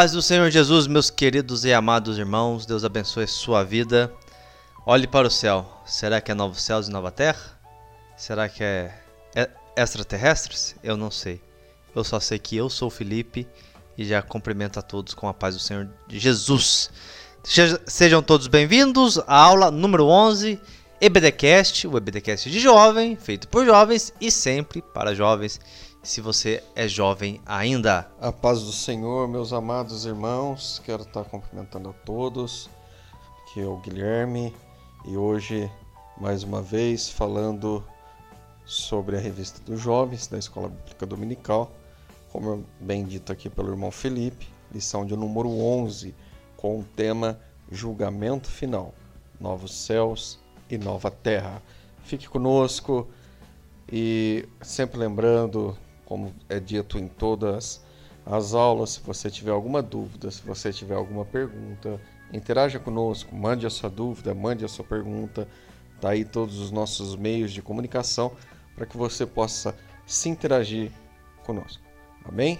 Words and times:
Paz 0.00 0.12
do 0.12 0.22
Senhor 0.22 0.50
Jesus, 0.50 0.86
meus 0.86 1.10
queridos 1.10 1.66
e 1.66 1.74
amados 1.74 2.16
irmãos, 2.16 2.64
Deus 2.64 2.86
abençoe 2.86 3.26
sua 3.26 3.62
vida. 3.62 4.10
Olhe 4.86 5.06
para 5.06 5.28
o 5.28 5.30
céu. 5.30 5.82
Será 5.84 6.22
que 6.22 6.32
é 6.32 6.34
novos 6.34 6.62
céus 6.62 6.88
e 6.88 6.90
nova 6.90 7.10
terra? 7.10 7.60
Será 8.16 8.48
que 8.48 8.64
é 8.64 8.94
extraterrestres? 9.76 10.74
Eu 10.82 10.96
não 10.96 11.10
sei. 11.10 11.38
Eu 11.94 12.02
só 12.02 12.18
sei 12.18 12.38
que 12.38 12.56
eu 12.56 12.70
sou 12.70 12.88
o 12.88 12.90
Felipe 12.90 13.46
e 13.98 14.06
já 14.06 14.22
cumprimento 14.22 14.78
a 14.78 14.82
todos 14.82 15.12
com 15.12 15.28
a 15.28 15.34
paz 15.34 15.54
do 15.54 15.60
Senhor 15.60 15.86
Jesus. 16.08 16.90
Sejam 17.86 18.22
todos 18.22 18.46
bem-vindos 18.46 19.18
à 19.26 19.36
aula 19.36 19.70
número 19.70 20.06
11, 20.06 20.58
EBDcast, 20.98 21.86
o 21.86 21.98
EBDcast 21.98 22.50
de 22.50 22.58
jovem, 22.58 23.16
feito 23.16 23.46
por 23.48 23.66
jovens 23.66 24.14
e 24.18 24.30
sempre 24.30 24.80
para 24.80 25.14
jovens 25.14 25.60
se 26.02 26.20
você 26.20 26.62
é 26.74 26.88
jovem 26.88 27.40
ainda. 27.44 28.10
A 28.20 28.32
paz 28.32 28.62
do 28.62 28.72
Senhor, 28.72 29.28
meus 29.28 29.52
amados 29.52 30.06
irmãos, 30.06 30.80
quero 30.84 31.02
estar 31.02 31.24
cumprimentando 31.24 31.90
a 31.90 31.92
todos. 31.92 32.70
Aqui 33.42 33.60
é 33.60 33.66
o 33.66 33.76
Guilherme 33.76 34.54
e 35.04 35.16
hoje, 35.16 35.70
mais 36.18 36.42
uma 36.42 36.62
vez, 36.62 37.10
falando 37.10 37.84
sobre 38.64 39.16
a 39.16 39.20
revista 39.20 39.60
dos 39.60 39.80
jovens 39.80 40.26
da 40.26 40.38
Escola 40.38 40.68
Bíblica 40.68 41.04
Dominical, 41.04 41.70
como 42.32 42.64
bem 42.80 43.04
dito 43.04 43.30
aqui 43.32 43.50
pelo 43.50 43.70
irmão 43.70 43.90
Felipe, 43.90 44.48
lição 44.72 45.04
de 45.04 45.14
número 45.16 45.50
11, 45.50 46.14
com 46.56 46.78
o 46.78 46.84
tema 46.84 47.38
Julgamento 47.70 48.48
Final, 48.48 48.94
Novos 49.38 49.74
Céus 49.74 50.38
e 50.70 50.78
Nova 50.78 51.10
Terra. 51.10 51.60
Fique 52.04 52.28
conosco 52.28 53.08
e 53.90 54.48
sempre 54.62 54.98
lembrando 54.98 55.76
como 56.10 56.34
é 56.48 56.58
dito 56.58 56.98
em 56.98 57.06
todas 57.06 57.80
as 58.26 58.52
aulas. 58.52 58.90
Se 58.90 59.00
você 59.00 59.30
tiver 59.30 59.52
alguma 59.52 59.80
dúvida, 59.80 60.28
se 60.28 60.42
você 60.42 60.72
tiver 60.72 60.96
alguma 60.96 61.24
pergunta, 61.24 62.00
interaja 62.32 62.80
conosco, 62.80 63.32
mande 63.32 63.64
a 63.64 63.70
sua 63.70 63.88
dúvida, 63.88 64.34
mande 64.34 64.64
a 64.64 64.68
sua 64.68 64.84
pergunta. 64.84 65.46
Tá 66.00 66.10
aí 66.10 66.24
todos 66.24 66.58
os 66.58 66.72
nossos 66.72 67.14
meios 67.14 67.52
de 67.52 67.62
comunicação 67.62 68.32
para 68.74 68.86
que 68.86 68.96
você 68.96 69.24
possa 69.24 69.72
se 70.04 70.28
interagir 70.28 70.90
conosco. 71.46 71.80
Amém? 72.24 72.58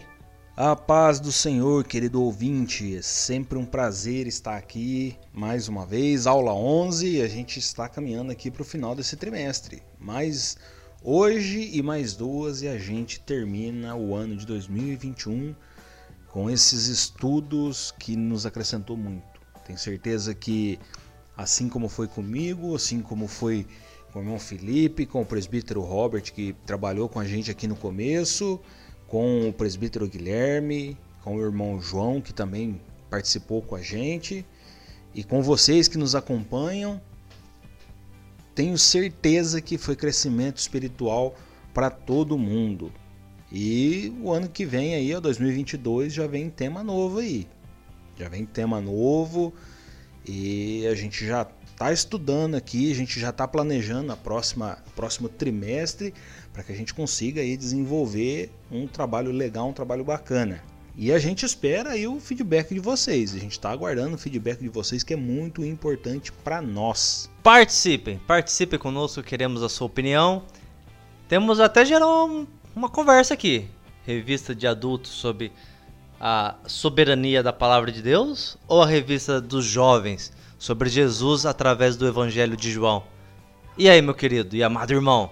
A 0.56 0.76
paz 0.76 1.18
do 1.18 1.32
Senhor, 1.32 1.82
querido 1.82 2.22
ouvinte, 2.22 2.96
é 2.96 3.02
sempre 3.02 3.58
um 3.58 3.64
prazer 3.64 4.28
estar 4.28 4.56
aqui 4.56 5.16
mais 5.32 5.66
uma 5.66 5.84
vez, 5.84 6.26
aula 6.26 6.54
11, 6.54 7.20
a 7.20 7.26
gente 7.26 7.58
está 7.58 7.88
caminhando 7.88 8.30
aqui 8.30 8.48
para 8.48 8.62
o 8.62 8.64
final 8.64 8.94
desse 8.94 9.16
trimestre. 9.16 9.82
Mas 9.98 10.56
Hoje 11.02 11.70
e 11.72 11.82
mais 11.82 12.12
duas 12.12 12.60
e 12.60 12.68
a 12.68 12.76
gente 12.76 13.20
termina 13.20 13.96
o 13.96 14.14
ano 14.14 14.36
de 14.36 14.44
2021 14.44 15.54
com 16.28 16.50
esses 16.50 16.88
estudos 16.88 17.90
que 17.98 18.14
nos 18.14 18.44
acrescentou 18.44 18.98
muito. 18.98 19.40
Tenho 19.64 19.78
certeza 19.78 20.34
que 20.34 20.78
assim 21.34 21.70
como 21.70 21.88
foi 21.88 22.06
comigo, 22.06 22.76
assim 22.76 23.00
como 23.00 23.26
foi 23.26 23.66
com 24.12 24.18
o 24.18 24.22
irmão 24.22 24.38
Felipe, 24.38 25.06
com 25.06 25.22
o 25.22 25.24
presbítero 25.24 25.80
Robert 25.80 26.34
que 26.34 26.54
trabalhou 26.66 27.08
com 27.08 27.18
a 27.18 27.24
gente 27.24 27.50
aqui 27.50 27.66
no 27.66 27.76
começo, 27.76 28.60
com 29.08 29.48
o 29.48 29.54
presbítero 29.54 30.06
Guilherme, 30.06 30.98
com 31.22 31.36
o 31.36 31.40
irmão 31.40 31.80
João 31.80 32.20
que 32.20 32.34
também 32.34 32.78
participou 33.08 33.62
com 33.62 33.74
a 33.74 33.80
gente 33.80 34.44
e 35.14 35.24
com 35.24 35.40
vocês 35.40 35.88
que 35.88 35.96
nos 35.96 36.14
acompanham 36.14 37.00
tenho 38.60 38.76
certeza 38.76 39.58
que 39.58 39.78
foi 39.78 39.96
crescimento 39.96 40.58
espiritual 40.58 41.34
para 41.72 41.88
todo 41.88 42.36
mundo. 42.36 42.92
E 43.50 44.12
o 44.20 44.30
ano 44.30 44.50
que 44.50 44.66
vem 44.66 44.94
aí, 44.94 45.18
2022, 45.18 46.12
já 46.12 46.26
vem 46.26 46.50
tema 46.50 46.84
novo 46.84 47.20
aí. 47.20 47.48
Já 48.18 48.28
vem 48.28 48.44
tema 48.44 48.78
novo 48.78 49.54
e 50.28 50.86
a 50.86 50.94
gente 50.94 51.26
já 51.26 51.48
está 51.70 51.90
estudando 51.90 52.54
aqui, 52.54 52.92
a 52.92 52.94
gente 52.94 53.18
já 53.18 53.30
está 53.30 53.48
planejando 53.48 54.12
a 54.12 54.16
próxima 54.16 54.76
próximo 54.94 55.30
trimestre 55.30 56.12
para 56.52 56.62
que 56.62 56.70
a 56.70 56.76
gente 56.76 56.92
consiga 56.92 57.40
aí 57.40 57.56
desenvolver 57.56 58.52
um 58.70 58.86
trabalho 58.86 59.32
legal, 59.32 59.70
um 59.70 59.72
trabalho 59.72 60.04
bacana. 60.04 60.62
E 61.02 61.10
a 61.14 61.18
gente 61.18 61.46
espera 61.46 61.92
aí 61.92 62.06
o 62.06 62.20
feedback 62.20 62.74
de 62.74 62.78
vocês. 62.78 63.34
A 63.34 63.38
gente 63.38 63.52
está 63.52 63.70
aguardando 63.70 64.16
o 64.16 64.18
feedback 64.18 64.60
de 64.60 64.68
vocês 64.68 65.02
que 65.02 65.14
é 65.14 65.16
muito 65.16 65.64
importante 65.64 66.30
para 66.30 66.60
nós. 66.60 67.30
Participem, 67.42 68.18
participem 68.26 68.78
conosco, 68.78 69.22
queremos 69.22 69.62
a 69.62 69.70
sua 69.70 69.86
opinião. 69.86 70.42
Temos 71.26 71.58
até 71.58 71.86
geral 71.86 72.44
uma 72.76 72.90
conversa 72.90 73.32
aqui. 73.32 73.66
Revista 74.04 74.54
de 74.54 74.66
adultos 74.66 75.12
sobre 75.12 75.50
a 76.20 76.56
soberania 76.66 77.42
da 77.42 77.50
palavra 77.50 77.90
de 77.90 78.02
Deus 78.02 78.58
ou 78.68 78.82
a 78.82 78.86
revista 78.86 79.40
dos 79.40 79.64
jovens 79.64 80.30
sobre 80.58 80.90
Jesus 80.90 81.46
através 81.46 81.96
do 81.96 82.06
Evangelho 82.06 82.58
de 82.58 82.70
João? 82.70 83.04
E 83.78 83.88
aí, 83.88 84.02
meu 84.02 84.12
querido 84.12 84.54
e 84.54 84.62
amado 84.62 84.92
irmão? 84.92 85.30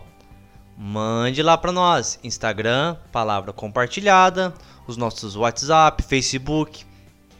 Mande 0.78 1.42
lá 1.42 1.58
para 1.58 1.72
nós, 1.72 2.20
Instagram, 2.22 2.96
palavra 3.12 3.52
compartilhada, 3.52 4.54
os 4.88 4.96
nossos 4.96 5.36
WhatsApp, 5.36 6.02
Facebook. 6.02 6.84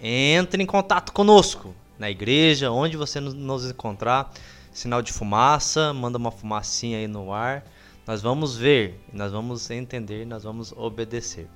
Entre 0.01 0.63
em 0.63 0.67
contato 0.67 1.13
conosco 1.13 1.75
na 1.99 2.09
igreja, 2.09 2.71
onde 2.71 2.97
você 2.97 3.19
nos 3.19 3.69
encontrar. 3.69 4.31
Sinal 4.71 5.03
de 5.03 5.13
fumaça, 5.13 5.93
manda 5.93 6.19
uma 6.19 6.31
fumacinha 6.31 6.99
aí 6.99 7.09
no 7.09 7.33
ar. 7.33 7.65
Nós 8.07 8.23
vamos 8.23 8.57
ver, 8.57 9.01
nós 9.13 9.33
vamos 9.33 9.69
entender, 9.71 10.25
nós 10.25 10.45
vamos 10.45 10.73
obedecer. 10.77 11.49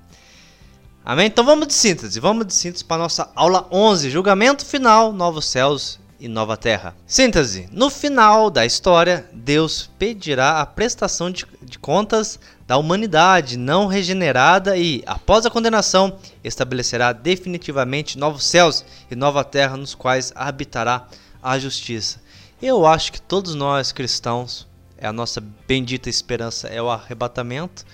Amém? 1.04 1.26
Então 1.26 1.44
vamos 1.44 1.68
de 1.68 1.74
síntese, 1.74 2.18
vamos 2.18 2.46
de 2.46 2.54
síntese 2.54 2.84
para 2.84 3.02
nossa 3.02 3.30
aula 3.34 3.68
11, 3.70 4.10
julgamento 4.10 4.64
final, 4.64 5.12
novos 5.12 5.44
céus 5.44 6.00
e 6.18 6.26
nova 6.28 6.56
terra. 6.56 6.96
Síntese: 7.06 7.68
No 7.70 7.90
final 7.90 8.50
da 8.50 8.64
história, 8.64 9.28
Deus 9.32 9.90
pedirá 9.98 10.60
a 10.60 10.66
prestação 10.66 11.30
de, 11.30 11.46
de 11.62 11.78
contas 11.78 12.38
da 12.72 12.78
humanidade 12.78 13.58
não 13.58 13.86
regenerada 13.86 14.78
e, 14.78 15.02
após 15.04 15.44
a 15.44 15.50
condenação, 15.50 16.16
estabelecerá 16.42 17.12
definitivamente 17.12 18.16
novos 18.16 18.46
céus 18.46 18.82
e 19.10 19.14
nova 19.14 19.44
terra 19.44 19.76
nos 19.76 19.94
quais 19.94 20.32
habitará 20.34 21.06
a 21.42 21.58
justiça. 21.58 22.18
Eu 22.62 22.86
acho 22.86 23.12
que 23.12 23.20
todos 23.20 23.54
nós 23.54 23.92
cristãos, 23.92 24.66
é 24.96 25.06
a 25.06 25.12
nossa 25.12 25.38
bendita 25.68 26.08
esperança 26.08 26.66
é 26.66 26.80
o 26.80 26.88
arrebatamento 26.88 27.84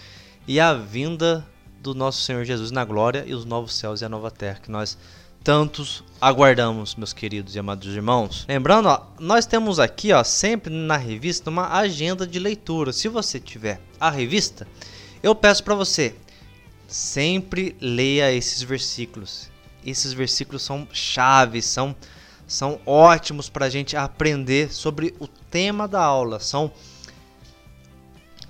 e 0.46 0.60
a 0.60 0.74
vinda 0.74 1.44
do 1.80 1.92
nosso 1.92 2.22
Senhor 2.22 2.44
Jesus 2.44 2.70
na 2.70 2.84
glória 2.84 3.24
e 3.26 3.34
os 3.34 3.44
novos 3.44 3.74
céus 3.74 4.00
e 4.00 4.04
a 4.04 4.08
nova 4.08 4.30
terra 4.30 4.60
que 4.62 4.70
nós 4.70 4.96
tantos 5.48 6.04
aguardamos, 6.20 6.94
meus 6.94 7.14
queridos 7.14 7.54
e 7.54 7.58
amados 7.58 7.96
irmãos. 7.96 8.44
Lembrando, 8.46 8.86
ó, 8.90 9.06
nós 9.18 9.46
temos 9.46 9.80
aqui, 9.80 10.12
ó, 10.12 10.22
sempre 10.22 10.70
na 10.70 10.98
revista 10.98 11.48
uma 11.48 11.78
agenda 11.78 12.26
de 12.26 12.38
leitura. 12.38 12.92
Se 12.92 13.08
você 13.08 13.40
tiver 13.40 13.80
a 13.98 14.10
revista, 14.10 14.68
eu 15.22 15.34
peço 15.34 15.64
para 15.64 15.74
você 15.74 16.14
sempre 16.86 17.74
leia 17.80 18.30
esses 18.30 18.60
versículos. 18.60 19.48
Esses 19.86 20.12
versículos 20.12 20.60
são 20.60 20.86
chaves, 20.92 21.64
são 21.64 21.96
são 22.46 22.78
ótimos 22.84 23.48
para 23.48 23.64
a 23.64 23.70
gente 23.70 23.96
aprender 23.96 24.70
sobre 24.70 25.14
o 25.18 25.26
tema 25.26 25.88
da 25.88 26.04
aula. 26.04 26.40
São 26.40 26.70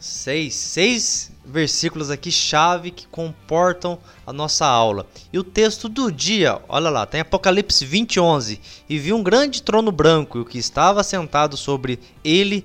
seis, 0.01 0.53
seis 0.53 1.31
versículos 1.49 2.11
aqui 2.11 2.31
chave 2.31 2.91
que 2.91 3.07
comportam 3.07 3.99
a 4.27 4.33
nossa 4.33 4.67
aula. 4.67 5.07
E 5.33 5.39
o 5.39 5.45
texto 5.45 5.89
do 5.89 6.13
dia, 6.13 6.61
olha 6.69 6.91
lá, 6.91 7.07
tem 7.07 7.21
Apocalipse 7.21 7.85
20, 7.85 8.21
11. 8.21 8.61
E 8.89 8.99
vi 8.99 9.13
um 9.13 9.23
grande 9.23 9.63
trono 9.63 9.91
branco 9.91 10.39
e 10.39 10.41
o 10.43 10.45
que 10.45 10.59
estava 10.59 11.03
sentado 11.03 11.57
sobre 11.57 11.99
ele, 12.23 12.65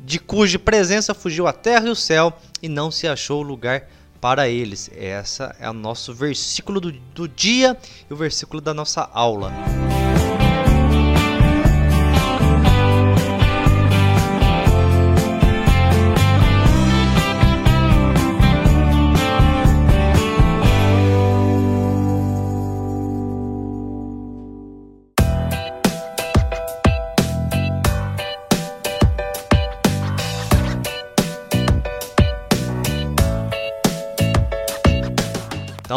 de 0.00 0.18
cuja 0.18 0.58
presença 0.58 1.12
fugiu 1.12 1.46
a 1.46 1.52
terra 1.52 1.88
e 1.88 1.90
o 1.90 1.96
céu, 1.96 2.32
e 2.62 2.68
não 2.68 2.90
se 2.90 3.08
achou 3.08 3.42
lugar 3.42 3.88
para 4.20 4.48
eles. 4.48 4.90
Essa 4.96 5.54
é 5.58 5.68
o 5.68 5.74
nosso 5.74 6.14
versículo 6.14 6.80
do, 6.80 6.92
do 6.92 7.28
dia 7.28 7.76
e 8.08 8.12
o 8.12 8.16
versículo 8.16 8.60
da 8.60 8.72
nossa 8.72 9.08
aula. 9.12 9.52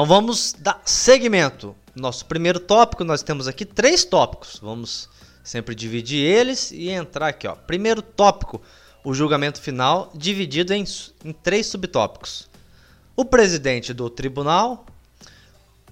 Então 0.01 0.07
vamos 0.07 0.56
dar 0.57 0.81
segmento. 0.83 1.75
Nosso 1.95 2.25
primeiro 2.25 2.59
tópico, 2.59 3.03
nós 3.03 3.21
temos 3.21 3.48
aqui 3.48 3.63
três 3.63 4.03
tópicos. 4.03 4.57
Vamos 4.59 5.07
sempre 5.44 5.75
dividir 5.75 6.25
eles 6.25 6.71
e 6.71 6.89
entrar 6.89 7.27
aqui. 7.27 7.48
Ó. 7.48 7.53
Primeiro 7.53 8.01
tópico, 8.01 8.59
o 9.03 9.13
julgamento 9.13 9.62
final, 9.62 10.12
dividido 10.15 10.74
em, 10.74 10.83
em 11.24 11.31
três 11.31 11.68
subtópicos. 11.68 12.50
O 13.15 13.24
presidente 13.24 13.94
do 13.94 14.09
tribunal, 14.09 14.88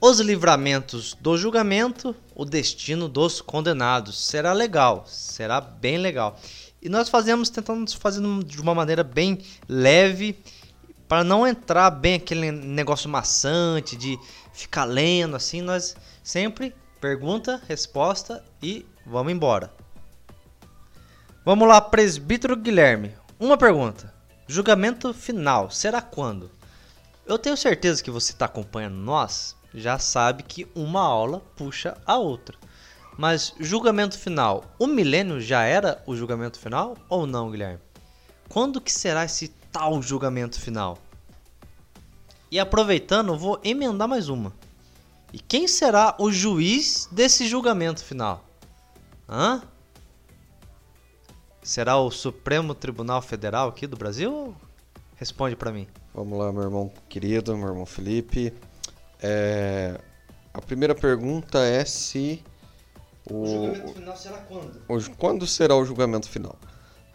os 0.01 0.19
livramentos 0.19 1.15
do 1.21 1.37
julgamento, 1.37 2.15
o 2.33 2.45
destino 2.45 3.07
dos 3.07 3.41
condenados. 3.41 4.25
Será 4.25 4.53
legal, 4.53 5.05
será 5.05 5.61
bem 5.61 5.99
legal. 5.99 6.39
E 6.81 6.89
nós 6.89 7.09
fazemos 7.09 7.51
tentando 7.51 7.95
fazer 7.95 8.23
de 8.43 8.59
uma 8.59 8.73
maneira 8.73 9.03
bem 9.03 9.37
leve, 9.67 10.35
para 11.09 11.23
não 11.23 11.45
entrar 11.45 11.89
bem 11.89 12.13
aquele 12.13 12.51
negócio 12.51 13.09
maçante 13.09 13.95
de 13.95 14.19
ficar 14.53 14.85
lendo 14.85 15.35
assim, 15.35 15.59
nós 15.59 15.97
sempre 16.23 16.75
pergunta, 17.01 17.59
resposta 17.67 18.45
e 18.61 18.85
vamos 19.03 19.33
embora. 19.33 19.73
Vamos 21.43 21.67
lá, 21.67 21.81
presbítero 21.81 22.55
Guilherme. 22.55 23.15
Uma 23.39 23.57
pergunta. 23.57 24.13
Julgamento 24.47 25.11
final 25.11 25.71
será 25.71 25.99
quando? 25.99 26.51
Eu 27.25 27.39
tenho 27.39 27.57
certeza 27.57 28.03
que 28.03 28.11
você 28.11 28.31
está 28.31 28.45
acompanhando 28.45 28.95
nós, 28.95 29.55
já 29.73 29.97
sabe 29.97 30.43
que 30.43 30.67
uma 30.75 31.01
aula 31.01 31.41
puxa 31.55 31.97
a 32.05 32.17
outra. 32.17 32.55
Mas 33.17 33.53
julgamento 33.59 34.17
final, 34.17 34.63
o 34.77 34.85
milênio 34.85 35.41
já 35.41 35.63
era 35.63 36.03
o 36.05 36.15
julgamento 36.15 36.59
final 36.59 36.95
ou 37.09 37.25
não, 37.25 37.49
Guilherme? 37.49 37.79
Quando 38.47 38.79
que 38.79 38.91
será 38.91 39.25
esse 39.25 39.58
tal 39.71 40.01
julgamento 40.01 40.59
final? 40.59 40.97
E 42.51 42.59
aproveitando, 42.59 43.37
vou 43.37 43.59
emendar 43.63 44.07
mais 44.07 44.29
uma. 44.29 44.53
E 45.31 45.39
quem 45.39 45.67
será 45.67 46.15
o 46.17 46.31
juiz 46.31 47.07
desse 47.11 47.47
julgamento 47.47 48.03
final? 48.03 48.43
Hã? 49.27 49.61
Será 51.61 51.97
o 51.97 52.09
Supremo 52.09 52.73
Tribunal 52.73 53.21
Federal 53.21 53.69
aqui 53.69 53.85
do 53.85 53.95
Brasil? 53.95 54.55
Responde 55.15 55.55
para 55.55 55.71
mim. 55.71 55.87
Vamos 56.13 56.39
lá, 56.39 56.51
meu 56.51 56.63
irmão 56.63 56.91
querido, 57.07 57.55
meu 57.55 57.67
irmão 57.67 57.85
Felipe. 57.85 58.53
É... 59.21 59.99
A 60.51 60.61
primeira 60.61 60.95
pergunta 60.95 61.59
é 61.59 61.85
se 61.85 62.43
o, 63.29 63.43
o 63.43 63.45
julgamento 63.45 63.93
final 63.93 64.17
será 64.17 64.37
quando? 64.39 64.81
O... 64.87 65.15
Quando 65.17 65.45
será 65.45 65.75
o 65.75 65.85
julgamento 65.85 66.27
final? 66.27 66.55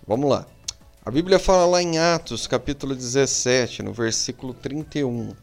Vamos 0.07 0.31
lá. 0.31 0.47
A 1.07 1.11
Bíblia 1.11 1.39
fala 1.39 1.67
lá 1.67 1.83
em 1.83 1.99
Atos, 1.99 2.47
capítulo 2.47 2.95
17, 2.95 3.83
no 3.83 3.93
versículo 3.93 4.55
31. 4.55 5.35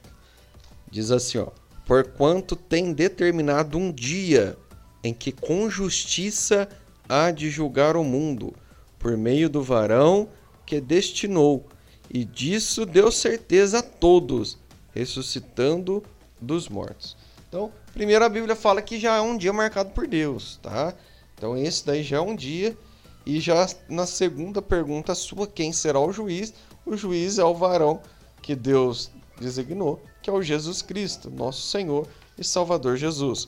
Diz 0.90 1.12
assim, 1.12 1.38
ó: 1.38 1.50
Porquanto 1.86 2.56
tem 2.56 2.92
determinado 2.92 3.78
um 3.78 3.92
dia 3.92 4.58
em 5.04 5.14
que 5.14 5.32
com 5.32 5.70
justiça 5.70 6.68
há 7.08 7.30
de 7.30 7.52
julgar 7.52 7.96
o 7.96 8.04
mundo, 8.04 8.56
por 8.98 9.16
meio 9.16 9.48
do 9.48 9.62
varão 9.62 10.30
que 10.66 10.82
destinou, 10.82 11.68
e 12.10 12.26
disso 12.26 12.84
deu 12.84 13.12
certeza 13.12 13.80
a 13.80 13.84
todos, 13.84 14.58
ressuscitando 14.96 16.04
dos 16.42 16.68
mortos. 16.70 17.16
Então, 17.48 17.72
primeiro 17.94 18.26
a 18.26 18.30
Bíblia 18.30 18.56
fala 18.56 18.82
que 18.82 19.00
já 19.00 19.18
é 19.18 19.22
um 19.22 19.38
dia 19.38 19.54
marcado 19.54 19.92
por 19.92 20.08
Deus, 20.08 20.60
tá? 20.64 20.96
Então 21.38 21.56
esse 21.56 21.86
daí 21.86 22.02
já 22.02 22.18
é 22.18 22.22
um 22.22 22.36
dia 22.36 22.76
e 23.32 23.40
já 23.40 23.66
na 23.88 24.06
segunda 24.06 24.62
pergunta 24.62 25.16
sua, 25.16 25.48
quem 25.48 25.72
será 25.72 26.00
o 26.00 26.12
juiz? 26.12 26.54
O 26.86 26.98
juiz 26.98 27.38
é 27.40 27.44
o 27.46 27.56
varão 27.56 28.02
que 28.42 28.56
Deus 28.56 29.10
designou, 29.40 30.04
que 30.22 30.30
é 30.30 30.34
o 30.34 30.42
Jesus 30.42 30.82
Cristo, 30.82 31.32
nosso 31.32 31.66
Senhor 31.68 32.08
e 32.38 32.44
Salvador 32.44 32.98
Jesus. 32.98 33.48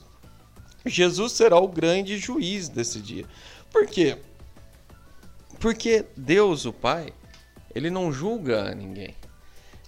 Jesus 0.86 1.34
será 1.34 1.58
o 1.58 1.68
grande 1.68 2.18
juiz 2.18 2.70
desse 2.70 3.02
dia. 3.02 3.26
Por 3.72 3.86
quê? 3.86 4.18
Porque 5.60 6.06
Deus, 6.16 6.66
o 6.66 6.72
Pai, 6.72 7.14
ele 7.76 7.90
não 7.90 8.12
julga 8.12 8.74
ninguém. 8.74 9.14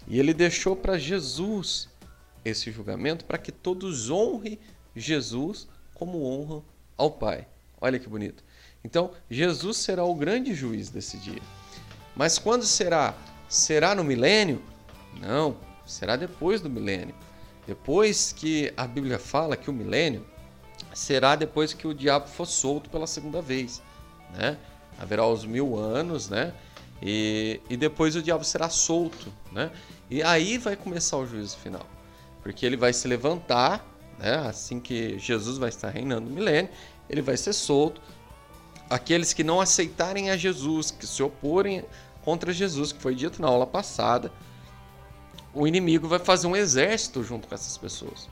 E 0.07 0.19
ele 0.19 0.33
deixou 0.33 0.75
para 0.75 0.97
Jesus 0.97 1.88
esse 2.44 2.69
julgamento 2.69 3.24
para 3.24 3.38
que 3.38 3.51
todos 3.51 4.09
honrem 4.09 4.59
Jesus 4.94 5.68
como 5.94 6.25
honram 6.25 6.63
ao 6.97 7.12
Pai. 7.12 7.47
Olha 7.80 7.97
que 7.97 8.09
bonito. 8.09 8.44
Então, 8.86 9.12
Jesus 9.30 9.78
será 9.78 10.04
o 10.04 10.14
grande 10.14 10.54
juiz 10.54 10.90
desse 10.90 11.18
dia. 11.18 11.42
Mas 12.16 12.38
quando 12.38 12.66
será? 12.66 13.16
Será 13.50 13.96
no 13.96 14.04
milênio? 14.04 14.62
Não, 15.20 15.58
será 15.86 16.16
depois 16.16 16.62
do 16.62 16.70
milênio. 16.70 17.16
Depois 17.66 18.32
que 18.32 18.72
a 18.78 18.86
Bíblia 18.86 19.18
fala 19.18 19.58
que 19.58 19.70
o 19.70 19.74
milênio 19.74 20.24
será 20.94 21.36
depois 21.36 21.74
que 21.74 21.88
o 21.88 21.94
diabo 21.94 22.28
for 22.28 22.46
solto 22.46 22.90
pela 22.90 23.08
segunda 23.08 23.42
vez, 23.42 23.82
né? 24.38 24.58
Haverá 25.00 25.26
os 25.26 25.44
mil 25.46 25.78
anos, 25.78 26.30
né? 26.30 26.54
E, 27.02 27.60
e 27.70 27.76
depois 27.76 28.16
o 28.16 28.22
diabo 28.22 28.44
será 28.44 28.70
solto, 28.70 29.34
né? 29.52 29.72
E 30.10 30.22
aí 30.22 30.58
vai 30.60 30.76
começar 30.76 31.18
o 31.18 31.26
juízo 31.26 31.58
final 31.58 31.86
porque 32.46 32.64
ele 32.64 32.78
vai 32.78 32.94
se 32.94 33.08
levantar, 33.08 33.84
né? 34.20 34.36
assim 34.48 34.80
que 34.80 35.18
Jesus 35.18 35.58
vai 35.58 35.70
estar 35.70 35.90
reinando 35.90 36.30
no 36.30 36.36
milênio, 36.36 36.70
ele 37.10 37.20
vai 37.20 37.36
ser 37.36 37.54
solto. 37.54 38.00
Aqueles 38.90 39.34
que 39.34 39.44
não 39.44 39.60
aceitarem 39.60 40.30
a 40.30 40.38
Jesus, 40.38 40.92
que 40.92 41.08
se 41.08 41.24
oporem 41.24 41.84
contra 42.24 42.54
Jesus, 42.54 42.92
que 42.92 43.02
foi 43.02 43.16
dito 43.16 43.42
na 43.42 43.48
aula 43.48 43.66
passada, 43.66 44.32
o 45.54 45.66
inimigo 45.68 46.08
vai 46.08 46.20
fazer 46.20 46.48
um 46.48 46.56
exército 46.56 47.24
junto 47.24 47.48
com 47.48 47.56
essas 47.56 47.78
pessoas. 47.78 48.30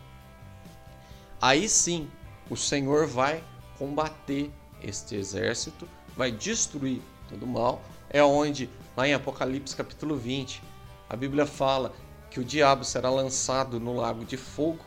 Aí 1.42 1.68
sim, 1.68 2.10
o 2.50 2.56
Senhor 2.56 3.08
vai 3.08 3.44
combater 3.78 4.52
este 4.82 5.16
exército, 5.16 5.88
vai 6.16 6.32
destruir 6.32 7.02
todo 7.30 7.44
o 7.44 7.48
mal. 7.48 7.82
É 8.10 8.24
onde, 8.24 8.70
lá 8.96 9.08
em 9.08 9.14
Apocalipse 9.14 9.76
capítulo 9.76 10.16
20, 10.16 10.62
a 11.10 11.16
Bíblia 11.16 11.46
fala 11.46 11.94
que 12.30 12.40
o 12.40 12.44
diabo 12.44 12.84
será 12.84 13.10
lançado 13.10 13.80
no 13.80 13.96
lago 13.96 14.26
de 14.26 14.38
fogo, 14.38 14.84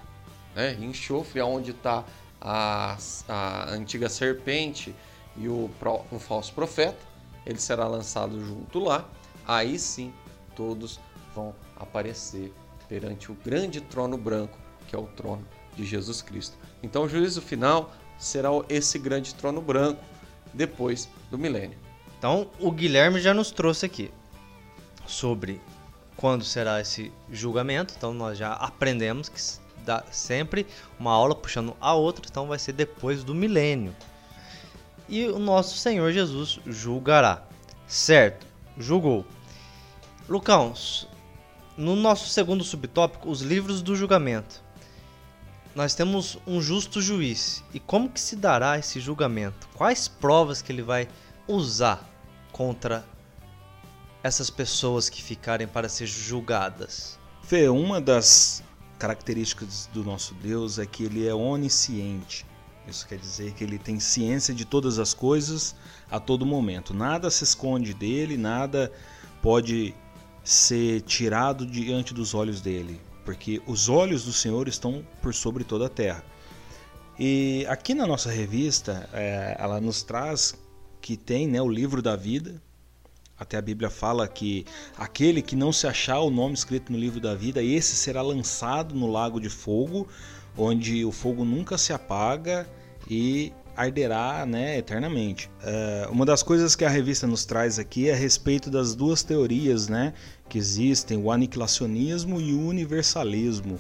né, 0.55 0.77
enxofre, 0.81 1.41
onde 1.41 1.71
está 1.71 2.05
a, 2.41 2.97
a 3.29 3.71
antiga 3.71 4.09
serpente 4.09 4.95
e 5.39 5.49
o, 5.49 5.71
o 6.11 6.19
falso 6.19 6.53
profeta. 6.53 6.99
Ele 7.45 7.59
será 7.59 7.87
lançado 7.87 8.45
junto 8.45 8.79
lá. 8.79 9.09
Aí 9.47 9.79
sim, 9.79 10.13
todos 10.55 10.99
vão 11.35 11.55
aparecer 11.77 12.53
perante 12.89 13.31
o 13.31 13.35
grande 13.35 13.81
trono 13.81 14.17
branco, 14.17 14.59
que 14.89 14.97
é 14.97 14.99
o 14.99 15.07
trono 15.07 15.47
de 15.77 15.85
Jesus 15.85 16.23
Cristo. 16.23 16.57
Então, 16.83 17.05
o 17.05 17.09
juízo 17.09 17.41
final 17.41 17.93
será 18.19 18.51
esse 18.69 18.99
grande 18.99 19.35
trono 19.35 19.61
branco 19.61 20.03
depois 20.53 21.09
do 21.31 21.39
milênio. 21.39 21.79
Então, 22.19 22.51
o 22.59 22.71
Guilherme 22.71 23.21
já 23.21 23.35
nos 23.35 23.51
trouxe 23.51 23.87
aqui 23.87 24.11
sobre 25.07 25.61
quando 26.17 26.45
será 26.45 26.81
esse 26.81 27.13
julgamento. 27.31 27.95
Então 27.97 28.13
nós 28.15 28.39
já 28.39 28.53
aprendemos 28.53 29.29
que 29.29 29.41
dá 29.85 30.03
sempre 30.11 30.67
uma 30.99 31.13
aula 31.13 31.35
puxando 31.35 31.77
a 31.81 31.95
outra, 31.95 32.25
então 32.29 32.47
vai 32.47 32.59
ser 32.59 32.73
depois 32.73 33.23
do 33.23 33.35
milênio. 33.35 33.95
E 35.09 35.27
o 35.27 35.39
nosso 35.39 35.77
Senhor 35.77 36.13
Jesus 36.13 36.59
julgará. 36.67 37.43
Certo, 37.87 38.47
julgou. 38.77 39.25
Lucão, 40.29 40.75
no 41.77 41.95
nosso 41.95 42.29
segundo 42.29 42.65
subtópico, 42.65 43.31
os 43.31 43.41
livros 43.41 43.83
do 43.83 43.95
julgamento. 43.95 44.65
Nós 45.75 45.95
temos 45.95 46.39
um 46.47 46.61
justo 46.61 47.01
juiz. 47.01 47.63
E 47.73 47.79
como 47.79 48.09
que 48.09 48.19
se 48.21 48.35
dará 48.35 48.79
esse 48.79 48.99
julgamento? 48.99 49.69
Quais 49.75 50.09
provas 50.09 50.63
que 50.63 50.73
ele 50.73 50.83
vai 50.83 51.09
usar 51.47 52.09
contra 52.51 53.05
essas 54.23 54.51
pessoas 54.51 55.09
que 55.09 55.23
ficarem 55.23 55.69
para 55.69 55.89
ser 55.89 56.07
julgadas? 56.07 57.19
Fê, 57.43 57.69
uma 57.69 58.01
das 58.01 58.65
características 58.99 59.89
do 59.93 60.03
nosso 60.03 60.35
Deus 60.35 60.79
é 60.79 60.87
que 60.87 61.05
ele 61.05 61.29
é 61.29 61.35
onisciente. 61.35 62.45
Isso 62.89 63.07
quer 63.07 63.19
dizer 63.19 63.53
que 63.53 63.65
ele 63.65 63.79
tem 63.79 63.99
ciência 63.99 64.55
de 64.55 64.65
todas 64.65 64.99
as 64.99 65.13
coisas 65.13 65.75
a 66.11 66.21
todo 66.21 66.47
momento. 66.47 66.95
Nada 66.95 67.31
se 67.31 67.43
esconde 67.43 67.93
dele, 67.93 68.37
nada 68.37 68.93
pode 69.43 69.95
ser 70.45 71.01
tirado 71.03 71.67
diante 71.67 72.15
dos 72.15 72.33
olhos 72.33 72.61
dele, 72.61 73.01
porque 73.25 73.61
os 73.67 73.89
olhos 73.89 74.25
do 74.25 74.33
Senhor 74.33 74.69
estão 74.69 75.05
por 75.21 75.35
sobre 75.35 75.65
toda 75.65 75.87
a 75.87 75.89
terra. 75.89 76.25
E 77.19 77.67
aqui 77.69 77.95
na 77.95 78.07
nossa 78.07 78.31
revista, 78.31 79.09
é, 79.13 79.57
ela 79.59 79.81
nos 79.81 80.03
traz 80.03 80.55
que 81.01 81.17
tem 81.17 81.49
né, 81.49 81.61
o 81.61 81.69
livro 81.69 82.01
da 82.01 82.15
vida, 82.15 82.63
até 83.39 83.57
a 83.57 83.63
Bíblia 83.63 83.91
fala 83.91 84.27
que 84.29 84.65
aquele 84.97 85.43
que 85.43 85.57
não 85.57 85.73
se 85.73 85.87
achar 85.87 86.21
o 86.21 86.31
nome 86.31 86.55
escrito 86.55 86.93
no 86.93 86.99
livro 86.99 87.21
da 87.21 87.35
vida, 87.35 87.63
esse 87.63 87.97
será 87.97 88.23
lançado 88.23 88.95
no 88.95 89.07
lago 89.11 89.41
de 89.41 89.51
fogo, 89.51 90.09
onde 90.57 91.05
o 91.05 91.13
fogo 91.13 91.45
nunca 91.45 91.77
se 91.77 91.93
apaga 91.93 92.69
e 93.09 93.53
arderá 93.77 94.47
né, 94.47 94.79
eternamente. 94.79 95.51
É, 95.63 96.09
uma 96.11 96.25
das 96.25 96.43
coisas 96.43 96.75
que 96.75 96.85
a 96.85 96.89
revista 96.89 97.27
nos 97.27 97.45
traz 97.45 97.79
aqui 97.79 98.09
é 98.09 98.15
a 98.15 98.17
respeito 98.17 98.71
das 98.71 98.95
duas 98.95 99.23
teorias 99.23 99.89
né, 99.89 100.15
que 100.49 100.57
existem, 100.59 101.19
o 101.19 101.31
aniquilacionismo 101.31 102.41
e 102.41 102.55
o 102.55 102.67
universalismo. 102.67 103.79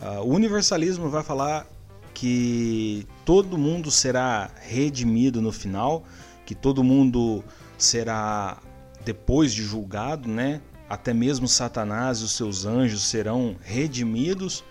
Uh, 0.00 0.22
o 0.22 0.34
universalismo 0.34 1.08
vai 1.08 1.22
falar 1.22 1.66
que 2.14 3.06
todo 3.24 3.56
mundo 3.56 3.90
será 3.90 4.50
redimido 4.60 5.40
no 5.40 5.52
final, 5.52 6.04
que 6.44 6.54
todo 6.54 6.82
mundo 6.82 7.44
será 7.78 8.58
depois 9.04 9.52
de 9.52 9.62
julgado, 9.62 10.28
né? 10.28 10.60
Até 10.88 11.14
mesmo 11.14 11.46
Satanás 11.46 12.18
e 12.18 12.24
os 12.24 12.32
seus 12.32 12.64
anjos 12.64 13.02
serão 13.02 13.56
redimidos. 13.62 14.64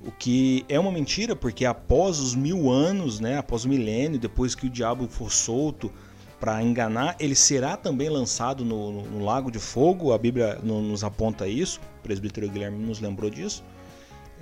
O 0.00 0.10
que 0.10 0.64
é 0.68 0.80
uma 0.80 0.90
mentira, 0.90 1.36
porque 1.36 1.66
após 1.66 2.18
os 2.18 2.34
mil 2.34 2.70
anos, 2.70 3.20
né, 3.20 3.36
após 3.36 3.64
o 3.64 3.68
milênio, 3.68 4.18
depois 4.18 4.54
que 4.54 4.66
o 4.66 4.70
diabo 4.70 5.06
for 5.06 5.30
solto 5.30 5.92
para 6.38 6.62
enganar, 6.62 7.16
ele 7.20 7.34
será 7.34 7.76
também 7.76 8.08
lançado 8.08 8.64
no, 8.64 8.90
no, 8.90 9.02
no, 9.02 9.24
lago 9.24 9.50
de 9.50 9.58
fogo. 9.58 10.14
A 10.14 10.18
Bíblia 10.18 10.58
nos 10.62 11.04
aponta 11.04 11.46
isso, 11.46 11.80
o 11.98 12.02
presbítero 12.02 12.48
Guilherme 12.48 12.78
nos 12.78 12.98
lembrou 12.98 13.28
disso. 13.28 13.62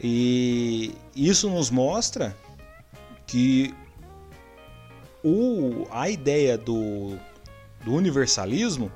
E 0.00 0.94
isso 1.16 1.50
nos 1.50 1.70
mostra 1.70 2.36
que 3.26 3.74
o, 5.24 5.88
a 5.90 6.08
ideia 6.08 6.56
do, 6.56 7.18
do 7.84 7.94
universalismo 7.94 8.92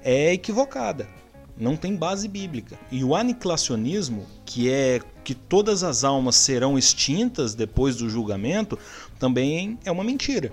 é 0.00 0.32
equivocada 0.32 1.08
não 1.56 1.76
tem 1.76 1.96
base 1.96 2.28
bíblica. 2.28 2.78
E 2.90 3.02
o 3.04 3.14
aniquilacionismo, 3.14 4.26
que 4.44 4.70
é 4.70 5.00
que 5.24 5.34
todas 5.34 5.82
as 5.82 6.04
almas 6.04 6.36
serão 6.36 6.78
extintas 6.78 7.54
depois 7.54 7.96
do 7.96 8.08
julgamento, 8.10 8.78
também 9.18 9.78
é 9.84 9.90
uma 9.90 10.04
mentira. 10.04 10.52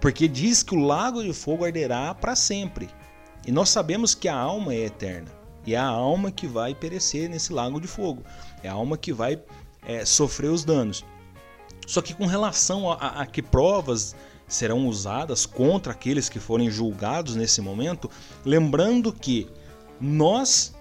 Porque 0.00 0.28
diz 0.28 0.62
que 0.62 0.74
o 0.74 0.84
lago 0.84 1.22
de 1.22 1.32
fogo 1.32 1.64
arderá 1.64 2.14
para 2.14 2.36
sempre. 2.36 2.88
E 3.46 3.50
nós 3.50 3.70
sabemos 3.70 4.14
que 4.14 4.28
a 4.28 4.36
alma 4.36 4.74
é 4.74 4.84
eterna. 4.84 5.28
E 5.66 5.74
é 5.74 5.78
a 5.78 5.86
alma 5.86 6.30
que 6.30 6.46
vai 6.46 6.74
perecer 6.74 7.28
nesse 7.28 7.52
lago 7.52 7.80
de 7.80 7.88
fogo. 7.88 8.22
É 8.62 8.68
a 8.68 8.72
alma 8.72 8.96
que 8.96 9.12
vai 9.12 9.42
é, 9.86 10.04
sofrer 10.04 10.50
os 10.50 10.64
danos. 10.64 11.04
Só 11.86 12.02
que 12.02 12.14
com 12.14 12.26
relação 12.26 12.92
a, 12.92 12.96
a, 12.96 13.22
a 13.22 13.26
que 13.26 13.42
provas 13.42 14.14
serão 14.46 14.86
usadas 14.86 15.44
contra 15.46 15.92
aqueles 15.92 16.28
que 16.28 16.38
forem 16.38 16.70
julgados 16.70 17.34
nesse 17.34 17.60
momento, 17.60 18.10
lembrando 18.44 19.12
que 19.12 19.48
nós 20.00 20.75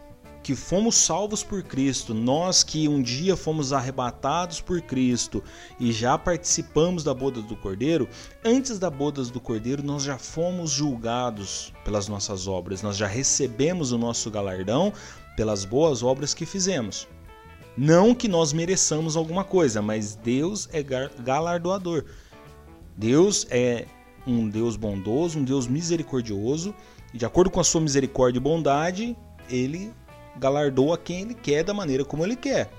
que 0.45 0.53
fomos 0.53 0.93
salvos 0.93 1.41
por 1.41 1.63
Cristo, 1.63 2.13
nós 2.13 2.63
que 2.63 2.87
um 2.87 3.01
dia 3.01 3.35
fomos 3.35 3.73
arrebatados 3.73 4.61
por 4.61 4.79
Cristo 4.79 5.43
e 5.79 5.91
já 5.91 6.19
participamos 6.19 7.03
da 7.03 7.15
boda 7.15 7.41
do 7.41 7.55
Cordeiro, 7.55 8.07
antes 8.45 8.77
da 8.77 8.91
boda 8.91 9.23
do 9.23 9.41
Cordeiro 9.41 9.81
nós 9.81 10.03
já 10.03 10.19
fomos 10.19 10.69
julgados 10.69 11.73
pelas 11.83 12.07
nossas 12.07 12.47
obras, 12.47 12.83
nós 12.83 12.95
já 12.95 13.07
recebemos 13.07 13.91
o 13.91 13.97
nosso 13.97 14.29
galardão 14.29 14.93
pelas 15.35 15.65
boas 15.65 16.03
obras 16.03 16.35
que 16.35 16.45
fizemos. 16.45 17.07
Não 17.75 18.13
que 18.13 18.27
nós 18.27 18.53
mereçamos 18.53 19.17
alguma 19.17 19.43
coisa, 19.43 19.81
mas 19.81 20.13
Deus 20.15 20.69
é 20.71 20.83
galardoador. 21.23 22.05
Deus 22.95 23.47
é 23.49 23.87
um 24.27 24.47
Deus 24.47 24.75
bondoso, 24.75 25.39
um 25.39 25.43
Deus 25.43 25.65
misericordioso 25.65 26.71
e 27.15 27.17
de 27.17 27.25
acordo 27.25 27.49
com 27.49 27.59
a 27.59 27.63
sua 27.63 27.81
misericórdia 27.81 28.37
e 28.37 28.43
bondade, 28.43 29.17
ele 29.49 29.91
galardoa 30.37 30.97
quem 30.97 31.21
ele 31.21 31.33
quer 31.33 31.63
da 31.63 31.73
maneira 31.73 32.03
como 32.03 32.25
ele 32.25 32.35
quer. 32.35 32.71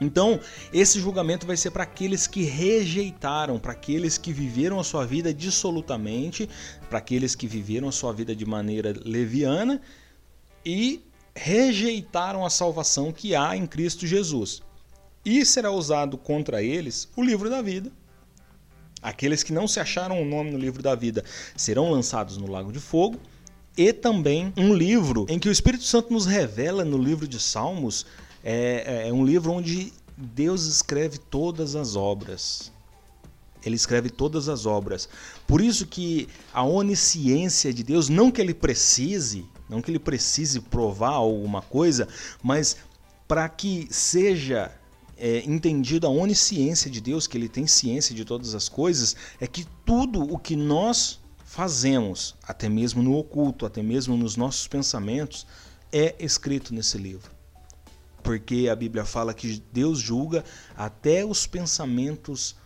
Então, 0.00 0.38
esse 0.72 1.00
julgamento 1.00 1.46
vai 1.46 1.56
ser 1.56 1.70
para 1.70 1.84
aqueles 1.84 2.26
que 2.26 2.42
rejeitaram, 2.42 3.58
para 3.58 3.72
aqueles 3.72 4.18
que 4.18 4.32
viveram 4.32 4.78
a 4.78 4.84
sua 4.84 5.06
vida 5.06 5.32
dissolutamente, 5.32 6.48
para 6.90 6.98
aqueles 6.98 7.34
que 7.34 7.46
viveram 7.46 7.88
a 7.88 7.92
sua 7.92 8.12
vida 8.12 8.36
de 8.36 8.44
maneira 8.44 8.94
leviana 9.04 9.80
e 10.64 11.02
rejeitaram 11.34 12.44
a 12.44 12.50
salvação 12.50 13.10
que 13.10 13.34
há 13.34 13.56
em 13.56 13.66
Cristo 13.66 14.06
Jesus. 14.06 14.62
E 15.24 15.44
será 15.46 15.70
usado 15.70 16.18
contra 16.18 16.62
eles 16.62 17.08
o 17.16 17.22
livro 17.22 17.48
da 17.48 17.62
vida, 17.62 17.90
Aqueles 19.06 19.42
que 19.42 19.52
não 19.52 19.68
se 19.68 19.78
acharam 19.78 20.20
o 20.20 20.24
nome 20.24 20.50
no 20.50 20.58
livro 20.58 20.82
da 20.82 20.94
vida 20.94 21.24
serão 21.56 21.90
lançados 21.90 22.36
no 22.36 22.50
lago 22.50 22.72
de 22.72 22.80
fogo. 22.80 23.20
E 23.76 23.92
também 23.92 24.52
um 24.56 24.72
livro 24.72 25.26
em 25.28 25.38
que 25.38 25.48
o 25.48 25.52
Espírito 25.52 25.84
Santo 25.84 26.12
nos 26.12 26.24
revela 26.24 26.84
no 26.84 26.96
livro 26.96 27.28
de 27.28 27.38
Salmos. 27.38 28.06
É, 28.42 29.02
é, 29.04 29.08
é 29.08 29.12
um 29.12 29.24
livro 29.24 29.52
onde 29.52 29.92
Deus 30.16 30.64
escreve 30.64 31.18
todas 31.18 31.76
as 31.76 31.94
obras. 31.94 32.72
Ele 33.64 33.76
escreve 33.76 34.08
todas 34.08 34.48
as 34.48 34.64
obras. 34.64 35.08
Por 35.46 35.60
isso 35.60 35.86
que 35.86 36.28
a 36.54 36.62
onisciência 36.62 37.72
de 37.72 37.82
Deus, 37.82 38.08
não 38.08 38.30
que 38.30 38.40
ele 38.40 38.54
precise, 38.54 39.44
não 39.68 39.82
que 39.82 39.90
ele 39.90 39.98
precise 39.98 40.60
provar 40.60 41.10
alguma 41.10 41.60
coisa, 41.60 42.08
mas 42.42 42.76
para 43.28 43.48
que 43.48 43.88
seja 43.90 44.72
é, 45.18 45.42
entendido 45.44 46.06
a 46.06 46.10
onisciência 46.10 46.90
de 46.90 47.00
Deus, 47.00 47.26
que 47.26 47.36
ele 47.36 47.48
tem 47.48 47.66
ciência 47.66 48.14
de 48.14 48.24
todas 48.24 48.54
as 48.54 48.68
coisas, 48.68 49.16
é 49.40 49.46
que 49.46 49.66
tudo 49.84 50.22
o 50.22 50.38
que 50.38 50.56
nós 50.56 51.18
fazemos, 51.46 52.34
até 52.42 52.68
mesmo 52.68 53.02
no 53.02 53.16
oculto, 53.16 53.64
até 53.64 53.80
mesmo 53.80 54.16
nos 54.16 54.36
nossos 54.36 54.66
pensamentos, 54.66 55.46
é 55.92 56.16
escrito 56.18 56.74
nesse 56.74 56.98
livro. 56.98 57.30
Porque 58.22 58.68
a 58.70 58.74
Bíblia 58.74 59.04
fala 59.04 59.32
que 59.32 59.62
Deus 59.72 60.00
julga 60.00 60.44
até 60.76 61.24
os 61.24 61.46
pensamentos 61.46 62.56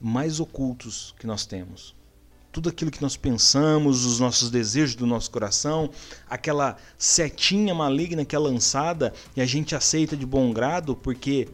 mais 0.00 0.40
ocultos 0.40 1.14
que 1.18 1.26
nós 1.26 1.44
temos. 1.44 1.94
Tudo 2.50 2.70
aquilo 2.70 2.90
que 2.90 3.02
nós 3.02 3.16
pensamos, 3.16 4.04
os 4.06 4.18
nossos 4.18 4.50
desejos 4.50 4.94
do 4.94 5.06
nosso 5.06 5.30
coração, 5.30 5.90
aquela 6.28 6.76
setinha 6.98 7.74
maligna 7.74 8.24
que 8.24 8.34
é 8.34 8.38
lançada 8.38 9.12
e 9.36 9.42
a 9.42 9.46
gente 9.46 9.74
aceita 9.74 10.16
de 10.16 10.24
bom 10.24 10.52
grado 10.52 10.96
porque 10.96 11.48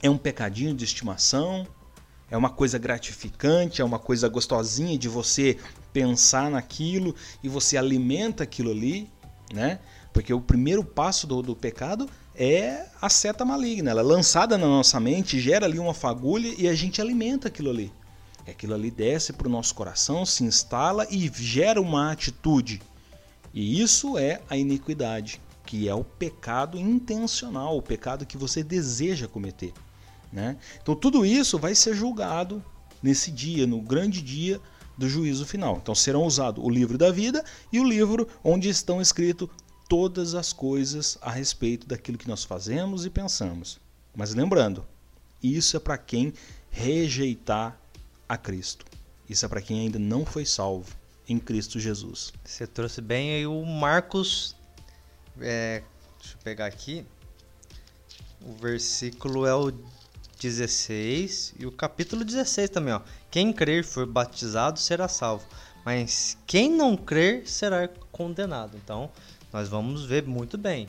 é 0.00 0.08
um 0.08 0.16
pecadinho 0.16 0.74
de 0.74 0.84
estimação, 0.84 1.66
é 2.30 2.36
uma 2.36 2.50
coisa 2.50 2.78
gratificante, 2.78 3.80
é 3.80 3.84
uma 3.84 3.98
coisa 3.98 4.28
gostosinha 4.28 4.98
de 4.98 5.08
você 5.08 5.58
pensar 5.92 6.50
naquilo 6.50 7.14
e 7.42 7.48
você 7.48 7.76
alimenta 7.76 8.44
aquilo 8.44 8.70
ali, 8.70 9.08
né? 9.52 9.78
Porque 10.12 10.32
o 10.32 10.40
primeiro 10.40 10.84
passo 10.84 11.26
do, 11.26 11.42
do 11.42 11.56
pecado 11.56 12.08
é 12.34 12.86
a 13.00 13.08
seta 13.08 13.44
maligna, 13.44 13.90
ela 13.90 14.00
é 14.00 14.04
lançada 14.04 14.56
na 14.56 14.66
nossa 14.66 15.00
mente, 15.00 15.40
gera 15.40 15.66
ali 15.66 15.78
uma 15.78 15.94
fagulha 15.94 16.54
e 16.56 16.68
a 16.68 16.74
gente 16.74 17.00
alimenta 17.00 17.48
aquilo 17.48 17.70
ali. 17.70 17.92
Aquilo 18.46 18.74
ali 18.74 18.90
desce 18.90 19.32
para 19.32 19.46
o 19.46 19.50
nosso 19.50 19.74
coração, 19.74 20.24
se 20.24 20.42
instala 20.42 21.06
e 21.10 21.30
gera 21.34 21.80
uma 21.80 22.10
atitude. 22.10 22.80
E 23.52 23.80
isso 23.80 24.16
é 24.16 24.40
a 24.48 24.56
iniquidade, 24.56 25.40
que 25.66 25.88
é 25.88 25.94
o 25.94 26.04
pecado 26.04 26.78
intencional, 26.78 27.76
o 27.76 27.82
pecado 27.82 28.24
que 28.24 28.38
você 28.38 28.62
deseja 28.62 29.28
cometer. 29.28 29.72
Né? 30.32 30.56
Então 30.82 30.94
tudo 30.94 31.24
isso 31.24 31.58
vai 31.58 31.74
ser 31.74 31.94
julgado 31.94 32.62
nesse 33.02 33.30
dia, 33.30 33.66
no 33.66 33.80
grande 33.80 34.20
dia 34.20 34.60
do 34.96 35.08
juízo 35.08 35.46
final. 35.46 35.78
Então 35.80 35.94
serão 35.94 36.24
usados 36.24 36.62
o 36.62 36.68
livro 36.68 36.98
da 36.98 37.10
vida 37.10 37.44
e 37.72 37.78
o 37.78 37.84
livro 37.84 38.28
onde 38.42 38.68
estão 38.68 39.00
escritas 39.00 39.48
todas 39.88 40.34
as 40.34 40.52
coisas 40.52 41.16
a 41.22 41.30
respeito 41.30 41.86
daquilo 41.86 42.18
que 42.18 42.28
nós 42.28 42.44
fazemos 42.44 43.06
e 43.06 43.10
pensamos. 43.10 43.80
Mas 44.14 44.34
lembrando, 44.34 44.84
isso 45.42 45.76
é 45.76 45.80
para 45.80 45.96
quem 45.96 46.34
rejeitar 46.70 47.80
a 48.28 48.36
Cristo. 48.36 48.84
Isso 49.28 49.46
é 49.46 49.48
para 49.48 49.62
quem 49.62 49.80
ainda 49.80 49.98
não 49.98 50.26
foi 50.26 50.44
salvo 50.44 50.94
em 51.28 51.38
Cristo 51.38 51.78
Jesus. 51.78 52.32
Você 52.44 52.66
trouxe 52.66 53.00
bem 53.00 53.34
aí 53.34 53.46
o 53.46 53.64
Marcos. 53.64 54.56
É, 55.40 55.82
deixa 56.18 56.34
eu 56.34 56.42
pegar 56.42 56.66
aqui. 56.66 57.06
O 58.40 58.54
versículo 58.54 59.46
é 59.46 59.54
o 59.54 59.72
16 60.38 61.54
e 61.58 61.66
o 61.66 61.72
capítulo 61.72 62.24
16 62.24 62.70
também, 62.70 62.94
ó. 62.94 63.00
Quem 63.30 63.52
crer 63.52 63.84
for 63.84 64.06
batizado 64.06 64.78
será 64.78 65.08
salvo, 65.08 65.46
mas 65.84 66.38
quem 66.46 66.70
não 66.70 66.96
crer 66.96 67.48
será 67.48 67.88
condenado. 68.12 68.76
Então, 68.76 69.10
nós 69.52 69.68
vamos 69.68 70.04
ver 70.04 70.24
muito 70.24 70.56
bem. 70.56 70.88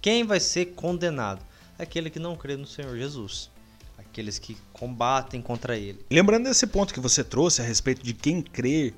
Quem 0.00 0.24
vai 0.24 0.40
ser 0.40 0.66
condenado? 0.74 1.44
Aquele 1.78 2.10
que 2.10 2.18
não 2.18 2.36
crê 2.36 2.56
no 2.56 2.66
Senhor 2.66 2.96
Jesus. 2.96 3.50
Aqueles 3.96 4.38
que 4.38 4.56
combatem 4.72 5.40
contra 5.40 5.76
ele. 5.76 6.04
Lembrando 6.10 6.44
desse 6.44 6.66
ponto 6.66 6.92
que 6.92 7.00
você 7.00 7.22
trouxe 7.22 7.62
a 7.62 7.64
respeito 7.64 8.02
de 8.02 8.12
quem 8.12 8.42
crer 8.42 8.94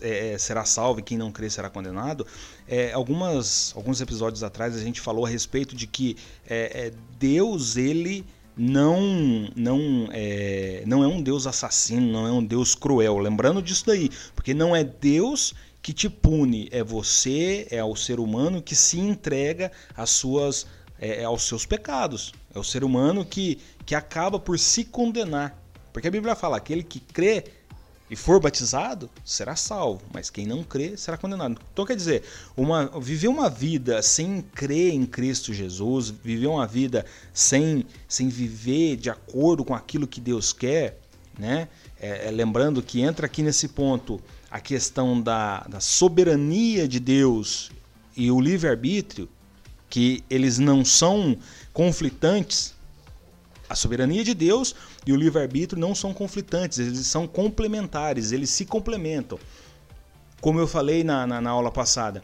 é, 0.00 0.32
é, 0.32 0.38
será 0.38 0.64
salvo 0.64 1.00
e 1.00 1.02
quem 1.02 1.18
não 1.18 1.30
crer 1.30 1.50
será 1.50 1.68
condenado. 1.68 2.26
É, 2.66 2.92
algumas, 2.92 3.72
alguns 3.76 4.00
episódios 4.00 4.42
atrás 4.42 4.74
a 4.74 4.80
gente 4.80 5.00
falou 5.00 5.26
a 5.26 5.28
respeito 5.28 5.76
de 5.76 5.86
que 5.86 6.16
é, 6.48 6.86
é 6.86 6.92
Deus 7.18 7.76
ele 7.76 8.24
não 8.56 9.50
não 9.54 10.08
é, 10.10 10.82
não 10.86 11.04
é 11.04 11.06
um 11.06 11.22
Deus 11.22 11.46
assassino, 11.46 12.10
não 12.10 12.26
é 12.26 12.32
um 12.32 12.44
Deus 12.44 12.74
cruel. 12.74 13.18
Lembrando 13.18 13.60
disso 13.60 13.84
daí, 13.86 14.10
porque 14.34 14.54
não 14.54 14.74
é 14.74 14.82
Deus 14.82 15.54
que 15.82 15.92
te 15.92 16.08
pune, 16.08 16.68
é 16.72 16.82
você, 16.82 17.68
é 17.70 17.84
o 17.84 17.94
ser 17.94 18.18
humano 18.18 18.60
que 18.60 18.74
se 18.74 18.98
entrega 18.98 19.70
às 19.94 20.10
suas, 20.10 20.66
é, 20.98 21.22
aos 21.22 21.42
seus 21.42 21.64
pecados. 21.64 22.32
É 22.52 22.58
o 22.58 22.64
ser 22.64 22.82
humano 22.82 23.24
que, 23.24 23.58
que 23.84 23.94
acaba 23.94 24.38
por 24.38 24.58
se 24.58 24.84
condenar. 24.84 25.62
Porque 25.92 26.08
a 26.08 26.10
Bíblia 26.10 26.34
fala: 26.34 26.56
aquele 26.56 26.82
que 26.82 26.98
crê 26.98 27.44
e 28.08 28.14
for 28.14 28.40
batizado, 28.40 29.10
será 29.24 29.56
salvo, 29.56 30.02
mas 30.12 30.30
quem 30.30 30.46
não 30.46 30.62
crê 30.62 30.96
será 30.96 31.16
condenado. 31.16 31.60
Então 31.72 31.84
quer 31.84 31.96
dizer, 31.96 32.22
uma, 32.56 32.86
viver 33.00 33.28
uma 33.28 33.50
vida 33.50 34.00
sem 34.00 34.42
crer 34.54 34.92
em 34.94 35.04
Cristo 35.04 35.52
Jesus, 35.52 36.10
viver 36.10 36.46
uma 36.46 36.66
vida 36.66 37.04
sem, 37.34 37.84
sem 38.08 38.28
viver 38.28 38.96
de 38.96 39.10
acordo 39.10 39.64
com 39.64 39.74
aquilo 39.74 40.06
que 40.06 40.20
Deus 40.20 40.52
quer, 40.52 41.00
né? 41.38 41.68
É, 41.98 42.28
é, 42.28 42.30
lembrando 42.30 42.82
que 42.82 43.00
entra 43.00 43.26
aqui 43.26 43.42
nesse 43.42 43.68
ponto 43.68 44.20
a 44.50 44.60
questão 44.60 45.20
da, 45.20 45.60
da 45.68 45.80
soberania 45.80 46.86
de 46.86 47.00
Deus 47.00 47.70
e 48.16 48.30
o 48.30 48.40
livre-arbítrio, 48.40 49.28
que 49.90 50.22
eles 50.30 50.58
não 50.58 50.84
são 50.84 51.36
conflitantes, 51.72 52.75
A 53.68 53.74
soberania 53.74 54.22
de 54.22 54.34
Deus 54.34 54.74
e 55.06 55.12
o 55.12 55.16
livre-arbítrio 55.16 55.80
não 55.80 55.94
são 55.94 56.14
conflitantes, 56.14 56.78
eles 56.78 57.06
são 57.06 57.26
complementares, 57.26 58.32
eles 58.32 58.50
se 58.50 58.64
complementam. 58.64 59.38
Como 60.40 60.60
eu 60.60 60.66
falei 60.66 61.02
na, 61.02 61.26
na, 61.26 61.40
na 61.40 61.50
aula 61.50 61.70
passada, 61.70 62.22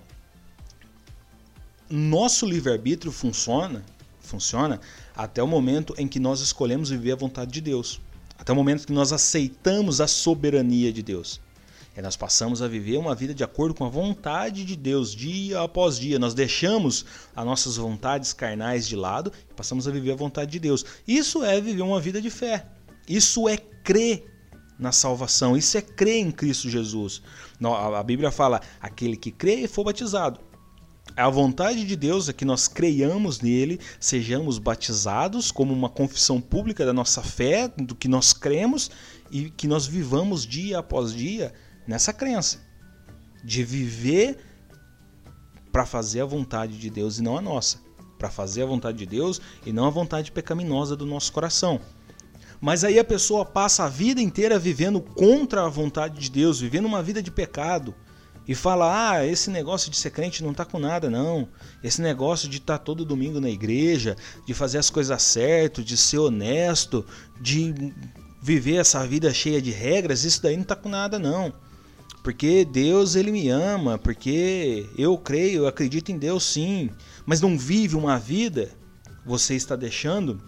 nosso 1.90 2.46
livre-arbítrio 2.46 3.10
funciona, 3.10 3.84
funciona 4.20 4.80
até 5.14 5.42
o 5.42 5.46
momento 5.46 5.94
em 5.98 6.06
que 6.06 6.20
nós 6.20 6.40
escolhemos 6.40 6.90
viver 6.90 7.12
a 7.12 7.16
vontade 7.16 7.50
de 7.50 7.60
Deus. 7.60 8.00
Até 8.38 8.52
o 8.52 8.56
momento 8.56 8.86
que 8.86 8.92
nós 8.92 9.12
aceitamos 9.12 10.00
a 10.00 10.06
soberania 10.06 10.92
de 10.92 11.02
Deus. 11.02 11.40
E 11.94 12.00
nós 12.00 12.16
passamos 12.16 12.62
a 12.62 12.68
viver 12.68 12.96
uma 12.96 13.14
vida 13.14 13.34
de 13.34 13.44
acordo 13.44 13.74
com 13.74 13.84
a 13.84 13.88
vontade 13.88 14.64
de 14.64 14.76
Deus, 14.76 15.14
dia 15.14 15.60
após 15.60 15.98
dia. 15.98 16.18
Nós 16.18 16.32
deixamos 16.32 17.04
as 17.36 17.44
nossas 17.44 17.76
vontades 17.76 18.32
carnais 18.32 18.88
de 18.88 18.96
lado 18.96 19.30
e 19.50 19.54
passamos 19.54 19.86
a 19.86 19.90
viver 19.90 20.12
a 20.12 20.16
vontade 20.16 20.50
de 20.50 20.58
Deus. 20.58 20.86
Isso 21.06 21.44
é 21.44 21.60
viver 21.60 21.82
uma 21.82 22.00
vida 22.00 22.20
de 22.20 22.30
fé. 22.30 22.66
Isso 23.06 23.46
é 23.46 23.58
crer 23.58 24.24
na 24.78 24.90
salvação. 24.90 25.54
Isso 25.54 25.76
é 25.76 25.82
crer 25.82 26.20
em 26.20 26.30
Cristo 26.30 26.70
Jesus. 26.70 27.20
A 27.62 28.02
Bíblia 28.02 28.30
fala: 28.30 28.62
aquele 28.80 29.16
que 29.16 29.30
crê 29.30 29.56
e 29.56 29.68
for 29.68 29.84
batizado. 29.84 30.40
A 31.14 31.28
vontade 31.28 31.84
de 31.84 31.94
Deus 31.94 32.30
é 32.30 32.32
que 32.32 32.44
nós 32.44 32.68
creiamos 32.68 33.42
nele, 33.42 33.78
sejamos 34.00 34.58
batizados 34.58 35.50
como 35.50 35.74
uma 35.74 35.90
confissão 35.90 36.40
pública 36.40 36.86
da 36.86 36.92
nossa 36.92 37.20
fé, 37.20 37.68
do 37.68 37.94
que 37.94 38.08
nós 38.08 38.32
cremos 38.32 38.90
e 39.30 39.50
que 39.50 39.68
nós 39.68 39.86
vivamos 39.86 40.46
dia 40.46 40.78
após 40.78 41.12
dia 41.12 41.52
nessa 41.86 42.12
crença 42.12 42.60
de 43.44 43.64
viver 43.64 44.38
para 45.72 45.86
fazer 45.86 46.20
a 46.20 46.26
vontade 46.26 46.78
de 46.78 46.90
Deus 46.90 47.18
e 47.18 47.22
não 47.22 47.36
a 47.36 47.40
nossa, 47.40 47.78
para 48.18 48.30
fazer 48.30 48.62
a 48.62 48.66
vontade 48.66 48.98
de 48.98 49.06
Deus 49.06 49.40
e 49.64 49.72
não 49.72 49.86
a 49.86 49.90
vontade 49.90 50.30
pecaminosa 50.30 50.94
do 50.94 51.06
nosso 51.06 51.32
coração. 51.32 51.80
Mas 52.60 52.84
aí 52.84 52.98
a 52.98 53.04
pessoa 53.04 53.44
passa 53.44 53.84
a 53.84 53.88
vida 53.88 54.20
inteira 54.20 54.58
vivendo 54.58 55.00
contra 55.00 55.64
a 55.64 55.68
vontade 55.68 56.20
de 56.20 56.30
Deus, 56.30 56.60
vivendo 56.60 56.84
uma 56.84 57.02
vida 57.02 57.20
de 57.20 57.30
pecado, 57.30 57.92
e 58.46 58.54
fala: 58.54 59.10
"Ah, 59.10 59.26
esse 59.26 59.50
negócio 59.50 59.90
de 59.90 59.96
ser 59.96 60.10
crente 60.10 60.44
não 60.44 60.54
tá 60.54 60.64
com 60.64 60.78
nada 60.78 61.10
não. 61.10 61.48
Esse 61.82 62.00
negócio 62.00 62.48
de 62.48 62.58
estar 62.58 62.78
tá 62.78 62.84
todo 62.84 63.04
domingo 63.04 63.40
na 63.40 63.50
igreja, 63.50 64.16
de 64.46 64.54
fazer 64.54 64.78
as 64.78 64.90
coisas 64.90 65.20
certo, 65.22 65.82
de 65.82 65.96
ser 65.96 66.18
honesto, 66.18 67.04
de 67.40 67.74
viver 68.40 68.76
essa 68.76 69.04
vida 69.06 69.32
cheia 69.32 69.60
de 69.60 69.70
regras, 69.70 70.24
isso 70.24 70.42
daí 70.42 70.56
não 70.56 70.64
tá 70.64 70.76
com 70.76 70.88
nada 70.88 71.18
não 71.18 71.52
porque 72.22 72.64
Deus 72.64 73.16
ele 73.16 73.32
me 73.32 73.48
ama, 73.48 73.98
porque 73.98 74.88
eu 74.96 75.18
creio, 75.18 75.62
eu 75.62 75.66
acredito 75.66 76.12
em 76.12 76.18
Deus 76.18 76.44
sim, 76.44 76.90
mas 77.26 77.40
não 77.40 77.58
vive 77.58 77.96
uma 77.96 78.18
vida, 78.18 78.70
você 79.26 79.54
está 79.54 79.74
deixando 79.74 80.40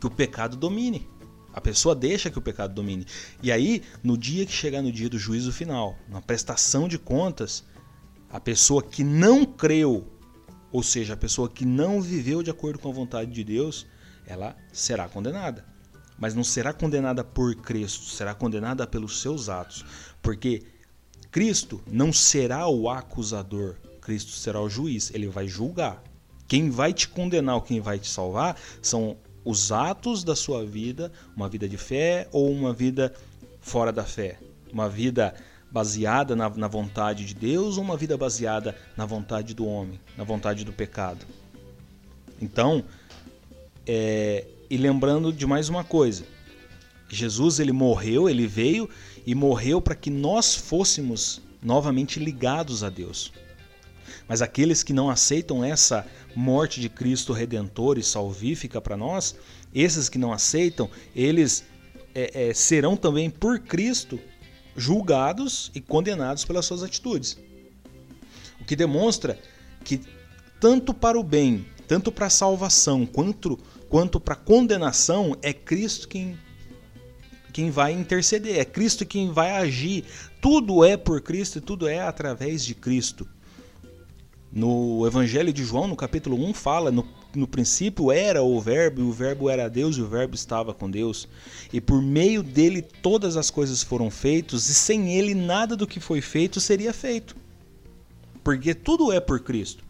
que 0.00 0.06
o 0.06 0.10
pecado 0.10 0.56
domine. 0.56 1.08
A 1.52 1.60
pessoa 1.60 1.94
deixa 1.94 2.30
que 2.30 2.38
o 2.38 2.42
pecado 2.42 2.74
domine. 2.74 3.06
E 3.42 3.50
aí, 3.50 3.82
no 4.02 4.16
dia 4.16 4.44
que 4.44 4.52
chegar 4.52 4.82
no 4.82 4.92
dia 4.92 5.08
do 5.08 5.18
juízo 5.18 5.50
final, 5.50 5.96
na 6.08 6.20
prestação 6.20 6.86
de 6.86 6.98
contas, 6.98 7.64
a 8.30 8.38
pessoa 8.38 8.82
que 8.82 9.02
não 9.02 9.44
creu, 9.44 10.06
ou 10.70 10.82
seja, 10.82 11.14
a 11.14 11.16
pessoa 11.16 11.48
que 11.48 11.64
não 11.64 12.00
viveu 12.02 12.42
de 12.42 12.50
acordo 12.50 12.78
com 12.78 12.90
a 12.90 12.92
vontade 12.92 13.32
de 13.32 13.42
Deus, 13.42 13.86
ela 14.26 14.54
será 14.72 15.08
condenada. 15.08 15.64
Mas 16.18 16.34
não 16.34 16.44
será 16.44 16.72
condenada 16.72 17.24
por 17.24 17.54
Cristo, 17.56 18.04
será 18.04 18.34
condenada 18.34 18.86
pelos 18.86 19.20
seus 19.20 19.48
atos. 19.48 19.84
Porque 20.20 20.64
Cristo 21.30 21.80
não 21.86 22.12
será 22.12 22.66
o 22.68 22.88
acusador, 22.88 23.76
Cristo 24.00 24.32
será 24.32 24.60
o 24.60 24.68
juiz, 24.68 25.10
ele 25.14 25.28
vai 25.28 25.46
julgar. 25.46 26.02
Quem 26.46 26.70
vai 26.70 26.94
te 26.94 27.08
condenar 27.08 27.56
ou 27.56 27.62
quem 27.62 27.80
vai 27.80 27.98
te 27.98 28.08
salvar 28.08 28.56
são 28.80 29.16
os 29.44 29.70
atos 29.70 30.24
da 30.24 30.34
sua 30.34 30.64
vida, 30.64 31.12
uma 31.36 31.48
vida 31.48 31.68
de 31.68 31.76
fé 31.76 32.26
ou 32.32 32.50
uma 32.50 32.72
vida 32.72 33.14
fora 33.60 33.92
da 33.92 34.04
fé, 34.04 34.38
uma 34.72 34.88
vida 34.88 35.34
baseada 35.70 36.34
na, 36.34 36.48
na 36.48 36.68
vontade 36.68 37.26
de 37.26 37.34
Deus 37.34 37.76
ou 37.76 37.84
uma 37.84 37.96
vida 37.96 38.16
baseada 38.16 38.74
na 38.96 39.04
vontade 39.04 39.54
do 39.54 39.66
homem, 39.66 40.00
na 40.16 40.24
vontade 40.24 40.64
do 40.64 40.72
pecado. 40.72 41.26
Então, 42.40 42.84
é, 43.86 44.46
e 44.70 44.76
lembrando 44.76 45.32
de 45.32 45.46
mais 45.46 45.68
uma 45.68 45.84
coisa, 45.84 46.24
Jesus 47.08 47.58
ele 47.58 47.72
morreu, 47.72 48.28
ele 48.28 48.46
veio 48.46 48.88
e 49.28 49.34
morreu 49.34 49.78
para 49.78 49.94
que 49.94 50.08
nós 50.08 50.54
fôssemos 50.54 51.42
novamente 51.62 52.18
ligados 52.18 52.82
a 52.82 52.88
Deus. 52.88 53.30
Mas 54.26 54.40
aqueles 54.40 54.82
que 54.82 54.94
não 54.94 55.10
aceitam 55.10 55.62
essa 55.62 56.06
morte 56.34 56.80
de 56.80 56.88
Cristo 56.88 57.34
redentor 57.34 57.98
e 57.98 58.02
salvífica 58.02 58.80
para 58.80 58.96
nós, 58.96 59.36
esses 59.74 60.08
que 60.08 60.16
não 60.16 60.32
aceitam, 60.32 60.88
eles 61.14 61.62
é, 62.14 62.48
é, 62.48 62.54
serão 62.54 62.96
também 62.96 63.28
por 63.28 63.58
Cristo 63.58 64.18
julgados 64.74 65.70
e 65.74 65.80
condenados 65.82 66.46
pelas 66.46 66.64
suas 66.64 66.82
atitudes. 66.82 67.36
O 68.58 68.64
que 68.64 68.74
demonstra 68.74 69.38
que 69.84 70.00
tanto 70.58 70.94
para 70.94 71.20
o 71.20 71.22
bem, 71.22 71.66
tanto 71.86 72.10
para 72.10 72.28
a 72.28 72.30
salvação, 72.30 73.04
quanto, 73.04 73.58
quanto 73.90 74.18
para 74.18 74.32
a 74.32 74.38
condenação, 74.38 75.36
é 75.42 75.52
Cristo 75.52 76.08
quem 76.08 76.38
quem 77.58 77.72
vai 77.72 77.92
interceder, 77.92 78.56
é 78.56 78.64
Cristo 78.64 79.04
quem 79.04 79.32
vai 79.32 79.50
agir. 79.50 80.04
Tudo 80.40 80.84
é 80.84 80.96
por 80.96 81.20
Cristo 81.20 81.58
e 81.58 81.60
tudo 81.60 81.88
é 81.88 81.98
através 81.98 82.64
de 82.64 82.72
Cristo. 82.72 83.26
No 84.52 85.04
Evangelho 85.04 85.52
de 85.52 85.64
João, 85.64 85.88
no 85.88 85.96
capítulo 85.96 86.40
1, 86.40 86.54
fala: 86.54 86.92
no, 86.92 87.04
no 87.34 87.48
princípio 87.48 88.12
era 88.12 88.44
o 88.44 88.60
Verbo, 88.60 89.00
e 89.00 89.04
o 89.04 89.10
Verbo 89.10 89.50
era 89.50 89.68
Deus, 89.68 89.96
e 89.96 90.00
o 90.00 90.06
Verbo 90.06 90.36
estava 90.36 90.72
com 90.72 90.88
Deus. 90.88 91.28
E 91.72 91.80
por 91.80 92.00
meio 92.00 92.44
dele 92.44 92.80
todas 92.80 93.36
as 93.36 93.50
coisas 93.50 93.82
foram 93.82 94.08
feitas, 94.08 94.68
e 94.68 94.74
sem 94.74 95.12
ele 95.16 95.34
nada 95.34 95.74
do 95.74 95.84
que 95.84 95.98
foi 95.98 96.20
feito 96.20 96.60
seria 96.60 96.92
feito. 96.92 97.34
Porque 98.44 98.72
tudo 98.72 99.10
é 99.12 99.18
por 99.18 99.40
Cristo. 99.40 99.82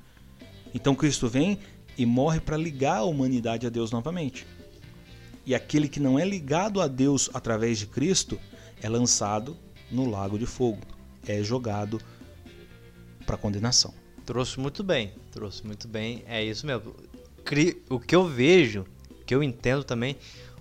Então 0.74 0.94
Cristo 0.94 1.28
vem 1.28 1.58
e 1.98 2.06
morre 2.06 2.40
para 2.40 2.56
ligar 2.56 3.00
a 3.00 3.04
humanidade 3.04 3.66
a 3.66 3.70
Deus 3.70 3.90
novamente 3.90 4.46
e 5.48 5.54
aquele 5.54 5.88
que 5.88 5.98
não 5.98 6.18
é 6.18 6.26
ligado 6.26 6.78
a 6.78 6.86
Deus 6.86 7.30
através 7.32 7.78
de 7.78 7.86
Cristo 7.86 8.38
é 8.82 8.88
lançado 8.88 9.56
no 9.90 10.04
lago 10.04 10.38
de 10.38 10.44
fogo, 10.44 10.82
é 11.26 11.42
jogado 11.42 11.98
para 13.24 13.38
condenação. 13.38 13.94
Trouxe 14.26 14.60
muito 14.60 14.84
bem, 14.84 15.14
trouxe 15.32 15.66
muito 15.66 15.88
bem, 15.88 16.22
é 16.28 16.44
isso 16.44 16.66
mesmo. 16.66 16.94
O 17.88 17.98
que 17.98 18.14
eu 18.14 18.26
vejo, 18.26 18.84
que 19.24 19.34
eu 19.34 19.42
entendo 19.42 19.84
também, 19.84 20.18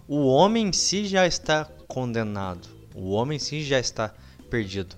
o 0.08 0.26
homem 0.26 0.70
em 0.70 0.72
si 0.72 1.06
já 1.06 1.28
está 1.28 1.66
condenado, 1.86 2.70
o 2.96 3.10
homem 3.10 3.36
em 3.36 3.40
si 3.40 3.64
já 3.64 3.82
está 3.82 4.16
perdido. 4.50 4.96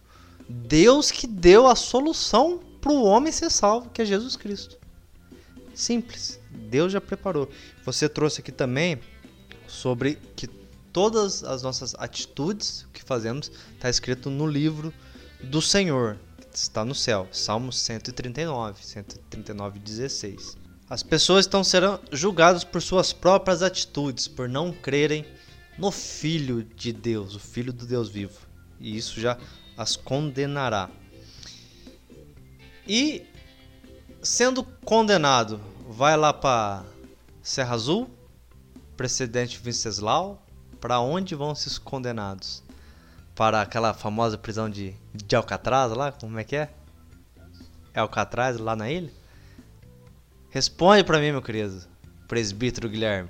Deus 0.48 1.10
que 1.10 1.26
deu 1.26 1.66
a 1.66 1.76
solução 1.76 2.60
para 2.80 2.92
o 2.92 3.04
homem 3.04 3.32
ser 3.32 3.50
salvo, 3.50 3.90
que 3.90 4.04
é 4.04 4.06
Jesus 4.06 4.36
Cristo. 4.36 4.78
Simples. 5.74 6.40
Deus 6.52 6.92
já 6.92 7.02
preparou. 7.02 7.50
Você 7.84 8.08
trouxe 8.08 8.42
aqui 8.42 8.52
também 8.52 9.00
sobre 9.70 10.18
que 10.36 10.48
todas 10.92 11.44
as 11.44 11.62
nossas 11.62 11.96
atitudes 11.96 12.86
que 12.92 13.04
fazemos 13.04 13.52
está 13.76 13.90
escrito 13.90 14.30
no 14.30 14.48
livro 14.48 14.94
do 15.42 15.62
Senhor, 15.62 16.18
que 16.52 16.58
está 16.58 16.84
no 16.84 16.96
céu, 16.96 17.28
Salmo 17.32 17.72
139, 17.72 18.84
139, 18.84 19.80
16. 19.80 20.58
As 20.90 21.04
pessoas 21.04 21.46
estão 21.46 21.64
serão 21.64 22.00
julgadas 22.12 22.64
por 22.64 22.82
suas 22.82 23.14
próprias 23.14 23.62
atitudes, 23.62 24.28
por 24.28 24.50
não 24.50 24.72
crerem 24.72 25.24
no 25.78 25.92
Filho 25.92 26.64
de 26.64 26.92
Deus, 26.92 27.36
o 27.36 27.40
Filho 27.40 27.72
do 27.72 27.86
Deus 27.86 28.10
vivo. 28.10 28.40
E 28.80 28.98
isso 28.98 29.22
já 29.22 29.38
as 29.78 29.96
condenará. 29.96 30.90
E 32.88 33.24
sendo 34.22 34.64
condenado, 34.84 35.62
vai 35.88 36.18
lá 36.18 36.34
para 36.34 36.84
Serra 37.42 37.76
Azul, 37.76 38.10
precedente 39.00 39.62
Venceslau, 39.64 40.46
para 40.82 41.00
onde 41.00 41.34
vão 41.34 41.54
esses 41.54 41.78
condenados? 41.78 42.62
Para 43.34 43.62
aquela 43.62 43.94
famosa 43.94 44.38
prisão 44.38 44.70
de, 44.70 44.94
de 45.14 45.38
Alcatraz 45.38 45.94
lá? 45.94 46.12
Como 46.12 46.38
é 46.38 46.44
que 46.44 46.58
é? 46.58 46.70
É 47.94 48.02
Alcatraz 48.02 48.58
lá 48.58 48.76
na 48.76 48.92
ilha? 48.92 49.10
Responde 50.50 51.06
para 51.06 51.18
mim, 51.18 51.32
meu 51.32 51.42
querido 51.42 51.88
presbítero 52.28 52.90
Guilherme. 52.90 53.30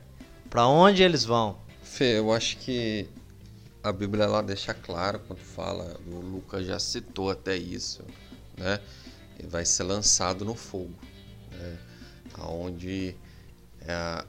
Para 0.49 0.65
onde 0.65 1.03
eles 1.03 1.23
vão? 1.23 1.60
Fê, 1.84 2.17
eu 2.17 2.34
acho 2.34 2.58
que 2.58 3.08
a 3.84 3.91
Bíblia 3.91 4.25
lá 4.25 4.41
deixa 4.41 4.73
claro 4.73 5.19
quando 5.19 5.38
fala, 5.38 5.99
o 6.08 6.15
Lucas 6.15 6.65
já 6.65 6.79
citou 6.79 7.29
até 7.29 7.55
isso, 7.55 8.03
né? 8.58 8.82
Ele 9.38 9.47
vai 9.47 9.65
ser 9.65 9.84
lançado 9.84 10.43
no 10.43 10.55
fogo, 10.55 10.95
né? 11.51 11.77
Onde 12.39 13.10
é, 13.10 13.28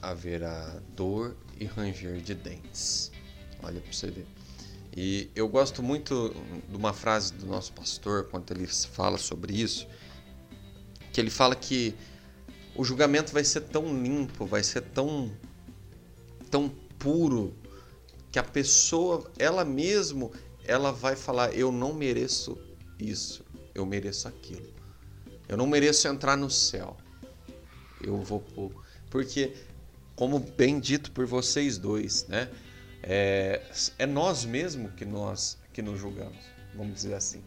haverá 0.00 0.80
dor 0.96 1.36
e 1.58 1.64
ranger 1.64 2.20
de 2.20 2.34
dentes. 2.34 3.10
Olha 3.62 3.80
para 3.80 3.92
você 3.92 4.10
ver. 4.10 4.26
E 4.96 5.30
eu 5.34 5.48
gosto 5.48 5.82
muito 5.82 6.34
de 6.68 6.76
uma 6.76 6.92
frase 6.92 7.32
do 7.32 7.46
nosso 7.46 7.72
pastor, 7.72 8.24
quando 8.24 8.50
ele 8.50 8.66
fala 8.66 9.18
sobre 9.18 9.54
isso, 9.54 9.86
que 11.12 11.20
ele 11.20 11.30
fala 11.30 11.54
que 11.54 11.94
o 12.74 12.84
julgamento 12.84 13.32
vai 13.32 13.44
ser 13.44 13.62
tão 13.62 14.02
limpo, 14.02 14.46
vai 14.46 14.62
ser 14.62 14.82
tão, 14.82 15.30
tão 16.50 16.68
puro 16.98 17.54
que 18.32 18.38
a 18.38 18.42
pessoa, 18.42 19.30
ela 19.38 19.64
mesmo, 19.64 20.32
ela 20.64 20.90
vai 20.90 21.14
falar: 21.14 21.54
eu 21.54 21.70
não 21.70 21.92
mereço 21.92 22.58
isso, 22.98 23.44
eu 23.74 23.84
mereço 23.86 24.26
aquilo. 24.28 24.72
Eu 25.48 25.56
não 25.56 25.66
mereço 25.66 26.06
entrar 26.06 26.36
no 26.36 26.48
céu. 26.48 26.96
Eu 28.00 28.20
vou 28.22 28.40
porque 29.10 29.52
como 30.14 30.38
bem 30.38 30.78
dito 30.78 31.10
por 31.10 31.26
vocês 31.26 31.76
dois, 31.76 32.26
né? 32.28 32.48
É, 33.02 33.60
é 33.98 34.06
nós 34.06 34.44
mesmos 34.44 34.92
que 34.94 35.04
nós 35.04 35.58
que 35.72 35.82
nos 35.82 35.98
julgamos, 35.98 36.38
vamos 36.74 36.94
dizer 36.94 37.14
assim, 37.14 37.42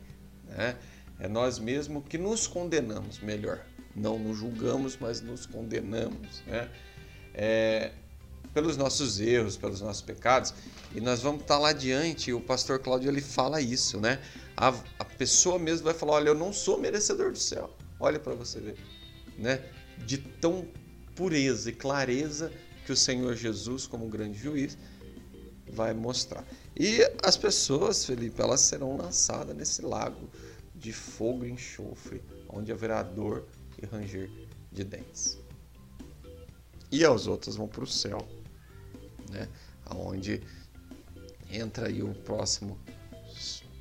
né? 0.48 0.78
É 1.20 1.28
nós 1.28 1.60
mesmos 1.60 2.04
que 2.10 2.18
nos 2.18 2.48
condenamos, 2.48 3.20
melhor. 3.20 3.64
Não 3.96 4.18
nos 4.18 4.38
julgamos, 4.38 4.98
mas 5.00 5.22
nos 5.22 5.46
condenamos, 5.46 6.42
né? 6.48 6.70
É, 7.34 7.92
pelos 8.54 8.78
nossos 8.78 9.20
erros, 9.20 9.56
pelos 9.56 9.82
nossos 9.82 10.02
pecados. 10.02 10.54
E 10.96 11.00
nós 11.00 11.22
vamos 11.22 11.42
estar 11.42 11.58
lá 11.60 11.70
adiante, 11.70 12.30
e 12.32 12.34
o 12.34 12.42
pastor 12.42 12.80
Cláudio 12.80 13.10
ele 13.10 13.22
fala 13.22 13.62
isso, 13.62 14.00
né? 14.00 14.20
A, 14.58 14.70
a 15.00 15.06
pessoa 15.06 15.60
mesmo 15.60 15.86
vai 15.86 15.94
falar: 15.94 16.14
Olha, 16.14 16.30
eu 16.30 16.36
não 16.36 16.52
sou 16.52 16.80
merecedor 16.80 17.32
do 17.32 17.38
céu. 17.38 17.70
Olha 18.00 18.20
para 18.20 18.34
você 18.34 18.60
ver, 18.60 18.78
né? 19.38 19.62
De 20.06 20.18
tão 20.18 20.68
pureza 21.16 21.70
e 21.70 21.74
clareza 21.74 22.52
que 22.86 22.92
o 22.92 22.96
Senhor 22.96 23.36
Jesus, 23.36 23.88
como 23.88 24.06
um 24.06 24.10
grande 24.10 24.38
juiz, 24.38 24.78
vai 25.72 25.94
mostrar. 25.94 26.46
E 26.78 27.00
as 27.24 27.38
pessoas, 27.38 28.06
Felipe, 28.06 28.42
elas 28.42 28.62
serão 28.62 28.98
lançadas 28.98 29.56
nesse 29.56 29.82
lago 29.82 30.30
de 30.76 30.92
fogo 30.92 31.46
e 31.46 31.52
enxofre, 31.52 32.22
onde 32.50 32.72
haverá 32.72 33.02
dor 33.04 33.46
e 33.82 33.86
ranger 33.86 34.30
de 34.72 34.84
dentes. 34.84 35.38
E 36.92 37.06
as 37.06 37.26
outras 37.28 37.56
vão 37.56 37.68
para 37.68 37.84
o 37.84 37.88
céu, 37.88 38.28
né? 39.32 39.48
Onde 39.96 40.42
entra 41.50 41.88
aí 41.88 42.04
o 42.04 42.14
próximo 42.14 42.78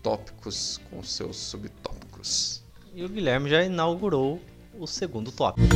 tópicos 0.02 0.80
com 0.90 1.02
seus 1.02 1.36
subtópicos. 1.36 2.62
E 2.94 3.04
o 3.04 3.08
Guilherme 3.08 3.48
já 3.48 3.62
inaugurou 3.62 4.40
o 4.78 4.86
segundo 4.86 5.30
tópico. 5.30 5.66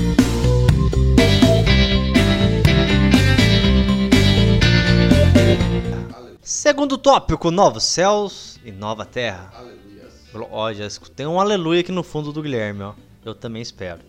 Segundo 6.43 6.99
tópico, 6.99 7.51
novos 7.51 7.85
céus 7.85 8.59
e 8.65 8.73
nova 8.73 9.05
terra. 9.05 9.53
Ó, 10.51 10.73
já 10.73 10.87
escutei 10.87 11.25
um 11.25 11.41
aleluia 11.41 11.81
aqui 11.81 11.93
no 11.93 12.03
fundo 12.03 12.33
do 12.33 12.43
Guilherme, 12.43 12.83
ó. 12.83 12.95
Eu 13.25 13.35
também 13.35 13.63
espero. 13.63 14.01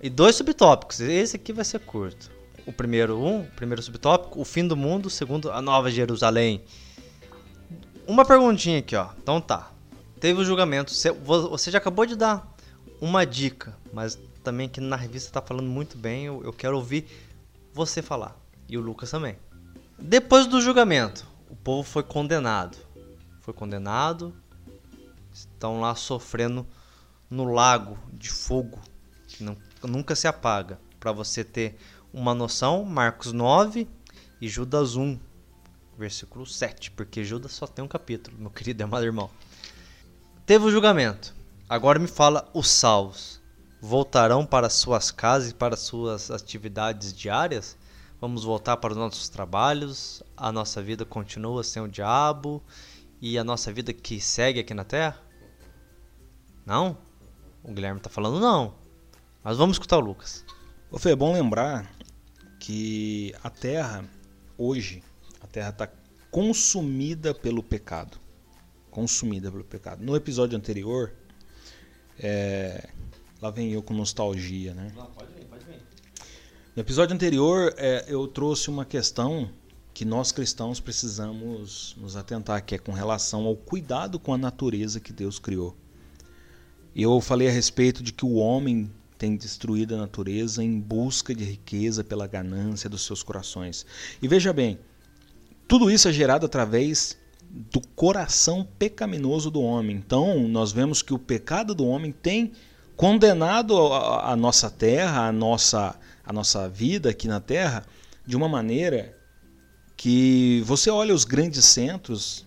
E 0.00 0.08
dois 0.08 0.36
subtópicos. 0.36 1.00
Esse 1.00 1.36
aqui 1.36 1.52
vai 1.52 1.64
ser 1.64 1.80
curto. 1.80 2.30
O 2.66 2.72
primeiro, 2.72 3.18
um, 3.18 3.44
primeiro 3.56 3.82
subtópico, 3.82 4.40
o 4.40 4.44
fim 4.44 4.66
do 4.66 4.76
mundo. 4.76 5.06
O 5.06 5.10
segundo, 5.10 5.50
a 5.50 5.60
nova 5.60 5.90
Jerusalém. 5.90 6.62
Uma 8.06 8.24
perguntinha 8.24 8.78
aqui, 8.78 8.94
ó. 8.94 9.08
Então 9.22 9.40
tá. 9.40 9.70
Teve 10.18 10.40
o 10.40 10.44
julgamento. 10.44 10.92
Você 11.24 11.70
já 11.70 11.78
acabou 11.78 12.06
de 12.06 12.14
dar 12.14 12.46
uma 13.00 13.24
dica, 13.24 13.76
mas 13.92 14.18
também 14.42 14.68
que 14.68 14.80
na 14.80 14.96
revista 14.96 15.40
tá 15.40 15.46
falando 15.46 15.68
muito 15.68 15.96
bem. 15.96 16.24
Eu, 16.24 16.42
eu 16.44 16.52
quero 16.52 16.76
ouvir 16.76 17.06
você 17.72 18.02
falar. 18.02 18.36
E 18.68 18.76
o 18.76 18.80
Lucas 18.80 19.10
também. 19.10 19.36
Depois 19.98 20.46
do 20.46 20.60
julgamento, 20.60 21.26
o 21.48 21.56
povo 21.56 21.82
foi 21.82 22.02
condenado. 22.02 22.78
Foi 23.40 23.52
condenado. 23.54 24.34
Estão 25.32 25.80
lá 25.80 25.94
sofrendo 25.94 26.66
no 27.28 27.44
lago 27.44 27.96
de 28.12 28.30
fogo 28.30 28.80
que 29.28 29.44
não, 29.44 29.56
nunca 29.84 30.14
se 30.14 30.26
apaga. 30.26 30.78
Para 30.98 31.12
você 31.12 31.42
ter 31.44 31.78
uma 32.12 32.34
noção, 32.34 32.84
Marcos 32.84 33.32
9 33.32 33.88
e 34.40 34.48
Judas 34.48 34.96
1, 34.96 35.18
versículo 35.96 36.46
7, 36.46 36.90
porque 36.90 37.24
Judas 37.24 37.52
só 37.52 37.66
tem 37.66 37.84
um 37.84 37.88
capítulo, 37.88 38.36
meu 38.38 38.50
querido 38.50 38.82
amado 38.82 39.04
irmão. 39.04 39.30
Teve 40.44 40.64
o 40.64 40.70
julgamento. 40.70 41.34
Agora 41.68 41.98
me 41.98 42.08
fala 42.08 42.50
os 42.52 42.68
salvos. 42.68 43.39
Voltarão 43.80 44.44
para 44.44 44.68
suas 44.68 45.10
casas 45.10 45.50
e 45.50 45.54
para 45.54 45.74
suas 45.74 46.30
atividades 46.30 47.14
diárias? 47.14 47.78
Vamos 48.20 48.44
voltar 48.44 48.76
para 48.76 48.92
os 48.92 48.98
nossos 48.98 49.30
trabalhos? 49.30 50.22
A 50.36 50.52
nossa 50.52 50.82
vida 50.82 51.06
continua 51.06 51.64
sem 51.64 51.82
o 51.82 51.88
diabo? 51.88 52.62
E 53.22 53.38
a 53.38 53.44
nossa 53.44 53.72
vida 53.72 53.94
que 53.94 54.20
segue 54.20 54.60
aqui 54.60 54.74
na 54.74 54.84
terra? 54.84 55.18
Não? 56.66 56.98
O 57.62 57.72
Guilherme 57.72 57.98
está 57.98 58.10
falando 58.10 58.38
não. 58.38 58.74
Mas 59.42 59.56
vamos 59.56 59.76
escutar 59.76 59.96
o 59.96 60.00
Lucas. 60.00 60.44
Ô 60.90 60.98
Fê, 60.98 61.12
é 61.12 61.16
bom 61.16 61.32
lembrar 61.32 61.90
que 62.58 63.34
a 63.42 63.48
terra, 63.48 64.04
hoje, 64.58 65.02
a 65.40 65.46
terra 65.46 65.70
está 65.70 65.88
consumida 66.30 67.32
pelo 67.32 67.62
pecado. 67.62 68.18
Consumida 68.90 69.50
pelo 69.50 69.64
pecado. 69.64 70.04
No 70.04 70.14
episódio 70.14 70.58
anterior, 70.58 71.14
é... 72.18 72.90
lá 73.40 73.50
vem 73.50 73.72
eu 73.72 73.82
com 73.82 73.94
nostalgia, 73.94 74.74
né? 74.74 74.92
Não, 74.96 75.06
pode 75.06 75.32
vir, 75.32 75.44
pode 75.46 75.64
vir. 75.64 75.80
No 76.76 76.80
episódio 76.80 77.14
anterior, 77.14 77.74
é, 77.76 78.04
eu 78.08 78.26
trouxe 78.28 78.68
uma 78.68 78.84
questão 78.84 79.50
que 79.92 80.04
nós 80.04 80.32
cristãos 80.32 80.80
precisamos 80.80 81.96
nos 81.98 82.16
atentar, 82.16 82.64
que 82.64 82.74
é 82.74 82.78
com 82.78 82.92
relação 82.92 83.44
ao 83.44 83.56
cuidado 83.56 84.18
com 84.18 84.32
a 84.32 84.38
natureza 84.38 85.00
que 85.00 85.12
Deus 85.12 85.38
criou. 85.38 85.76
Eu 86.94 87.20
falei 87.20 87.48
a 87.48 87.50
respeito 87.50 88.02
de 88.02 88.12
que 88.12 88.24
o 88.24 88.34
homem 88.34 88.90
tem 89.18 89.36
destruído 89.36 89.94
a 89.94 89.98
natureza 89.98 90.64
em 90.64 90.80
busca 90.80 91.34
de 91.34 91.44
riqueza 91.44 92.02
pela 92.02 92.26
ganância 92.26 92.88
dos 92.88 93.04
seus 93.04 93.22
corações. 93.22 93.84
E 94.22 94.26
veja 94.26 94.52
bem, 94.52 94.78
tudo 95.68 95.90
isso 95.90 96.08
é 96.08 96.12
gerado 96.12 96.46
através 96.46 97.18
do 97.50 97.80
coração 97.94 98.66
pecaminoso 98.78 99.50
do 99.50 99.60
homem. 99.60 99.96
Então, 99.96 100.48
nós 100.48 100.72
vemos 100.72 101.02
que 101.02 101.12
o 101.12 101.18
pecado 101.18 101.74
do 101.74 101.84
homem 101.84 102.12
tem 102.12 102.52
condenado 103.00 103.74
a, 103.94 104.32
a 104.32 104.36
nossa 104.36 104.68
terra, 104.68 105.26
a 105.26 105.32
nossa, 105.32 105.98
a 106.22 106.34
nossa 106.34 106.68
vida 106.68 107.08
aqui 107.08 107.26
na 107.26 107.40
terra, 107.40 107.82
de 108.26 108.36
uma 108.36 108.46
maneira 108.46 109.16
que 109.96 110.62
você 110.66 110.90
olha 110.90 111.14
os 111.14 111.24
grandes 111.24 111.64
centros 111.64 112.46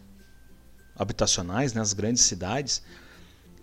habitacionais, 0.96 1.74
né, 1.74 1.82
as 1.82 1.94
grandes 1.94 2.22
cidades, 2.22 2.84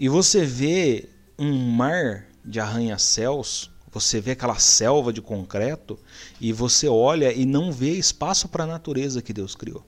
e 0.00 0.08
você 0.08 0.44
vê 0.44 1.08
um 1.38 1.70
mar 1.70 2.26
de 2.44 2.58
arranha-céus, 2.58 3.70
você 3.92 4.20
vê 4.20 4.32
aquela 4.32 4.58
selva 4.58 5.12
de 5.12 5.22
concreto 5.22 5.96
e 6.40 6.52
você 6.52 6.88
olha 6.88 7.32
e 7.32 7.46
não 7.46 7.70
vê 7.70 7.90
espaço 7.90 8.48
para 8.48 8.64
a 8.64 8.66
natureza 8.66 9.22
que 9.22 9.32
Deus 9.32 9.54
criou. 9.54 9.86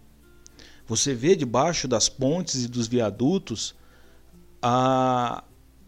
Você 0.86 1.14
vê 1.14 1.34
debaixo 1.34 1.88
das 1.88 2.08
pontes 2.08 2.62
e 2.62 2.68
dos 2.68 2.86
viadutos 2.86 3.74
a, 4.62 5.42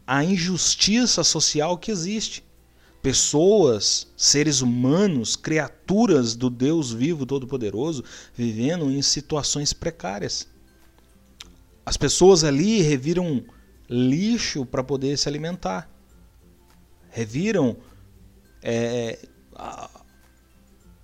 a 0.06 0.24
injustiça 0.24 1.24
social 1.24 1.76
que 1.78 1.90
existe. 1.90 2.44
Pessoas, 3.02 4.06
seres 4.16 4.60
humanos, 4.60 5.36
criaturas 5.36 6.34
do 6.34 6.48
Deus 6.48 6.90
vivo 6.92 7.26
todo-poderoso, 7.26 8.02
vivendo 8.34 8.90
em 8.90 9.02
situações 9.02 9.72
precárias. 9.72 10.48
As 11.84 11.96
pessoas 11.96 12.44
ali 12.44 12.80
reviram 12.80 13.44
lixo 13.88 14.64
para 14.64 14.82
poder 14.82 15.18
se 15.18 15.28
alimentar 15.28 15.90
reviram 17.14 17.76
é, 18.60 19.20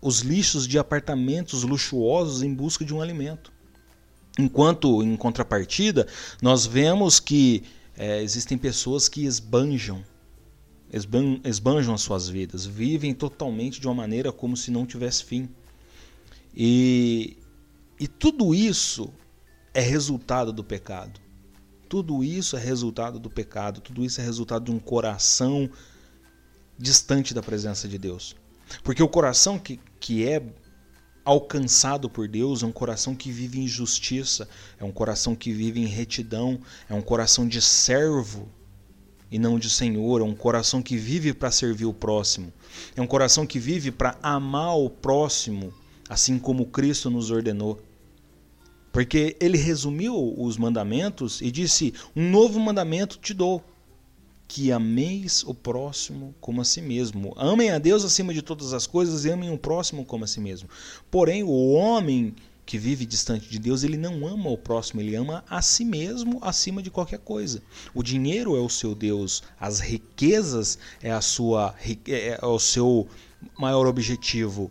os 0.03 0.21
lixos 0.21 0.67
de 0.67 0.77
apartamentos 0.77 1.63
luxuosos 1.63 2.43
em 2.43 2.53
busca 2.53 2.85
de 2.85 2.93
um 2.93 3.01
alimento. 3.01 3.53
Enquanto, 4.37 5.05
em 5.05 5.17
contrapartida, 5.17 6.09
nós 6.43 6.67
vemos 6.67 7.21
que 7.21 7.63
é, 8.01 8.23
existem 8.23 8.57
pessoas 8.57 9.11
que 9.11 9.27
esbanjam, 9.27 10.03
esban, 10.91 11.39
esbanjam 11.45 11.93
as 11.93 12.01
suas 12.01 12.31
vidas, 12.31 12.65
vivem 12.65 13.13
totalmente 13.13 13.79
de 13.79 13.87
uma 13.87 13.95
maneira 13.95 14.33
como 14.33 14.57
se 14.57 14.71
não 14.71 14.87
tivesse 14.87 15.23
fim. 15.23 15.51
E, 16.57 17.37
e 17.99 18.09
tudo 18.09 18.55
isso 18.55 19.13
é 19.75 19.83
resultado 19.83 20.51
do 20.51 20.65
pecado. 20.65 21.21
Tudo 21.91 22.25
isso 22.25 22.57
é 22.57 22.59
resultado 22.59 23.19
do 23.19 23.29
pecado, 23.29 23.83
tudo 23.83 24.03
isso 24.03 24.19
é 24.19 24.25
resultado 24.25 24.65
de 24.65 24.71
um 24.71 24.79
coração 24.79 25.69
distante 26.79 27.35
da 27.35 27.43
presença 27.43 27.87
de 27.87 27.99
Deus. 27.99 28.35
Porque 28.83 29.03
o 29.03 29.09
coração 29.09 29.59
que, 29.59 29.79
que 30.01 30.27
é 30.27 30.43
alcançado 31.31 32.11
por 32.11 32.27
Deus 32.27 32.65
é 32.65 32.67
um 32.67 32.73
coração 32.73 33.15
que 33.15 33.31
vive 33.31 33.61
em 33.61 33.69
justiça, 33.69 34.49
é 34.81 34.85
um 34.85 34.91
coração 34.91 35.37
que 35.37 35.53
vive 35.53 35.81
em 35.81 35.87
retidão, 35.87 36.61
é 36.89 36.95
um 36.95 37.01
coração 37.01 37.47
de 37.47 37.63
servo 37.63 38.49
e 39.31 39.39
não 39.39 39.57
de 39.57 39.71
senhor, 39.71 40.23
é 40.23 40.25
um 40.25 40.35
coração 40.35 40.83
que 40.83 40.97
vive 40.97 41.33
para 41.33 41.53
servir 41.53 41.85
o 41.85 41.95
próximo, 41.95 42.53
é 42.97 43.01
um 43.01 43.07
coração 43.07 43.47
que 43.47 43.61
vive 43.61 43.93
para 43.93 44.19
amar 44.21 44.77
o 44.77 44.91
próximo, 44.91 45.73
assim 46.09 46.37
como 46.37 46.67
Cristo 46.67 47.09
nos 47.09 47.31
ordenou. 47.31 47.81
Porque 48.91 49.37
ele 49.39 49.57
resumiu 49.57 50.35
os 50.37 50.57
mandamentos 50.57 51.41
e 51.41 51.53
disse: 51.53 51.95
Um 52.17 52.29
novo 52.29 52.59
mandamento 52.59 53.17
te 53.19 53.33
dou, 53.33 53.63
que 54.51 54.73
ameis 54.73 55.45
o 55.45 55.55
próximo 55.55 56.35
como 56.41 56.61
a 56.61 56.65
si 56.65 56.83
mesmo. 56.83 57.33
Amem 57.37 57.71
a 57.71 57.79
Deus 57.79 58.05
acima 58.05 58.35
de 58.35 58.43
todas 58.43 58.73
as 58.73 58.85
coisas 58.85 59.25
e 59.25 59.31
amem 59.31 59.53
o 59.53 59.57
próximo 59.57 60.05
como 60.05 60.25
a 60.25 60.27
si 60.27 60.41
mesmo. 60.41 60.69
Porém, 61.09 61.45
o 61.45 61.71
homem 61.71 62.35
que 62.67 62.77
vive 62.77 63.07
distante 63.07 63.49
de 63.49 63.61
Deus, 63.61 63.85
ele 63.85 63.97
não 63.97 64.27
ama 64.27 64.51
o 64.51 64.59
próximo, 64.59 65.01
ele 65.01 65.15
ama 65.15 65.45
a 65.49 65.63
si 65.63 65.85
mesmo 65.85 66.41
acima 66.43 66.83
de 66.83 66.91
qualquer 66.91 67.21
coisa. 67.21 67.63
O 67.95 68.03
dinheiro 68.03 68.57
é 68.57 68.61
o 68.61 68.69
seu 68.69 68.93
Deus, 68.93 69.41
as 69.59 69.79
riquezas 69.79 70.81
é 71.01 71.13
a 71.13 71.21
sua 71.21 71.73
é, 72.09 72.37
é 72.43 72.45
o 72.45 72.59
seu 72.59 73.07
maior 73.57 73.87
objetivo. 73.87 74.69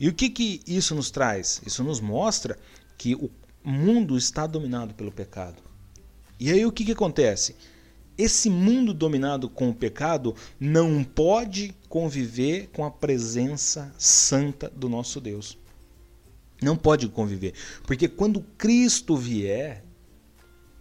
E 0.00 0.08
o 0.08 0.12
que 0.12 0.28
que 0.30 0.60
isso 0.66 0.96
nos 0.96 1.12
traz? 1.12 1.62
Isso 1.64 1.84
nos 1.84 2.00
mostra 2.00 2.58
que 2.98 3.14
o 3.14 3.30
mundo 3.62 4.18
está 4.18 4.48
dominado 4.48 4.94
pelo 4.94 5.12
pecado. 5.12 5.62
E 6.40 6.50
aí 6.50 6.66
o 6.66 6.72
que 6.72 6.84
que 6.84 6.90
acontece? 6.90 7.54
Esse 8.16 8.50
mundo 8.50 8.92
dominado 8.92 9.48
com 9.48 9.70
o 9.70 9.74
pecado 9.74 10.34
não 10.60 11.02
pode 11.02 11.74
conviver 11.88 12.68
com 12.72 12.84
a 12.84 12.90
presença 12.90 13.92
santa 13.98 14.68
do 14.68 14.88
nosso 14.88 15.20
Deus. 15.20 15.56
Não 16.60 16.76
pode 16.76 17.08
conviver. 17.08 17.54
Porque 17.84 18.08
quando 18.08 18.42
Cristo 18.58 19.16
vier, 19.16 19.84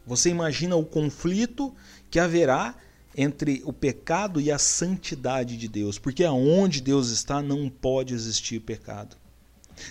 você 0.06 0.30
imagina 0.30 0.76
o 0.76 0.86
conflito 0.86 1.74
que 2.10 2.20
haverá 2.20 2.76
entre 3.16 3.62
o 3.66 3.74
pecado 3.74 4.40
e 4.40 4.52
a 4.52 4.58
santidade 4.58 5.58
de 5.58 5.68
Deus, 5.68 5.98
porque 5.98 6.24
aonde 6.24 6.82
Deus 6.82 7.10
está 7.10 7.42
não 7.42 7.70
pode 7.70 8.14
existir 8.14 8.60
pecado. 8.60 9.18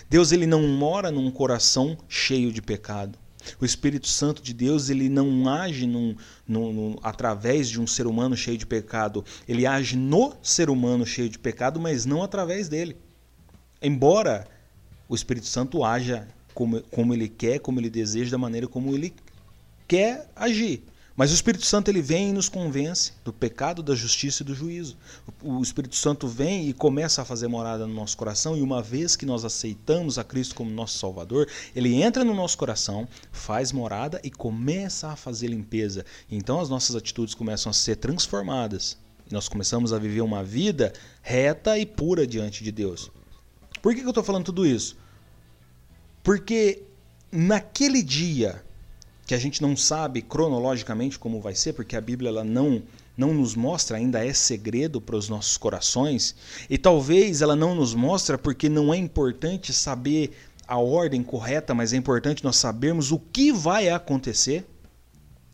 Deus 0.09 0.31
ele 0.31 0.45
não 0.45 0.67
mora 0.67 1.11
num 1.11 1.29
coração 1.29 1.97
cheio 2.07 2.51
de 2.51 2.61
pecado. 2.61 3.17
O 3.59 3.65
Espírito 3.65 4.07
Santo 4.07 4.41
de 4.41 4.53
Deus 4.53 4.89
ele 4.89 5.09
não 5.09 5.47
age 5.49 5.85
num, 5.87 6.15
num, 6.47 6.73
num, 6.73 6.95
através 7.01 7.69
de 7.69 7.79
um 7.79 7.87
ser 7.87 8.07
humano 8.07 8.35
cheio 8.35 8.57
de 8.57 8.65
pecado. 8.65 9.23
Ele 9.47 9.65
age 9.65 9.95
no 9.95 10.33
ser 10.41 10.69
humano 10.69 11.05
cheio 11.05 11.29
de 11.29 11.39
pecado, 11.39 11.79
mas 11.79 12.05
não 12.05 12.23
através 12.23 12.67
dele. 12.67 12.97
Embora 13.81 14.47
o 15.07 15.15
Espírito 15.15 15.47
Santo 15.47 15.83
haja 15.83 16.27
como, 16.53 16.81
como 16.83 17.13
ele 17.13 17.27
quer, 17.27 17.59
como 17.59 17.79
ele 17.79 17.89
deseja, 17.89 18.31
da 18.31 18.37
maneira 18.37 18.67
como 18.67 18.93
ele 18.93 19.13
quer 19.87 20.29
agir. 20.35 20.83
Mas 21.21 21.29
o 21.29 21.35
Espírito 21.35 21.67
Santo 21.67 21.87
ele 21.87 22.01
vem 22.01 22.31
e 22.31 22.33
nos 22.33 22.49
convence 22.49 23.13
do 23.23 23.31
pecado, 23.31 23.83
da 23.83 23.93
justiça 23.93 24.41
e 24.41 24.45
do 24.47 24.55
juízo. 24.55 24.97
O 25.43 25.61
Espírito 25.61 25.95
Santo 25.95 26.27
vem 26.27 26.67
e 26.67 26.73
começa 26.73 27.21
a 27.21 27.25
fazer 27.25 27.47
morada 27.47 27.85
no 27.85 27.93
nosso 27.93 28.17
coração, 28.17 28.57
e 28.57 28.61
uma 28.63 28.81
vez 28.81 29.15
que 29.15 29.23
nós 29.23 29.45
aceitamos 29.45 30.17
a 30.17 30.23
Cristo 30.23 30.55
como 30.55 30.71
nosso 30.71 30.97
Salvador, 30.97 31.47
ele 31.75 32.01
entra 32.01 32.25
no 32.25 32.33
nosso 32.33 32.57
coração, 32.57 33.07
faz 33.31 33.71
morada 33.71 34.19
e 34.23 34.31
começa 34.31 35.09
a 35.09 35.15
fazer 35.15 35.49
limpeza. 35.49 36.03
Então 36.27 36.59
as 36.59 36.69
nossas 36.69 36.95
atitudes 36.95 37.35
começam 37.35 37.69
a 37.69 37.73
ser 37.73 37.97
transformadas. 37.97 38.97
Nós 39.29 39.47
começamos 39.47 39.93
a 39.93 39.99
viver 39.99 40.21
uma 40.21 40.43
vida 40.43 40.91
reta 41.21 41.77
e 41.77 41.85
pura 41.85 42.25
diante 42.25 42.63
de 42.63 42.71
Deus. 42.71 43.11
Por 43.79 43.93
que 43.93 44.01
eu 44.01 44.09
estou 44.09 44.23
falando 44.23 44.45
tudo 44.45 44.65
isso? 44.65 44.97
Porque 46.23 46.81
naquele 47.31 48.01
dia 48.01 48.65
que 49.31 49.35
a 49.35 49.39
gente 49.39 49.61
não 49.61 49.77
sabe 49.77 50.21
cronologicamente 50.21 51.17
como 51.17 51.39
vai 51.39 51.55
ser, 51.55 51.71
porque 51.71 51.95
a 51.95 52.01
Bíblia 52.01 52.27
ela 52.27 52.43
não 52.43 52.83
não 53.15 53.33
nos 53.33 53.55
mostra, 53.55 53.95
ainda 53.95 54.25
é 54.25 54.33
segredo 54.33 54.99
para 54.99 55.15
os 55.15 55.29
nossos 55.29 55.55
corações, 55.55 56.35
e 56.69 56.77
talvez 56.77 57.41
ela 57.41 57.55
não 57.55 57.73
nos 57.73 57.93
mostra 57.93 58.37
porque 58.37 58.67
não 58.67 58.93
é 58.93 58.97
importante 58.97 59.71
saber 59.71 60.31
a 60.67 60.77
ordem 60.77 61.23
correta, 61.23 61.73
mas 61.73 61.93
é 61.93 61.95
importante 61.95 62.43
nós 62.43 62.57
sabermos 62.57 63.13
o 63.13 63.19
que 63.19 63.53
vai 63.53 63.87
acontecer. 63.87 64.65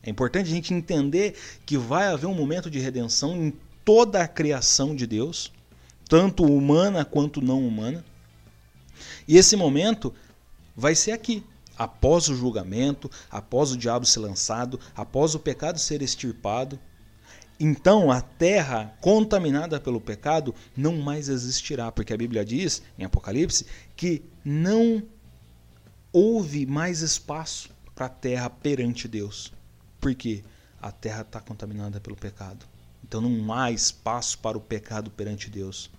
É 0.01 0.09
importante 0.09 0.47
a 0.47 0.55
gente 0.55 0.73
entender 0.73 1.35
que 1.63 1.77
vai 1.77 2.07
haver 2.07 2.25
um 2.25 2.33
momento 2.33 2.71
de 2.71 2.79
redenção 2.79 3.35
em 3.35 3.53
toda 3.85 4.23
a 4.23 4.27
criação 4.27 4.95
de 4.95 5.05
Deus, 5.05 5.53
tanto 6.09 6.43
humana 6.43 7.05
quanto 7.05 7.43
não 7.43 7.67
humana. 7.67 8.03
E 9.27 9.37
esse 9.37 9.55
momento 9.55 10.11
vai 10.75 10.95
ser 10.95 11.11
aqui, 11.11 11.43
após 11.77 12.27
o 12.29 12.35
julgamento, 12.35 13.09
após 13.29 13.71
o 13.71 13.77
diabo 13.77 14.05
ser 14.05 14.19
lançado, 14.19 14.79
após 14.95 15.35
o 15.35 15.39
pecado 15.39 15.79
ser 15.79 16.01
extirpado. 16.01 16.79
Então 17.59 18.11
a 18.11 18.21
terra 18.21 18.95
contaminada 19.01 19.79
pelo 19.79 19.99
pecado 19.99 20.53
não 20.75 20.97
mais 20.97 21.29
existirá, 21.29 21.91
porque 21.91 22.13
a 22.13 22.17
Bíblia 22.17 22.45
diz, 22.45 22.81
em 22.97 23.03
Apocalipse, 23.03 23.65
que 23.95 24.23
não 24.43 25.03
houve 26.11 26.65
mais 26.65 27.01
espaço 27.01 27.69
para 27.95 28.05
a 28.05 28.09
terra 28.09 28.49
perante 28.49 29.07
Deus. 29.07 29.51
Porque 29.99 30.43
a 30.81 30.91
terra 30.91 31.21
está 31.21 31.41
contaminada 31.41 31.99
pelo 31.99 32.15
pecado. 32.15 32.65
Então 33.03 33.21
não 33.21 33.53
há 33.53 33.71
espaço 33.71 34.37
para 34.39 34.57
o 34.57 34.61
pecado 34.61 35.09
perante 35.09 35.49
Deus. 35.49 35.89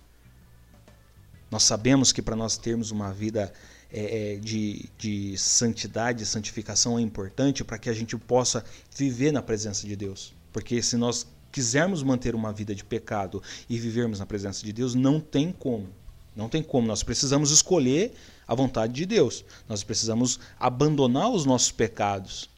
Nós 1.51 1.63
sabemos 1.63 2.11
que 2.11 2.21
para 2.21 2.35
nós 2.35 2.57
termos 2.57 2.91
uma 2.91 3.11
vida 3.11 3.51
é, 3.91 4.33
é, 4.33 4.35
de, 4.37 4.89
de 4.97 5.37
santidade, 5.37 6.25
santificação 6.25 6.97
é 6.99 7.01
importante 7.01 7.63
para 7.63 7.77
que 7.77 7.89
a 7.89 7.93
gente 7.93 8.15
possa 8.17 8.63
viver 8.95 9.31
na 9.31 9.41
presença 9.41 9.87
de 9.87 9.95
Deus. 9.95 10.33
Porque 10.53 10.81
se 10.81 10.95
nós 10.95 11.27
quisermos 11.51 12.03
manter 12.03 12.35
uma 12.35 12.53
vida 12.53 12.75
de 12.75 12.83
pecado 12.83 13.41
e 13.67 13.77
vivermos 13.77 14.19
na 14.19 14.25
presença 14.25 14.63
de 14.63 14.71
Deus, 14.71 14.93
não 14.93 15.19
tem 15.19 15.51
como. 15.51 15.87
Não 16.35 16.47
tem 16.47 16.61
como. 16.61 16.87
Nós 16.87 17.03
precisamos 17.03 17.51
escolher 17.51 18.13
a 18.47 18.53
vontade 18.53 18.93
de 18.93 19.05
Deus. 19.05 19.43
Nós 19.67 19.83
precisamos 19.83 20.39
abandonar 20.59 21.29
os 21.31 21.45
nossos 21.45 21.71
pecados 21.71 22.49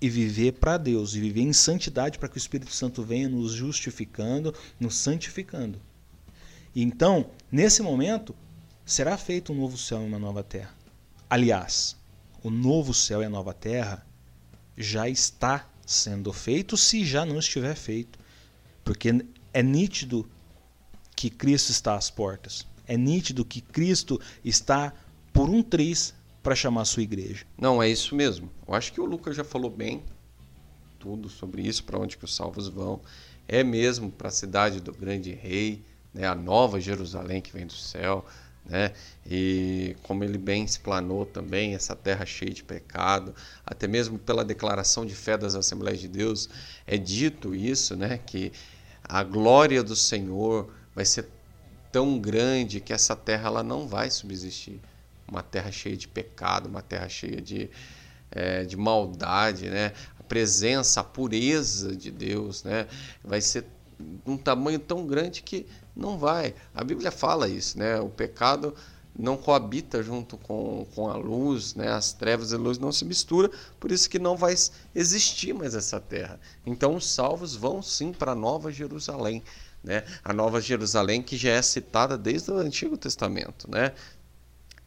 e 0.00 0.08
viver 0.08 0.52
para 0.52 0.78
Deus, 0.78 1.14
e 1.14 1.20
viver 1.20 1.42
em 1.42 1.52
santidade 1.52 2.18
para 2.18 2.28
que 2.28 2.36
o 2.36 2.38
Espírito 2.38 2.72
Santo 2.72 3.02
venha 3.02 3.28
nos 3.28 3.52
justificando, 3.52 4.54
nos 4.78 4.96
santificando. 4.96 5.78
Então, 6.74 7.26
nesse 7.52 7.82
momento, 7.82 8.34
será 8.84 9.16
feito 9.18 9.52
um 9.52 9.56
novo 9.56 9.76
céu 9.76 10.02
e 10.02 10.06
uma 10.06 10.18
nova 10.18 10.42
terra. 10.42 10.79
Aliás, 11.30 11.96
o 12.42 12.50
novo 12.50 12.92
céu 12.92 13.22
e 13.22 13.24
a 13.24 13.30
nova 13.30 13.54
terra 13.54 14.04
já 14.76 15.08
está 15.08 15.64
sendo 15.86 16.32
feito 16.32 16.76
se 16.76 17.04
já 17.04 17.24
não 17.24 17.38
estiver 17.38 17.76
feito. 17.76 18.18
Porque 18.82 19.24
é 19.52 19.62
nítido 19.62 20.28
que 21.14 21.30
Cristo 21.30 21.70
está 21.70 21.94
às 21.94 22.10
portas. 22.10 22.66
É 22.84 22.96
nítido 22.96 23.44
que 23.44 23.60
Cristo 23.60 24.20
está 24.44 24.92
por 25.32 25.48
um 25.48 25.62
triz 25.62 26.12
para 26.42 26.56
chamar 26.56 26.80
a 26.80 26.86
sua 26.86 27.04
igreja. 27.04 27.46
Não, 27.56 27.80
é 27.80 27.88
isso 27.88 28.16
mesmo. 28.16 28.50
Eu 28.66 28.74
acho 28.74 28.92
que 28.92 29.00
o 29.00 29.04
Lucas 29.04 29.36
já 29.36 29.44
falou 29.44 29.70
bem 29.70 30.02
tudo 30.98 31.28
sobre 31.28 31.62
isso, 31.62 31.84
para 31.84 31.98
onde 31.98 32.16
que 32.16 32.24
os 32.24 32.34
salvos 32.34 32.66
vão. 32.66 33.00
É 33.46 33.62
mesmo 33.62 34.10
para 34.10 34.26
a 34.26 34.32
cidade 34.32 34.80
do 34.80 34.92
grande 34.92 35.32
rei, 35.32 35.84
né, 36.12 36.26
a 36.26 36.34
nova 36.34 36.80
Jerusalém 36.80 37.40
que 37.40 37.52
vem 37.52 37.68
do 37.68 37.72
céu 37.72 38.26
né? 38.64 38.92
E 39.26 39.96
como 40.02 40.22
ele 40.22 40.38
bem 40.38 40.64
explanou 40.64 41.26
também, 41.26 41.74
essa 41.74 41.96
terra 41.96 42.24
cheia 42.24 42.52
de 42.52 42.62
pecado, 42.62 43.34
até 43.64 43.86
mesmo 43.86 44.18
pela 44.18 44.44
declaração 44.44 45.04
de 45.04 45.14
fé 45.14 45.36
das 45.36 45.54
Assembleias 45.54 46.00
de 46.00 46.08
Deus, 46.08 46.48
é 46.86 46.96
dito 46.96 47.54
isso, 47.54 47.96
né? 47.96 48.18
Que 48.18 48.52
a 49.02 49.22
glória 49.22 49.82
do 49.82 49.96
Senhor 49.96 50.72
vai 50.94 51.04
ser 51.04 51.28
tão 51.90 52.18
grande 52.18 52.80
que 52.80 52.92
essa 52.92 53.16
terra 53.16 53.48
ela 53.48 53.62
não 53.62 53.88
vai 53.88 54.10
subsistir. 54.10 54.80
Uma 55.26 55.42
terra 55.42 55.70
cheia 55.70 55.96
de 55.96 56.08
pecado, 56.08 56.68
uma 56.68 56.82
terra 56.82 57.08
cheia 57.08 57.40
de, 57.40 57.68
é, 58.30 58.64
de 58.64 58.76
maldade, 58.76 59.68
né? 59.68 59.92
A 60.18 60.22
presença, 60.22 61.00
a 61.00 61.04
pureza 61.04 61.96
de 61.96 62.10
Deus, 62.10 62.62
né? 62.62 62.86
Vai 63.24 63.40
ser 63.40 63.64
um 64.26 64.36
tamanho 64.36 64.78
tão 64.78 65.06
grande 65.06 65.42
que 65.42 65.66
não 65.94 66.18
vai. 66.18 66.54
A 66.74 66.82
Bíblia 66.82 67.10
fala 67.10 67.48
isso, 67.48 67.78
né? 67.78 68.00
O 68.00 68.08
pecado 68.08 68.74
não 69.18 69.36
coabita 69.36 70.02
junto 70.02 70.36
com, 70.36 70.86
com 70.94 71.08
a 71.08 71.16
luz, 71.16 71.74
né? 71.74 71.88
as 71.88 72.12
trevas 72.12 72.52
e 72.52 72.54
a 72.54 72.58
luz 72.58 72.78
não 72.78 72.92
se 72.92 73.04
misturam, 73.04 73.50
por 73.78 73.90
isso 73.90 74.08
que 74.08 74.18
não 74.18 74.36
vai 74.36 74.54
existir 74.94 75.52
mais 75.52 75.74
essa 75.74 76.00
terra. 76.00 76.40
Então 76.64 76.94
os 76.94 77.10
salvos 77.10 77.54
vão 77.54 77.82
sim 77.82 78.12
para 78.12 78.32
a 78.32 78.36
Nova 78.36 78.72
Jerusalém, 78.72 79.42
né? 79.82 80.04
a 80.24 80.32
Nova 80.32 80.60
Jerusalém 80.60 81.22
que 81.22 81.36
já 81.36 81.50
é 81.50 81.62
citada 81.62 82.16
desde 82.16 82.50
o 82.50 82.56
Antigo 82.56 82.96
Testamento, 82.96 83.70
né? 83.70 83.92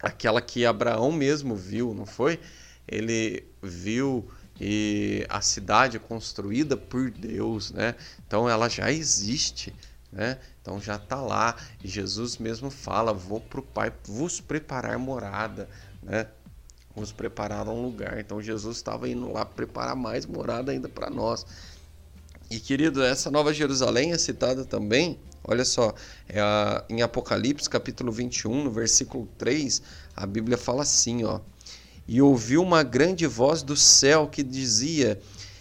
aquela 0.04 0.42
que 0.42 0.66
Abraão 0.66 1.12
mesmo 1.12 1.56
viu, 1.56 1.94
não 1.94 2.06
foi? 2.06 2.40
Ele 2.88 3.48
viu 3.62 4.28
e 4.60 5.26
a 5.30 5.42
cidade 5.42 6.00
construída 6.00 6.78
por 6.78 7.10
Deus, 7.10 7.72
né? 7.72 7.96
Então 8.28 8.50
ela 8.50 8.70
já 8.70 8.92
existe, 8.92 9.74
né? 10.12 10.40
Então 10.62 10.80
já 10.80 10.96
está 10.96 11.20
lá 11.20 11.56
e 11.84 11.88
Jesus 11.88 12.38
mesmo 12.38 12.70
fala: 12.70 13.14
vou 13.14 13.40
para 13.40 13.60
o 13.60 13.64
Pai 13.64 13.92
vos 14.06 14.40
preparar 14.40 14.98
morada, 14.98 15.68
né? 16.02 16.28
Vos 16.96 17.12
preparar 17.12 17.68
um 17.68 17.82
lugar. 17.82 18.20
Então 18.20 18.42
Jesus 18.42 18.78
estava 18.78 19.10
indo 19.10 19.32
lá 19.32 19.44
preparar 19.44 19.96
mais 19.96 20.26
morada 20.26 20.72
ainda 20.72 20.88
para 20.88 21.10
nós. 21.10 21.46
E 22.50 22.60
querido, 22.60 23.02
essa 23.02 23.32
Nova 23.32 23.52
Jerusalém 23.52 24.12
é 24.12 24.18
citada 24.18 24.64
também, 24.64 25.18
olha 25.44 25.66
só, 25.66 25.92
é 26.30 26.40
a, 26.40 26.86
em 26.88 27.02
Apocalipse 27.02 27.68
capítulo 27.68 28.12
21, 28.12 28.66
no 28.66 28.70
versículo 28.70 29.28
3, 29.40 29.82
a 30.16 30.28
Bíblia 30.28 30.56
fala 30.56 30.84
assim, 30.84 31.24
ó: 31.24 31.40
E 32.08 32.22
ouviu 32.22 32.62
uma 32.62 32.84
grande 32.84 33.26
voz 33.26 33.64
do 33.64 33.76
céu 33.76 34.28
que 34.28 34.44
dizia: 34.44 35.20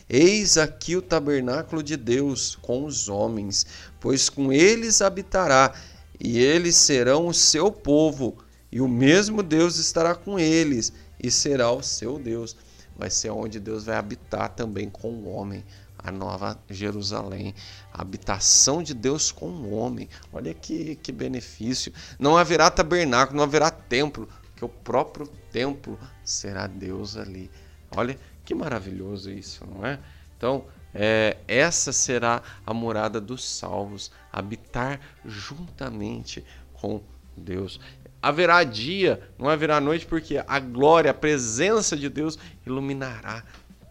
Eis 0.08 0.58
aqui 0.58 0.96
o 0.96 1.02
tabernáculo 1.02 1.82
de 1.82 1.96
Deus 1.96 2.56
com 2.60 2.84
os 2.84 3.08
homens, 3.08 3.66
pois 4.00 4.28
com 4.28 4.52
eles 4.52 5.00
habitará, 5.00 5.72
e 6.18 6.38
eles 6.38 6.76
serão 6.76 7.28
o 7.28 7.34
seu 7.34 7.70
povo, 7.70 8.36
e 8.70 8.80
o 8.80 8.88
mesmo 8.88 9.42
Deus 9.42 9.78
estará 9.78 10.14
com 10.14 10.38
eles, 10.38 10.92
e 11.22 11.30
será 11.30 11.70
o 11.70 11.82
seu 11.82 12.18
Deus. 12.18 12.56
Vai 12.96 13.08
ser 13.08 13.30
onde 13.30 13.58
Deus 13.58 13.84
vai 13.84 13.96
habitar 13.96 14.50
também 14.50 14.90
com 14.90 15.10
o 15.10 15.28
homem 15.28 15.64
a 16.04 16.10
nova 16.10 16.58
Jerusalém, 16.68 17.54
a 17.92 18.02
habitação 18.02 18.82
de 18.82 18.92
Deus 18.92 19.30
com 19.30 19.46
o 19.46 19.70
homem. 19.72 20.08
Olha 20.32 20.52
que, 20.52 20.96
que 20.96 21.12
benefício. 21.12 21.92
Não 22.18 22.36
haverá 22.36 22.70
tabernáculo, 22.70 23.36
não 23.36 23.44
haverá 23.44 23.70
templo, 23.70 24.28
que 24.56 24.64
o 24.64 24.68
próprio 24.68 25.30
templo 25.52 25.98
será 26.24 26.66
Deus 26.66 27.16
ali. 27.16 27.50
Olha 27.94 28.18
que 28.44 28.54
maravilhoso 28.54 29.30
isso, 29.30 29.64
não 29.66 29.86
é? 29.86 29.98
Então, 30.36 30.64
é, 30.94 31.36
essa 31.46 31.92
será 31.92 32.42
a 32.66 32.74
morada 32.74 33.20
dos 33.20 33.44
salvos, 33.44 34.10
habitar 34.32 35.00
juntamente 35.24 36.44
com 36.72 37.02
Deus. 37.36 37.78
Haverá 38.20 38.64
dia, 38.64 39.20
não 39.38 39.48
haverá 39.48 39.80
noite, 39.80 40.06
porque 40.06 40.42
a 40.46 40.58
glória, 40.58 41.10
a 41.10 41.14
presença 41.14 41.96
de 41.96 42.08
Deus 42.08 42.38
iluminará 42.66 43.44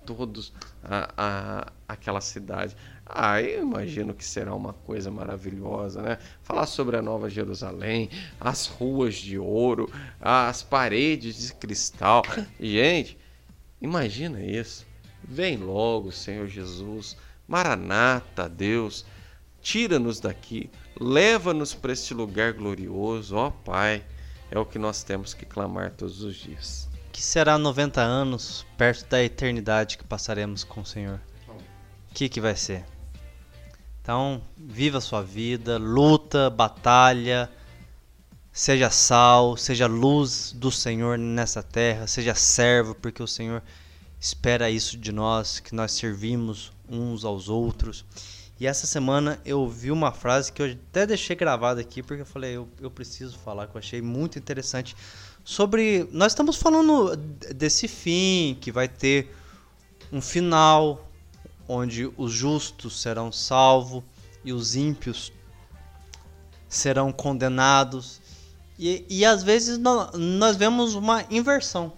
todos 0.06 0.54
a, 0.84 1.10
a, 1.18 1.74
aquela 1.88 2.22
cidade. 2.22 2.76
Ah, 3.14 3.42
eu 3.42 3.64
imagino 3.64 4.14
que 4.14 4.24
será 4.24 4.54
uma 4.56 4.74
coisa 4.74 5.12
maravilhosa, 5.12 6.02
né? 6.02 6.18
Falar 6.44 6.66
sobre 6.66 6.98
a 6.98 7.02
Nova 7.02 7.30
Jerusalém, 7.30 8.10
as 8.40 8.68
ruas 8.68 9.16
de 9.16 9.38
ouro, 9.38 9.92
as 10.20 10.64
paredes 10.64 11.48
de 11.48 11.54
cristal. 11.54 12.24
Gente, 12.60 13.18
imagina 13.82 14.42
isso. 14.42 14.86
Vem 15.24 15.58
logo, 15.58 16.12
Senhor 16.12 16.48
Jesus. 16.48 17.18
Maranata, 17.48 18.48
Deus. 18.48 19.06
Tira-nos 19.62 20.20
daqui. 20.20 20.70
Leva-nos 21.00 21.74
para 21.74 21.94
este 21.94 22.14
lugar 22.14 22.54
glorioso, 22.54 23.36
ó 23.36 23.50
Pai. 23.50 24.04
É 24.50 24.58
o 24.58 24.66
que 24.66 24.80
nós 24.80 25.04
temos 25.04 25.34
que 25.34 25.46
clamar 25.46 25.92
todos 25.92 26.24
os 26.24 26.36
dias 26.36 26.92
que 27.12 27.22
será 27.22 27.58
90 27.58 28.02
anos 28.02 28.66
perto 28.78 29.08
da 29.10 29.22
eternidade 29.22 29.98
que 29.98 30.04
passaremos 30.04 30.64
com 30.64 30.82
o 30.82 30.86
Senhor? 30.86 31.20
O 31.48 32.14
que, 32.14 32.30
que 32.30 32.42
vai 32.42 32.56
ser? 32.56 32.86
Então, 34.02 34.42
viva 34.58 34.98
a 34.98 35.02
sua 35.02 35.22
vida, 35.22 35.78
luta, 35.78 36.50
batalha, 36.50 37.50
seja 38.52 38.90
sal, 38.90 39.56
seja 39.56 39.86
luz 39.86 40.52
do 40.54 40.72
Senhor 40.72 41.18
nessa 41.18 41.62
terra, 41.62 42.08
seja 42.08 42.34
servo, 42.34 42.96
porque 42.96 43.22
o 43.22 43.28
Senhor 43.28 43.62
espera 44.20 44.70
isso 44.72 44.98
de 44.98 45.12
nós, 45.12 45.60
que 45.60 45.76
nós 45.76 45.92
servimos 45.92 46.72
uns 46.90 47.24
aos 47.24 47.48
outros. 47.48 48.04
E 48.60 48.68
essa 48.68 48.86
semana 48.86 49.40
eu 49.46 49.60
ouvi 49.60 49.92
uma 49.92 50.12
frase 50.12 50.52
que 50.52 50.62
eu 50.62 50.72
até 50.72 51.06
deixei 51.06 51.36
gravada 51.36 51.82
aqui, 51.82 52.04
porque 52.04 52.22
eu 52.22 52.26
falei, 52.26 52.56
eu, 52.56 52.68
eu 52.80 52.92
preciso 52.92 53.38
falar, 53.40 53.68
que 53.68 53.76
eu 53.76 53.80
achei 53.80 54.02
muito 54.02 54.38
interessante 54.38 54.96
sobre. 55.44 56.08
Nós 56.12 56.32
estamos 56.32 56.58
falando 56.58 57.16
desse 57.56 57.88
fim, 57.88 58.58
que 58.62 58.72
vai 58.72 58.88
ter 58.88 59.36
um 60.12 60.22
final, 60.22 61.11
onde 61.72 62.12
os 62.18 62.34
justos 62.34 63.02
serão 63.02 63.32
salvos 63.32 64.04
e 64.44 64.52
os 64.52 64.76
ímpios 64.76 65.32
serão 66.68 67.14
condenados. 67.14 68.20
E, 68.78 69.06
e 69.10 69.24
às 69.24 69.42
vezes 69.42 69.78
nós, 69.78 70.12
nós 70.14 70.58
vemos 70.58 70.96
uma 70.96 71.24
inversão. 71.30 71.94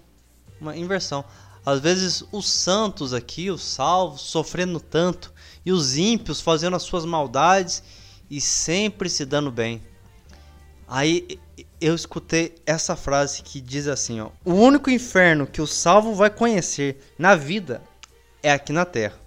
Uma 0.62 0.78
inversão. 0.78 1.26
Às 1.66 1.80
vezes 1.80 2.24
os 2.32 2.48
santos 2.48 3.14
aqui, 3.14 3.50
os 3.50 3.64
salvos, 3.64 4.22
sofrendo 4.22 4.80
tanto, 4.80 5.34
e 5.66 5.72
os 5.72 5.98
ímpios 5.98 6.40
fazendo 6.40 6.76
as 6.76 6.84
suas 6.84 7.04
maldades 7.04 7.82
e 8.30 8.40
sempre 8.40 9.10
se 9.10 9.26
dando 9.26 9.52
bem. 9.52 9.82
Aí 10.88 11.40
eu 11.82 11.96
escutei 11.96 12.54
essa 12.64 12.96
frase 12.96 13.42
que 13.42 13.60
diz 13.60 13.88
assim, 13.88 14.20
ó: 14.20 14.30
"O 14.46 14.54
único 14.54 14.92
inferno 14.92 15.48
que 15.48 15.62
o 15.62 15.68
salvo 15.68 16.14
vai 16.14 16.30
conhecer 16.30 17.14
na 17.18 17.34
vida 17.34 17.82
é 18.44 18.52
aqui 18.52 18.72
na 18.72 18.86
terra. 18.86 19.23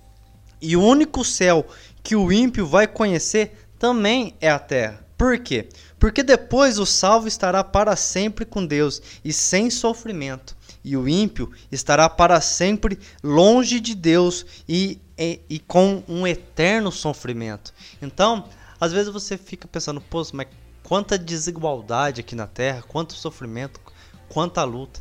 E 0.60 0.76
o 0.76 0.82
único 0.82 1.24
céu 1.24 1.66
que 2.02 2.16
o 2.16 2.32
ímpio 2.32 2.66
vai 2.66 2.86
conhecer 2.86 3.68
também 3.78 4.34
é 4.40 4.50
a 4.50 4.58
terra. 4.58 5.04
Por 5.16 5.38
quê? 5.38 5.68
Porque 5.98 6.22
depois 6.22 6.78
o 6.78 6.84
salvo 6.84 7.26
estará 7.26 7.64
para 7.64 7.96
sempre 7.96 8.44
com 8.44 8.64
Deus 8.64 9.00
e 9.24 9.32
sem 9.32 9.70
sofrimento, 9.70 10.54
e 10.84 10.96
o 10.96 11.08
ímpio 11.08 11.50
estará 11.72 12.08
para 12.08 12.40
sempre 12.40 12.98
longe 13.22 13.80
de 13.80 13.94
Deus 13.94 14.44
e, 14.68 15.00
e, 15.18 15.40
e 15.48 15.58
com 15.58 16.02
um 16.06 16.26
eterno 16.26 16.92
sofrimento. 16.92 17.72
Então, 18.00 18.48
às 18.78 18.92
vezes 18.92 19.10
você 19.10 19.38
fica 19.38 19.66
pensando, 19.66 20.00
pô, 20.00 20.22
mas 20.34 20.48
quanta 20.82 21.18
desigualdade 21.18 22.20
aqui 22.20 22.36
na 22.36 22.46
Terra, 22.46 22.82
quanto 22.86 23.14
sofrimento, 23.14 23.80
quanta 24.28 24.62
luta. 24.64 25.00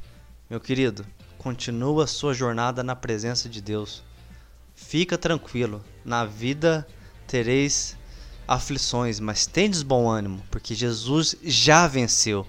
Meu 0.49 0.59
querido, 0.59 1.05
continua 1.37 2.05
a 2.05 2.07
sua 2.07 2.33
jornada 2.33 2.83
na 2.83 2.95
presença 2.95 3.49
de 3.49 3.61
Deus. 3.61 4.01
Fica 4.75 5.17
tranquilo, 5.17 5.83
na 6.03 6.25
vida 6.25 6.85
tereis 7.25 7.97
aflições, 8.47 9.19
mas 9.19 9.47
tendes 9.47 9.81
bom 9.81 10.09
ânimo, 10.09 10.43
porque 10.51 10.75
Jesus 10.75 11.35
já 11.43 11.87
venceu. 11.87 12.45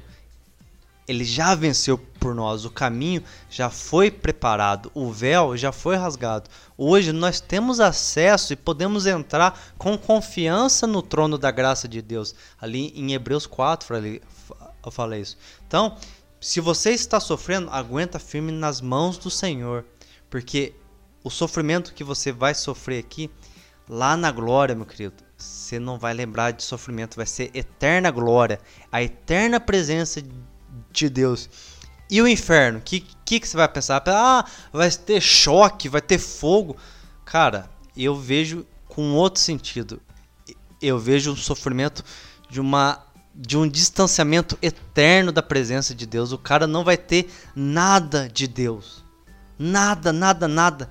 Ele 1.08 1.24
já 1.24 1.54
venceu 1.54 1.96
por 1.96 2.34
nós, 2.34 2.64
o 2.64 2.70
caminho 2.70 3.22
já 3.48 3.70
foi 3.70 4.10
preparado, 4.10 4.90
o 4.92 5.12
véu 5.12 5.56
já 5.56 5.70
foi 5.70 5.94
rasgado. 5.94 6.50
Hoje 6.76 7.12
nós 7.12 7.40
temos 7.40 7.78
acesso 7.78 8.52
e 8.52 8.56
podemos 8.56 9.06
entrar 9.06 9.58
com 9.78 9.96
confiança 9.96 10.84
no 10.84 11.00
trono 11.00 11.38
da 11.38 11.52
graça 11.52 11.86
de 11.86 12.02
Deus. 12.02 12.34
Ali 12.60 12.92
em 12.96 13.12
Hebreus 13.12 13.46
4 13.46 13.96
eu 14.84 14.90
falei 14.90 15.20
isso. 15.20 15.38
Então, 15.66 15.96
se 16.40 16.60
você 16.60 16.90
está 16.90 17.20
sofrendo, 17.20 17.70
aguenta 17.70 18.18
firme 18.18 18.50
nas 18.50 18.80
mãos 18.80 19.16
do 19.16 19.30
Senhor, 19.30 19.84
porque 20.28 20.74
o 21.26 21.30
sofrimento 21.30 21.92
que 21.92 22.04
você 22.04 22.30
vai 22.30 22.54
sofrer 22.54 23.00
aqui, 23.00 23.28
lá 23.88 24.16
na 24.16 24.30
glória, 24.30 24.76
meu 24.76 24.86
querido, 24.86 25.24
você 25.36 25.76
não 25.76 25.98
vai 25.98 26.14
lembrar 26.14 26.52
de 26.52 26.62
sofrimento, 26.62 27.16
vai 27.16 27.26
ser 27.26 27.50
eterna 27.52 28.12
glória, 28.12 28.60
a 28.92 29.02
eterna 29.02 29.58
presença 29.58 30.22
de 30.92 31.08
Deus. 31.08 31.50
E 32.08 32.22
o 32.22 32.28
inferno? 32.28 32.78
O 32.78 32.80
que, 32.80 33.04
que, 33.24 33.40
que 33.40 33.48
você 33.48 33.56
vai 33.56 33.66
pensar? 33.68 34.00
Ah, 34.06 34.44
vai 34.72 34.88
ter 34.88 35.20
choque, 35.20 35.88
vai 35.88 36.00
ter 36.00 36.18
fogo. 36.18 36.76
Cara, 37.24 37.68
eu 37.96 38.14
vejo 38.14 38.64
com 38.86 39.14
outro 39.14 39.40
sentido. 39.40 40.00
Eu 40.80 40.96
vejo 40.96 41.32
um 41.32 41.36
sofrimento 41.36 42.04
de 42.48 42.60
uma 42.60 43.04
de 43.34 43.58
um 43.58 43.68
distanciamento 43.68 44.56
eterno 44.62 45.32
da 45.32 45.42
presença 45.42 45.92
de 45.92 46.06
Deus. 46.06 46.30
O 46.30 46.38
cara 46.38 46.68
não 46.68 46.84
vai 46.84 46.96
ter 46.96 47.28
nada 47.54 48.30
de 48.32 48.46
Deus. 48.46 49.04
Nada, 49.58 50.12
nada, 50.12 50.46
nada. 50.46 50.88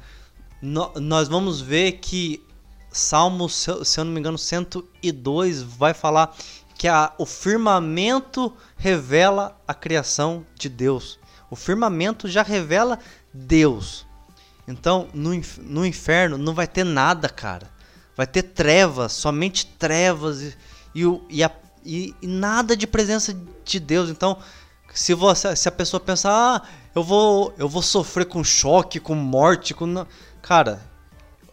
No, 0.65 0.91
nós 0.95 1.27
vamos 1.27 1.61
ver 1.61 1.99
que 1.99 2.43
Salmo, 2.91 3.47
se 3.47 3.69
eu 3.69 4.03
não 4.03 4.11
me 4.11 4.19
engano, 4.19 4.35
102 4.35 5.61
vai 5.61 5.93
falar 5.93 6.35
que 6.75 6.87
a, 6.87 7.13
o 7.19 7.25
firmamento 7.25 8.51
revela 8.75 9.55
a 9.67 9.75
criação 9.75 10.43
de 10.57 10.67
Deus. 10.67 11.19
O 11.51 11.55
firmamento 11.55 12.27
já 12.27 12.41
revela 12.41 12.97
Deus. 13.31 14.07
Então, 14.67 15.07
no, 15.13 15.39
no 15.59 15.85
inferno 15.85 16.35
não 16.35 16.55
vai 16.55 16.67
ter 16.67 16.83
nada, 16.83 17.29
cara. 17.29 17.69
Vai 18.17 18.25
ter 18.25 18.41
trevas, 18.41 19.11
somente 19.11 19.67
trevas 19.67 20.41
e, 20.41 20.57
e, 20.95 21.03
e, 21.29 21.43
a, 21.43 21.51
e, 21.85 22.15
e 22.23 22.27
nada 22.27 22.75
de 22.75 22.87
presença 22.87 23.37
de 23.63 23.79
Deus. 23.79 24.09
Então, 24.09 24.39
se, 24.91 25.13
você, 25.13 25.55
se 25.55 25.69
a 25.69 25.71
pessoa 25.71 25.99
pensar, 25.99 26.31
ah, 26.31 26.67
eu 26.95 27.03
vou, 27.03 27.53
eu 27.57 27.69
vou 27.69 27.83
sofrer 27.83 28.25
com 28.25 28.43
choque, 28.43 28.99
com 28.99 29.13
morte, 29.13 29.75
com. 29.75 30.07
Cara, 30.45 30.79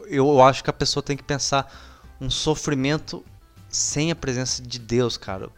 eu 0.04 0.42
acho 0.42 0.62
que 0.62 0.68
a 0.68 0.72
pessoa 0.72 1.02
tem 1.02 1.16
que 1.16 1.22
pensar 1.22 1.66
um 2.20 2.28
sofrimento 2.28 3.24
sem 3.66 4.10
a 4.10 4.14
presença 4.14 4.62
de 4.62 4.78
Deus, 4.78 5.16
cara. 5.16 5.48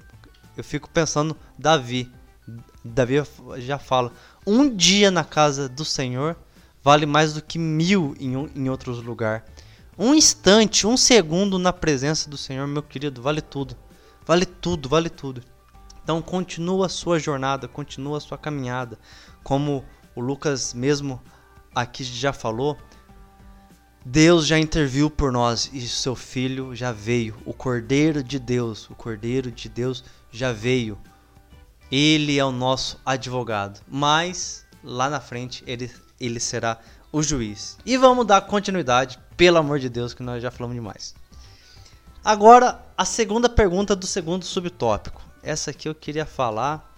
Eu 0.57 0.62
fico 0.62 0.89
pensando, 0.89 1.37
Davi. 1.59 2.09
Davi 2.85 3.16
já 3.57 3.76
fala: 3.76 4.12
um 4.47 4.72
dia 4.72 5.11
na 5.11 5.24
casa 5.24 5.68
do 5.68 5.85
Senhor 5.85 6.37
vale 6.80 7.07
mais 7.07 7.32
do 7.32 7.43
que 7.43 7.59
mil 7.59 8.14
em, 8.20 8.35
em 8.55 8.70
outros 8.70 9.03
lugares. 9.03 9.43
Um 9.99 10.14
instante, 10.14 10.87
um 10.87 10.97
segundo 10.97 11.59
na 11.59 11.72
presença 11.72 12.30
do 12.30 12.37
Senhor, 12.37 12.68
meu 12.68 12.85
querido, 12.85 13.20
vale 13.20 13.41
tudo. 13.41 13.76
Vale 14.24 14.47
tudo, 14.47 14.89
vale 14.89 15.11
tudo. 15.11 15.43
Então 16.05 16.22
continua 16.22 16.87
a 16.87 16.89
sua 16.89 17.18
jornada, 17.18 17.66
continua 17.66 18.18
a 18.18 18.20
sua 18.20 18.39
caminhada. 18.39 18.97
Como 19.43 19.85
o 20.14 20.20
Lucas 20.20 20.72
mesmo 20.72 21.20
aqui 21.74 22.05
já 22.05 22.32
falou, 22.32 22.78
Deus 24.05 24.46
já 24.46 24.59
interviu 24.59 25.11
por 25.11 25.32
nós 25.32 25.70
e 25.72 25.80
seu 25.88 26.14
filho 26.14 26.74
já 26.74 26.92
veio. 26.92 27.36
O 27.44 27.55
Cordeiro 27.55 28.22
de 28.22 28.38
Deus, 28.38 28.88
o 28.90 28.94
Cordeiro 28.94 29.50
de 29.50 29.68
Deus 29.68 30.05
já 30.30 30.52
veio. 30.52 30.98
Ele 31.90 32.38
é 32.38 32.44
o 32.44 32.52
nosso 32.52 33.00
advogado, 33.05 33.80
mas 33.88 34.66
lá 34.82 35.09
na 35.09 35.20
frente 35.20 35.62
ele, 35.66 35.90
ele 36.20 36.38
será 36.40 36.78
o 37.12 37.22
juiz. 37.22 37.78
E 37.86 37.96
vamos 37.96 38.26
dar 38.26 38.40
continuidade 38.42 39.18
Pelo 39.36 39.59
amor 39.59 39.78
de 39.78 39.88
Deus, 39.88 40.14
que 40.14 40.22
nós 40.22 40.42
já 40.42 40.50
falamos 40.50 40.76
demais. 40.76 41.14
Agora, 42.24 42.80
a 42.96 43.05
segunda 43.05 43.48
pergunta 43.48 43.96
do 43.96 44.07
segundo 44.07 44.44
subtópico. 44.44 45.20
Essa 45.42 45.70
aqui 45.70 45.88
eu 45.88 45.94
queria 45.94 46.24
falar. 46.24 46.94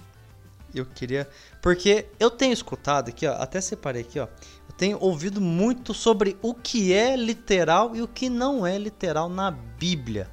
Eu 0.74 0.84
queria. 0.84 1.28
Porque 1.62 2.06
eu 2.20 2.30
tenho 2.30 2.52
escutado 2.52 3.08
aqui, 3.08 3.26
ó. 3.26 3.32
Até 3.34 3.60
separei 3.60 4.02
aqui, 4.02 4.20
ó. 4.20 4.28
Tenho 4.76 4.98
ouvido 5.00 5.40
muito 5.40 5.94
sobre 5.94 6.36
o 6.42 6.52
que 6.52 6.92
é 6.92 7.16
literal 7.16 7.96
e 7.96 8.02
o 8.02 8.08
que 8.08 8.28
não 8.28 8.66
é 8.66 8.76
literal 8.76 9.28
na 9.28 9.50
Bíblia. 9.50 10.30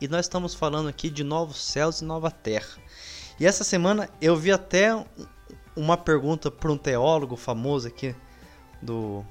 E 0.00 0.08
nós 0.08 0.24
estamos 0.24 0.54
falando 0.54 0.88
aqui 0.88 1.10
de 1.10 1.22
novos 1.22 1.62
céus 1.62 2.00
e 2.00 2.04
nova 2.04 2.30
terra. 2.30 2.78
E 3.38 3.46
essa 3.46 3.62
semana 3.62 4.08
eu 4.20 4.34
vi 4.34 4.50
até 4.50 5.04
uma 5.76 5.96
pergunta 5.96 6.50
para 6.50 6.72
um 6.72 6.76
teólogo 6.78 7.36
famoso 7.36 7.88
aqui 7.88 8.14
do 8.80 9.24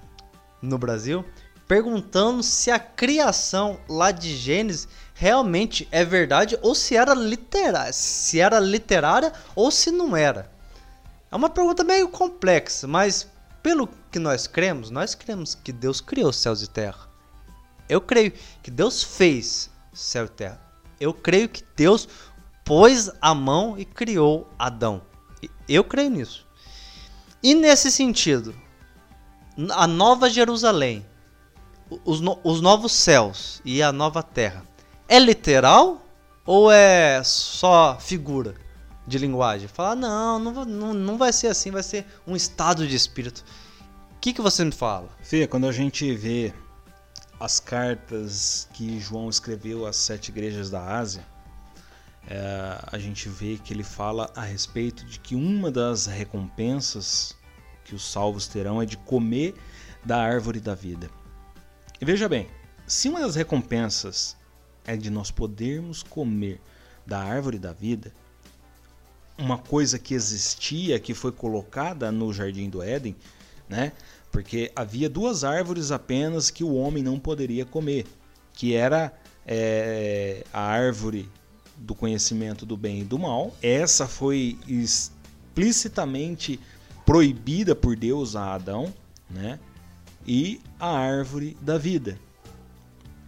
no 0.61 0.77
Brasil, 0.77 1.23
perguntando 1.67 2.43
se 2.43 2.69
a 2.69 2.77
criação 2.77 3.79
lá 3.87 4.11
de 4.11 4.35
Gênesis 4.35 4.87
realmente 5.13 5.87
é 5.91 6.03
verdade 6.03 6.57
ou 6.61 6.75
se 6.75 6.95
era 6.95 7.13
literária, 7.13 7.93
se 7.93 8.39
era 8.39 8.59
literária 8.59 9.31
ou 9.55 9.71
se 9.71 9.89
não 9.89 10.17
era. 10.17 10.51
É 11.31 11.35
uma 11.35 11.49
pergunta 11.49 11.83
meio 11.83 12.09
complexa, 12.09 12.87
mas 12.87 13.27
pelo 13.61 13.87
que 14.11 14.19
nós 14.19 14.47
cremos, 14.47 14.89
nós 14.89 15.15
cremos 15.15 15.55
que 15.55 15.71
Deus 15.71 16.01
criou 16.01 16.31
céus 16.31 16.61
e 16.61 16.67
terra. 16.67 17.09
Eu 17.87 17.99
creio 17.99 18.31
que 18.61 18.71
Deus 18.71 19.03
fez 19.03 19.69
céu 19.93 20.25
e 20.25 20.29
terra. 20.29 20.61
Eu 20.99 21.13
creio 21.13 21.49
que 21.49 21.63
Deus 21.75 22.07
pôs 22.63 23.09
a 23.21 23.33
mão 23.33 23.77
e 23.77 23.85
criou 23.85 24.47
Adão. 24.57 25.01
Eu 25.67 25.83
creio 25.83 26.09
nisso. 26.09 26.45
E 27.41 27.55
nesse 27.55 27.91
sentido, 27.91 28.53
a 29.71 29.87
nova 29.87 30.29
Jerusalém, 30.29 31.05
os, 32.05 32.21
no, 32.21 32.39
os 32.43 32.61
novos 32.61 32.91
céus 32.91 33.61
e 33.65 33.81
a 33.81 33.91
nova 33.91 34.21
terra, 34.21 34.63
é 35.07 35.17
literal 35.17 36.05
ou 36.45 36.71
é 36.71 37.21
só 37.23 37.97
figura 37.99 38.55
de 39.09 39.17
linguagem? 39.17 39.67
Falar, 39.67 39.95
não, 39.95 40.39
não, 40.39 40.65
não, 40.65 40.93
não 40.93 41.17
vai 41.17 41.33
ser 41.33 41.47
assim, 41.47 41.71
vai 41.71 41.83
ser 41.83 42.05
um 42.25 42.35
estado 42.35 42.87
de 42.87 42.95
espírito. 42.95 43.43
O 44.15 44.19
que, 44.19 44.33
que 44.33 44.41
você 44.41 44.63
me 44.63 44.71
fala? 44.71 45.09
Fê, 45.21 45.47
quando 45.47 45.67
a 45.67 45.71
gente 45.71 46.13
vê 46.13 46.53
as 47.39 47.59
cartas 47.59 48.67
que 48.73 48.99
João 48.99 49.29
escreveu 49.29 49.85
às 49.85 49.95
sete 49.95 50.29
igrejas 50.29 50.69
da 50.69 50.97
Ásia, 50.97 51.25
é, 52.27 52.79
a 52.91 52.97
gente 52.99 53.27
vê 53.27 53.57
que 53.57 53.73
ele 53.73 53.83
fala 53.83 54.31
a 54.35 54.41
respeito 54.41 55.05
de 55.05 55.19
que 55.19 55.35
uma 55.35 55.71
das 55.71 56.05
recompensas 56.05 57.35
que 57.83 57.95
os 57.95 58.11
salvos 58.11 58.47
terão 58.47 58.81
é 58.81 58.85
de 58.85 58.97
comer 58.97 59.55
da 60.05 60.17
árvore 60.17 60.59
da 60.59 60.75
vida. 60.75 61.09
E 61.99 62.05
veja 62.05 62.29
bem, 62.29 62.47
se 62.85 63.09
uma 63.09 63.21
das 63.21 63.35
recompensas 63.35 64.37
é 64.85 64.95
de 64.95 65.09
nós 65.09 65.31
podermos 65.31 66.03
comer 66.03 66.61
da 67.05 67.19
árvore 67.19 67.57
da 67.57 67.73
vida, 67.73 68.13
uma 69.39 69.57
coisa 69.57 69.97
que 69.97 70.13
existia, 70.13 70.99
que 70.99 71.13
foi 71.13 71.31
colocada 71.31 72.11
no 72.11 72.31
jardim 72.33 72.69
do 72.69 72.81
Éden, 72.81 73.15
né? 73.67 73.93
Porque 74.31 74.71
havia 74.75 75.09
duas 75.09 75.43
árvores 75.43 75.91
apenas 75.91 76.51
que 76.51 76.63
o 76.63 76.75
homem 76.75 77.01
não 77.01 77.17
poderia 77.17 77.65
comer, 77.65 78.05
que 78.53 78.75
era 78.75 79.11
é, 79.45 80.43
a 80.53 80.61
árvore 80.61 81.27
do 81.77 81.95
conhecimento 81.95 82.65
do 82.65 82.75
bem 82.75 83.01
e 83.01 83.03
do 83.03 83.17
mal. 83.17 83.55
Essa 83.61 84.07
foi 84.07 84.57
explicitamente 84.67 86.59
proibida 87.05 87.73
por 87.73 87.95
Deus 87.95 88.35
a 88.35 88.53
Adão, 88.53 88.93
né? 89.29 89.57
E 90.27 90.61
a 90.79 90.89
árvore 90.89 91.57
da 91.61 91.77
vida. 91.77 92.19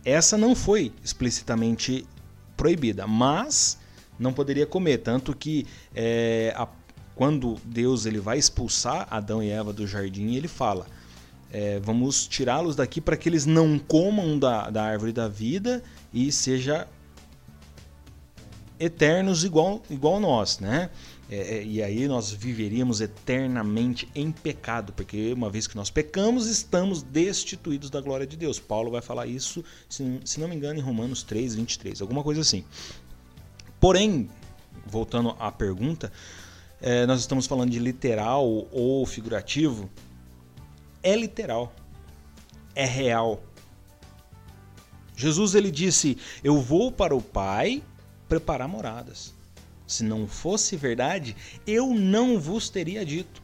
Essa 0.04 0.38
não 0.38 0.56
foi 0.56 0.92
explicitamente 1.04 2.06
proibida, 2.58 3.08
mas 3.08 3.80
não 4.22 4.32
poderia 4.32 4.66
comer, 4.66 5.00
tanto 5.00 5.36
que 5.36 5.66
é, 5.96 6.54
a, 6.56 6.68
quando 7.16 7.58
Deus 7.66 8.06
ele 8.06 8.20
vai 8.20 8.38
expulsar 8.38 9.08
Adão 9.10 9.42
e 9.42 9.50
Eva 9.50 9.74
do 9.74 9.86
jardim, 9.88 10.36
ele 10.36 10.48
fala: 10.48 10.86
é, 11.52 11.80
vamos 11.80 12.28
tirá-los 12.28 12.76
daqui 12.76 13.02
para 13.02 13.18
que 13.18 13.28
eles 13.28 13.46
não 13.46 13.78
comam 13.78 14.38
da, 14.38 14.70
da 14.70 14.84
árvore 14.84 15.12
da 15.12 15.28
vida 15.28 15.84
e 16.14 16.32
seja 16.32 16.88
eternos 18.80 19.44
igual, 19.44 19.82
igual 19.90 20.20
nós, 20.20 20.60
né? 20.60 20.90
É, 21.30 21.60
é, 21.60 21.64
e 21.64 21.82
aí 21.82 22.10
nós 22.10 22.32
viveríamos 22.32 23.00
eternamente 23.00 24.10
em 24.14 24.32
pecado, 24.32 24.92
porque 24.92 25.32
uma 25.32 25.50
vez 25.50 25.66
que 25.66 25.78
nós 25.78 25.90
pecamos, 25.90 26.48
estamos 26.48 27.02
destituídos 27.02 27.90
da 27.90 28.02
glória 28.02 28.28
de 28.28 28.36
Deus. 28.36 28.60
Paulo 28.60 28.92
vai 28.92 29.02
falar 29.02 29.28
isso, 29.28 29.64
se, 29.88 30.20
se 30.26 30.40
não 30.42 30.48
me 30.50 30.56
engano, 30.56 30.80
em 30.80 30.82
Romanos 30.82 31.24
3, 31.24 31.56
23, 31.56 32.02
alguma 32.02 32.22
coisa 32.22 32.42
assim. 32.42 32.66
Porém, 33.82 34.30
voltando 34.86 35.36
à 35.40 35.52
pergunta, 35.52 36.12
é, 36.80 37.08
nós 37.08 37.20
estamos 37.20 37.48
falando 37.48 37.72
de 37.72 37.80
literal 37.80 38.46
ou 38.72 39.04
figurativo. 39.08 39.90
É 41.02 41.16
literal, 41.16 41.74
é 42.76 42.86
real. 42.86 43.42
Jesus 45.16 45.56
ele 45.56 45.72
disse: 45.72 46.16
Eu 46.44 46.62
vou 46.62 46.92
para 46.92 47.16
o 47.16 47.22
Pai 47.24 47.84
preparar 48.30 48.68
moradas. 48.68 49.34
Se 49.88 50.04
não 50.04 50.28
fosse 50.28 50.76
verdade, 50.76 51.36
eu 51.66 51.88
não 51.88 52.40
vos 52.40 52.70
teria 52.70 53.04
dito. 53.04 53.42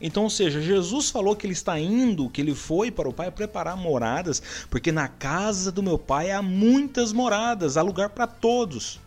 Então, 0.00 0.24
ou 0.24 0.30
seja, 0.30 0.60
Jesus 0.60 1.10
falou 1.10 1.36
que 1.36 1.46
ele 1.46 1.52
está 1.52 1.78
indo, 1.78 2.28
que 2.28 2.40
ele 2.40 2.56
foi 2.56 2.90
para 2.90 3.08
o 3.08 3.12
Pai 3.12 3.30
preparar 3.30 3.76
moradas, 3.76 4.42
porque 4.68 4.90
na 4.90 5.06
casa 5.06 5.70
do 5.70 5.80
meu 5.80 5.96
Pai 5.96 6.32
há 6.32 6.42
muitas 6.42 7.12
moradas, 7.12 7.76
há 7.76 7.82
lugar 7.82 8.10
para 8.10 8.26
todos. 8.26 9.03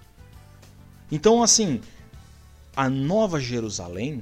Então, 1.12 1.42
assim, 1.42 1.80
a 2.76 2.90
Nova 2.90 3.40
Jerusalém 3.40 4.22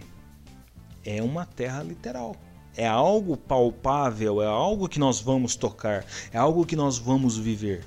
é 1.04 1.22
uma 1.22 1.46
terra 1.46 1.84
literal. 1.84 2.36
É 2.78 2.88
algo 2.88 3.38
palpável, 3.38 4.42
é 4.42 4.48
algo 4.48 4.90
que 4.90 5.00
nós 5.00 5.20
vamos 5.20 5.56
tocar, 5.56 6.06
é 6.32 6.38
algo 6.38 6.66
que 6.66 6.76
nós 6.76 6.98
vamos 6.98 7.38
viver. 7.38 7.86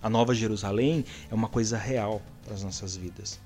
A 0.00 0.08
Nova 0.08 0.34
Jerusalém 0.34 1.04
é 1.30 1.34
uma 1.34 1.48
coisa 1.48 1.76
real 1.76 2.22
para 2.44 2.54
as 2.54 2.62
nossas 2.62 2.96
vidas. 2.96 3.40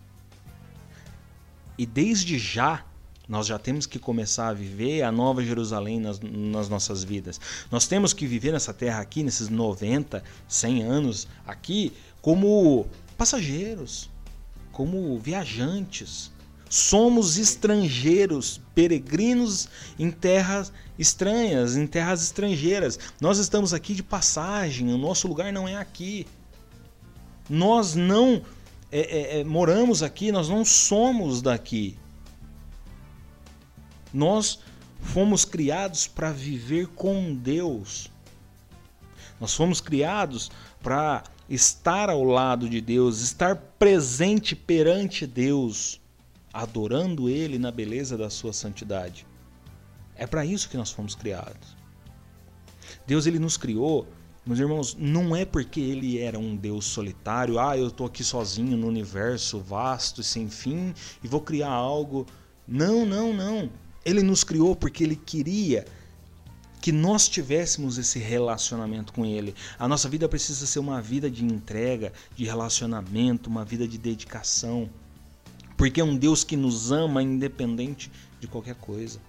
E 1.79 1.87
desde 1.87 2.39
já, 2.39 2.85
nós 3.27 3.47
já 3.47 3.59
temos 3.59 3.87
que 3.87 3.99
começar 3.99 4.49
a 4.49 4.53
viver 4.53 5.03
a 5.03 5.11
Nova 5.11 5.43
Jerusalém 5.43 5.99
nas, 5.99 6.21
nas, 6.21 6.69
nossas 6.69 7.03
vidas. 7.03 7.41
Nós 7.71 7.87
temos 7.87 8.13
que 8.13 8.27
viver 8.27 8.53
nessa 8.53 8.75
terra 8.75 9.01
aqui, 9.01 9.23
nesses 9.23 9.49
90, 9.49 10.23
100 10.47 10.83
anos 10.83 11.29
aqui, 11.47 11.93
como 12.21 12.87
passageiros, 13.17 14.11
como 14.73 15.19
viajantes. 15.19 16.31
Somos 16.69 17.37
estrangeiros, 17.37 18.61
peregrinos 18.75 19.69
em 19.99 20.11
terras 20.11 20.73
estranhas, 20.99 21.77
em 21.77 21.87
terras 21.87 22.23
estrangeiras. 22.23 22.99
Nós 23.21 23.39
estamos 23.39 23.75
aqui 23.75 23.95
de 23.95 24.03
passagem, 24.03 24.93
o 24.93 24.99
nosso 24.99 25.27
lugar 25.27 25.53
não 25.53 25.67
é 25.67 25.77
aqui. 25.77 26.27
Nós 27.49 27.97
não 27.97 28.43
é, 28.93 29.01
é, 29.01 29.41
é, 29.41 29.45
moramos 29.45 30.03
aqui, 30.03 30.31
nós 30.31 30.49
não 30.49 30.65
somos 30.65 31.43
daqui. 31.43 31.97
Nós 34.13 34.61
fomos 35.01 35.45
criados 35.45 36.07
para 36.07 36.31
viver 36.31 36.89
com 36.89 37.35
Deus. 37.35 38.11
Nós 39.41 39.55
fomos 39.55 39.81
criados 39.81 40.51
para 40.83 41.25
estar 41.51 42.09
ao 42.09 42.25
lado 42.25 42.69
de 42.69 42.81
Deus, 42.81 43.21
estar 43.21 43.57
presente 43.57 44.57
perante 44.57 45.27
Deus, 45.27 46.01
adorando 46.53 47.29
Ele 47.29 47.59
na 47.59 47.71
beleza 47.71 48.17
da 48.17 48.31
sua 48.31 48.53
santidade. 48.53 49.27
É 50.15 50.27
para 50.27 50.47
isso 50.47 50.71
que 50.71 50.77
nós 50.77 50.91
fomos 50.91 51.15
criados. 51.15 51.77
Deus 53.07 53.27
ele 53.27 53.39
nos 53.39 53.57
criou 53.57 54.07
meus 54.45 54.59
irmãos, 54.59 54.97
não 54.99 55.37
é 55.37 55.45
porque 55.45 55.81
ele 55.81 56.19
era 56.19 56.39
um 56.39 56.57
Deus 56.57 56.87
solitário, 56.87 57.59
ah, 57.59 57.77
eu 57.77 57.89
estou 57.89 58.07
aqui 58.07 58.25
sozinho 58.25 58.77
no 58.77 58.89
universo 58.89 59.61
vasto 59.61 60.23
e 60.23 60.25
sem 60.25 60.49
fim 60.49 60.95
e 61.23 61.29
vou 61.29 61.41
criar 61.41 61.71
algo. 61.71 62.27
Não, 62.67 63.05
não, 63.05 63.35
não. 63.35 63.71
Ele 64.05 64.23
nos 64.23 64.43
criou 64.43 64.75
porque 64.75 65.05
ele 65.05 65.15
queria 65.15 65.87
que 66.81 66.93
nós 66.93 67.29
tivéssemos 67.29 67.99
esse 67.99 68.19
relacionamento 68.19 69.13
com 69.13 69.27
ele. 69.27 69.55
A 69.79 69.87
nossa 69.87 70.09
vida 70.09 70.29
precisa 70.29 70.67
ser 70.67 70.79
uma 70.79 71.01
vida 71.01 71.31
de 71.31 71.45
entrega, 71.45 72.13
de 72.35 72.45
relacionamento, 72.45 73.51
uma 73.51 73.65
vida 73.65 73.87
de 73.87 73.99
dedicação. 73.99 74.89
Porque 75.77 76.01
é 76.01 76.05
um 76.05 76.17
Deus 76.17 76.43
que 76.43 76.57
nos 76.57 76.91
ama 76.91 77.23
independente 77.23 78.11
de 78.41 78.47
qualquer 78.47 78.75
coisa. 78.77 79.21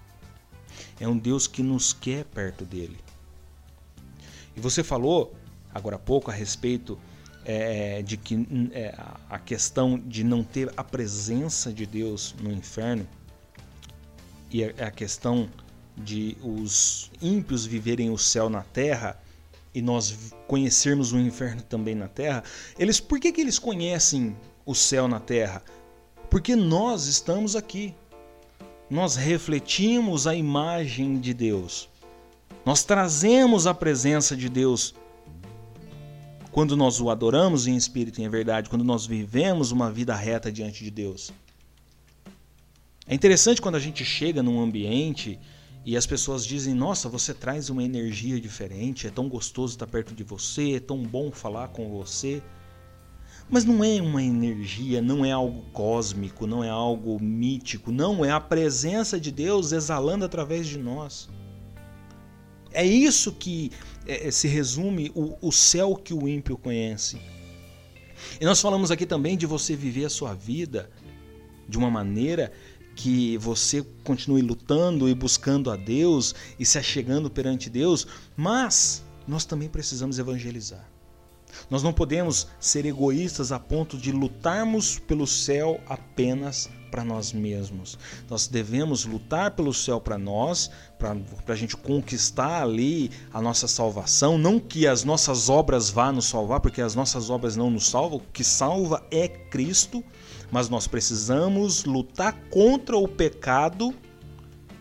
É 1.00 1.08
um 1.08 1.18
Deus 1.18 1.48
que 1.48 1.62
nos 1.62 1.94
quer 1.94 2.24
perto 2.26 2.64
dele. 2.64 2.98
E 4.56 4.60
você 4.60 4.84
falou 4.84 5.36
agora 5.74 5.96
há 5.96 6.00
pouco 6.00 6.30
a 6.30 6.34
respeito 6.34 6.98
é, 7.46 8.02
de 8.02 8.18
que 8.18 8.36
é, 8.72 8.96
a 9.30 9.40
questão 9.40 9.98
de 9.98 10.24
não 10.24 10.44
ter 10.44 10.72
a 10.78 10.84
presença 10.84 11.72
de 11.74 11.86
Deus 11.86 12.36
no 12.42 12.52
inferno 12.52 13.08
e 14.50 14.64
a, 14.64 14.88
a 14.88 14.92
questão 14.92 15.50
de 16.04 16.38
os 16.42 17.12
ímpios 17.22 17.66
viverem 17.66 18.10
o 18.10 18.18
céu 18.18 18.50
na 18.50 18.64
terra 18.64 19.20
e 19.74 19.82
nós 19.82 20.34
conhecermos 20.48 21.14
o 21.14 21.20
inferno 21.20 21.62
também 21.62 21.96
na 21.96 22.08
terra, 22.08 22.44
eles 22.78 23.00
por 23.00 23.20
que, 23.20 23.32
que 23.32 23.42
eles 23.42 23.58
conhecem 23.58 24.36
o 24.66 24.76
céu 24.76 25.08
na 25.08 25.20
terra? 25.20 25.64
Porque 26.30 26.56
nós 26.56 27.08
estamos 27.08 27.56
aqui. 27.56 27.94
Nós 28.90 29.16
refletimos 29.16 30.28
a 30.28 30.36
imagem 30.36 31.20
de 31.20 31.34
Deus. 31.34 31.90
Nós 32.66 32.84
trazemos 32.84 33.66
a 33.66 33.74
presença 33.74 34.36
de 34.36 34.50
Deus 34.50 34.94
quando 36.52 36.76
nós 36.76 37.00
o 37.00 37.10
adoramos 37.10 37.66
em 37.66 37.76
espírito 37.76 38.20
e 38.20 38.26
em 38.26 38.30
verdade, 38.30 38.70
quando 38.70 38.84
nós 38.84 39.06
vivemos 39.06 39.72
uma 39.72 39.90
vida 39.90 40.14
reta 40.14 40.52
diante 40.52 40.84
de 40.84 40.92
Deus. 40.92 41.32
É 43.08 43.16
interessante 43.16 43.62
quando 43.62 43.76
a 43.76 43.80
gente 43.80 44.04
chega 44.04 44.44
num 44.44 44.62
ambiente 44.62 45.40
e 45.86 45.98
as 45.98 46.06
pessoas 46.06 46.46
dizem: 46.46 46.74
Nossa, 46.74 47.10
você 47.10 47.34
traz 47.34 47.70
uma 47.70 47.84
energia 47.84 48.40
diferente, 48.40 49.08
é 49.08 49.10
tão 49.10 49.28
gostoso 49.28 49.74
estar 49.74 49.88
perto 49.88 50.14
de 50.14 50.24
você, 50.24 50.74
é 50.74 50.80
tão 50.80 51.04
bom 51.04 51.32
falar 51.32 51.70
com 51.70 51.90
você. 51.90 52.42
Mas 53.50 53.66
não 53.66 53.84
é 53.84 54.02
uma 54.02 54.24
energia, 54.24 55.02
não 55.02 55.26
é 55.26 55.32
algo 55.32 55.64
cósmico, 55.74 56.48
não 56.48 56.64
é 56.64 56.70
algo 56.70 57.22
mítico, 57.22 57.92
não, 57.92 58.24
é 58.24 58.32
a 58.32 58.40
presença 58.40 59.20
de 59.20 59.30
Deus 59.30 59.74
exalando 59.74 60.24
através 60.24 60.68
de 60.68 60.78
nós. 60.78 61.28
É 62.72 62.86
isso 62.86 63.34
que 63.34 63.72
é, 64.08 64.28
é, 64.28 64.32
se 64.32 64.48
resume 64.48 65.12
o, 65.14 65.36
o 65.42 65.52
céu 65.52 65.96
que 65.96 66.14
o 66.14 66.30
ímpio 66.30 66.58
conhece. 66.58 67.20
E 68.40 68.46
nós 68.46 68.62
falamos 68.62 68.90
aqui 68.90 69.06
também 69.06 69.36
de 69.36 69.46
você 69.46 69.76
viver 69.76 70.06
a 70.06 70.10
sua 70.10 70.34
vida 70.34 70.90
de 71.68 71.78
uma 71.78 71.90
maneira 71.90 72.52
que 72.96 73.38
você 73.38 73.84
continue 74.04 74.42
lutando 74.42 75.08
e 75.10 75.14
buscando 75.14 75.72
a 75.72 75.76
Deus 75.76 76.36
e 76.60 76.66
se 76.66 76.78
achegando 76.78 77.30
perante 77.30 77.70
Deus, 77.70 78.08
mas 78.36 79.04
nós 79.28 79.46
também 79.46 79.70
precisamos 79.70 80.20
evangelizar. 80.20 80.88
Nós 81.70 81.84
não 81.84 81.94
podemos 81.94 82.48
ser 82.60 82.86
egoístas 82.86 83.52
a 83.52 83.60
ponto 83.60 83.98
de 83.98 84.12
lutarmos 84.12 85.00
pelo 85.00 85.28
céu 85.28 85.80
apenas 85.88 86.70
para 86.90 87.06
nós 87.06 87.32
mesmos. 87.32 87.98
Nós 88.30 88.48
devemos 88.48 89.06
lutar 89.06 89.52
pelo 89.52 89.74
céu 89.74 90.00
para 90.02 90.18
nós, 90.18 90.70
para 91.00 91.16
a 91.48 91.56
gente 91.56 91.78
conquistar 91.78 92.62
ali 92.62 93.10
a 93.34 93.42
nossa 93.42 93.68
salvação. 93.68 94.38
Não 94.38 94.60
que 94.60 94.86
as 94.86 95.06
nossas 95.06 95.48
obras 95.50 95.90
vá 95.90 96.12
nos 96.12 96.26
salvar, 96.26 96.60
porque 96.60 96.82
as 96.82 96.94
nossas 96.94 97.30
obras 97.30 97.56
não 97.56 97.72
nos 97.72 97.88
salvam. 97.88 98.18
O 98.20 98.32
que 98.34 98.44
salva 98.44 99.06
é 99.10 99.28
Cristo, 99.28 100.04
mas 100.52 100.68
nós 100.68 100.86
precisamos 100.86 101.86
lutar 101.86 102.34
contra 102.50 102.98
o 102.98 103.08
pecado 103.08 103.96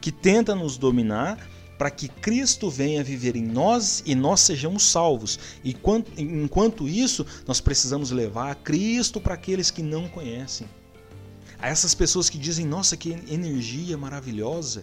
que 0.01 0.11
tenta 0.11 0.55
nos 0.55 0.77
dominar 0.77 1.39
para 1.79 1.91
que 1.91 2.09
Cristo 2.09 2.69
venha 2.69 3.03
viver 3.03 3.37
em 3.37 3.43
nós 3.43 4.03
e 4.05 4.15
nós 4.15 4.41
sejamos 4.41 4.83
salvos. 4.83 5.39
E 5.65 5.75
enquanto 6.19 6.87
isso, 6.87 7.25
nós 7.47 7.59
precisamos 7.59 8.11
levar 8.11 8.55
Cristo 8.57 9.19
para 9.19 9.33
aqueles 9.33 9.71
que 9.71 9.83
não 9.83 10.07
conhecem. 10.07 10.67
A 11.59 11.69
essas 11.69 11.95
pessoas 11.95 12.29
que 12.29 12.37
dizem, 12.37 12.67
nossa, 12.67 12.99
que 12.99 13.13
energia 13.31 13.97
maravilhosa. 13.97 14.83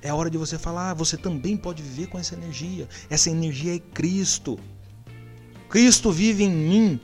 É 0.00 0.10
hora 0.10 0.30
de 0.30 0.38
você 0.38 0.58
falar, 0.58 0.92
ah, 0.92 0.94
você 0.94 1.18
também 1.18 1.54
pode 1.54 1.82
viver 1.82 2.06
com 2.06 2.18
essa 2.18 2.34
energia. 2.34 2.88
Essa 3.10 3.28
energia 3.28 3.74
é 3.74 3.78
Cristo. 3.78 4.58
Cristo 5.68 6.10
vive 6.10 6.44
em 6.44 6.50
mim 6.50 7.00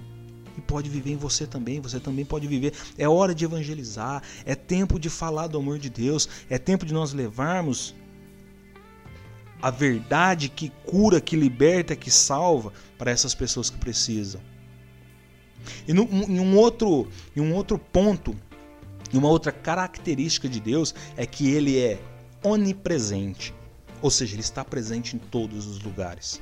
e 0.57 0.61
pode 0.61 0.89
viver 0.89 1.13
em 1.13 1.17
você 1.17 1.47
também. 1.47 1.81
Você 1.81 2.01
também 2.01 2.25
pode 2.25 2.47
viver. 2.47 2.73
É 2.97 3.09
hora 3.09 3.35
de 3.35 3.45
evangelizar. 3.45 4.23
É 4.45 4.55
tempo 4.55 4.99
de 4.99 5.11
falar 5.11 5.47
do 5.47 5.59
amor 5.59 5.79
de 5.79 5.91
Deus. 5.91 6.29
É 6.49 6.59
tempo 6.59 6.87
de 6.87 6.95
nós 6.95 7.13
levarmos 7.13 7.95
a 9.61 9.71
verdade 9.71 10.49
que 10.49 10.71
cura, 10.85 11.21
que 11.21 11.37
liberta, 11.37 11.97
que 11.97 12.11
salva 12.11 12.73
para 12.99 13.11
essas 13.11 13.35
pessoas 13.35 13.71
que 13.71 13.79
precisam. 13.79 14.41
E 15.87 15.93
no, 15.93 16.03
em, 16.05 16.39
um 16.41 16.57
outro, 16.57 17.09
em 17.35 17.41
um 17.41 17.55
outro 17.55 17.79
ponto, 17.79 18.35
uma 19.13 19.29
outra 19.29 19.51
característica 19.51 20.49
de 20.49 20.61
Deus 20.61 20.95
é 21.17 21.27
que 21.27 21.51
ele 21.51 21.79
é 21.79 21.99
onipresente, 22.43 23.55
ou 24.03 24.11
seja, 24.11 24.35
ele 24.35 24.43
está 24.43 24.65
presente 24.65 25.17
em 25.17 25.19
todos 25.19 25.67
os 25.67 25.81
lugares. 25.83 26.41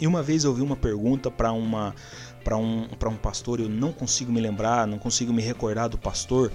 E 0.00 0.06
uma 0.06 0.22
vez 0.22 0.44
eu 0.44 0.52
vi 0.52 0.60
uma 0.60 0.76
pergunta 0.76 1.30
para 1.30 1.52
uma 1.52 1.94
para 2.44 2.56
um, 2.56 2.86
para 2.86 3.08
um 3.08 3.16
pastor, 3.16 3.58
eu 3.58 3.68
não 3.68 3.92
consigo 3.92 4.30
me 4.30 4.40
lembrar, 4.40 4.86
não 4.86 4.98
consigo 4.98 5.32
me 5.32 5.42
recordar 5.42 5.88
do 5.88 5.98
pastor, 5.98 6.52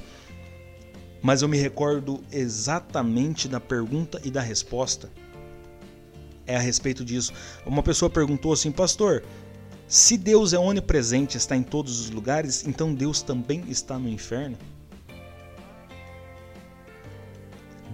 mas 1.22 1.42
eu 1.42 1.50
me 1.50 1.58
recordo 1.58 2.24
exatamente 2.32 3.48
da 3.48 3.60
pergunta 3.60 4.22
e 4.24 4.32
da 4.32 4.40
resposta 4.40 5.10
é 6.50 6.56
a 6.56 6.60
respeito 6.60 7.06
disso. 7.06 7.32
Uma 7.64 7.84
pessoa 7.84 8.10
perguntou 8.10 8.52
assim, 8.52 8.72
pastor, 8.72 9.24
se 9.88 10.18
Deus 10.18 10.52
é 10.52 10.58
onipresente, 10.58 11.38
está 11.38 11.56
em 11.56 11.62
todos 11.62 12.00
os 12.00 12.10
lugares, 12.10 12.66
então 12.68 12.94
Deus 12.94 13.22
também 13.22 13.64
está 13.70 14.00
no 14.00 14.10
inferno? 14.10 14.58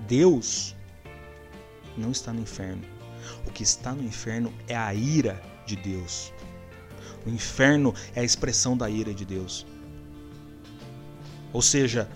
Deus 0.08 0.74
não 1.98 2.12
está 2.12 2.32
no 2.32 2.42
inferno. 2.42 2.84
O 3.46 3.52
que 3.52 3.64
está 3.64 3.92
no 3.92 4.04
inferno 4.04 4.54
é 4.68 4.76
a 4.76 4.94
ira 4.94 5.42
de 5.66 5.76
Deus. 5.76 6.32
O 7.26 7.30
inferno 7.30 7.94
é 8.14 8.22
a 8.22 8.24
expressão 8.24 8.78
da 8.78 8.90
ira 8.90 9.14
de 9.14 9.26
Deus. 9.26 9.66
Ou 11.52 11.62
seja, 11.62 12.10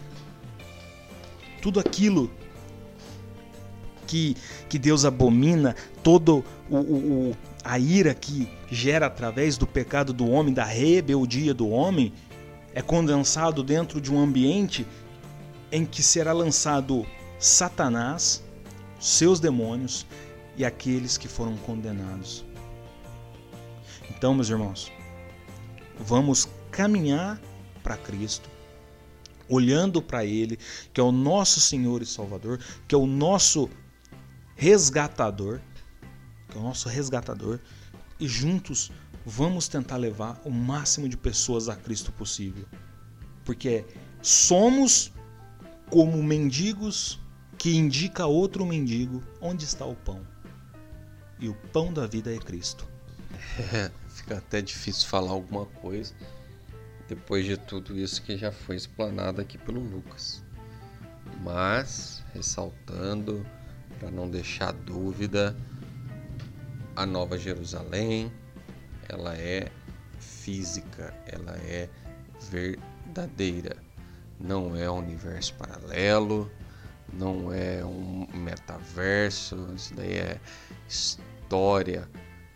tudo 1.62 1.80
aquilo 1.80 2.32
que, 4.05 4.36
que 4.68 4.78
Deus 4.78 5.05
abomina, 5.05 5.76
todo 6.03 6.43
o, 6.70 6.78
o, 6.78 7.38
a 7.64 7.80
ira 7.80 8.14
que 8.14 8.49
gera 8.70 9.07
através 9.07 9.57
do 9.57 9.66
pecado 9.66 10.14
do 10.14 10.30
homem, 10.30 10.53
da 10.53 10.64
rebeldia 10.64 11.53
do 11.53 11.70
homem, 11.70 12.14
é 12.74 12.82
condensado 12.82 13.64
dentro 13.64 13.99
de 13.99 14.12
um 14.14 14.20
ambiente 14.20 14.86
em 15.72 15.86
que 15.86 16.03
será 16.03 16.34
lançado 16.34 17.05
Satanás, 17.38 18.43
seus 18.99 19.39
demônios 19.39 20.05
e 20.57 20.66
aqueles 20.66 21.18
que 21.18 21.28
foram 21.28 21.55
condenados. 21.57 22.45
Então, 24.10 24.34
meus 24.34 24.49
irmãos, 24.49 24.91
vamos 25.99 26.47
caminhar 26.71 27.39
para 27.83 27.97
Cristo, 27.97 28.49
olhando 29.47 30.01
para 30.01 30.23
Ele, 30.25 30.57
que 30.93 30.99
é 30.99 31.03
o 31.03 31.11
nosso 31.11 31.59
Senhor 31.59 32.01
e 32.01 32.05
Salvador, 32.05 32.59
que 32.87 32.95
é 32.95 32.97
o 32.97 33.05
nosso 33.05 33.69
resgatador, 34.55 35.59
que 36.49 36.57
é 36.57 36.59
o 36.59 36.63
nosso 36.63 36.89
resgatador, 36.89 37.59
e 38.19 38.27
juntos 38.27 38.91
vamos 39.25 39.67
tentar 39.67 39.97
levar 39.97 40.41
o 40.43 40.49
máximo 40.49 41.07
de 41.07 41.17
pessoas 41.17 41.69
a 41.69 41.75
Cristo 41.75 42.11
possível. 42.11 42.65
Porque 43.45 43.85
somos 44.21 45.11
como 45.89 46.21
mendigos 46.21 47.19
que 47.57 47.75
indica 47.75 48.25
outro 48.25 48.65
mendigo 48.65 49.21
onde 49.41 49.65
está 49.65 49.85
o 49.85 49.95
pão. 49.95 50.25
E 51.39 51.47
o 51.47 51.55
pão 51.71 51.91
da 51.91 52.05
vida 52.05 52.33
é 52.33 52.37
Cristo. 52.37 52.87
Fica 54.20 54.38
até 54.38 54.61
difícil 54.61 55.07
falar 55.07 55.32
alguma 55.32 55.65
coisa 55.65 56.13
depois 57.07 57.45
de 57.45 57.57
tudo 57.57 57.97
isso 57.97 58.22
que 58.22 58.38
já 58.38 58.51
foi 58.51 58.76
explanado 58.76 59.41
aqui 59.41 59.57
pelo 59.57 59.80
Lucas. 59.80 60.43
Mas, 61.41 62.22
ressaltando 62.34 63.45
para 63.97 64.11
não 64.11 64.30
deixar 64.30 64.74
dúvida, 64.74 65.55
a 66.95 67.05
Nova 67.05 67.38
Jerusalém, 67.38 68.32
ela 69.07 69.36
é 69.36 69.72
física, 70.20 71.13
ela 71.26 71.57
é 71.57 71.89
verdadeira. 72.51 73.78
Não 74.38 74.76
é 74.76 74.91
um 74.91 74.97
universo 74.97 75.53
paralelo, 75.55 76.51
não 77.13 77.53
é 77.53 77.84
um 77.86 78.28
metaverso, 78.34 79.74
isso 79.76 79.95
daí 79.95 80.13
é 80.13 80.39
história 80.88 82.07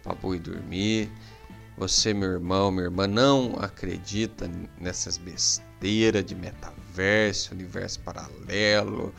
para 0.03 0.14
boi 0.14 0.38
dormir. 0.38 1.09
Você, 1.78 2.13
meu 2.13 2.32
irmão, 2.32 2.71
minha 2.71 2.86
irmã, 2.86 3.07
não 3.07 3.55
acredita 3.59 4.49
nessas 4.80 5.17
besteiras 5.17 6.24
de 6.24 6.36
metaverso, 6.36 7.53
universo 7.53 7.99
paralelo, 8.01 9.13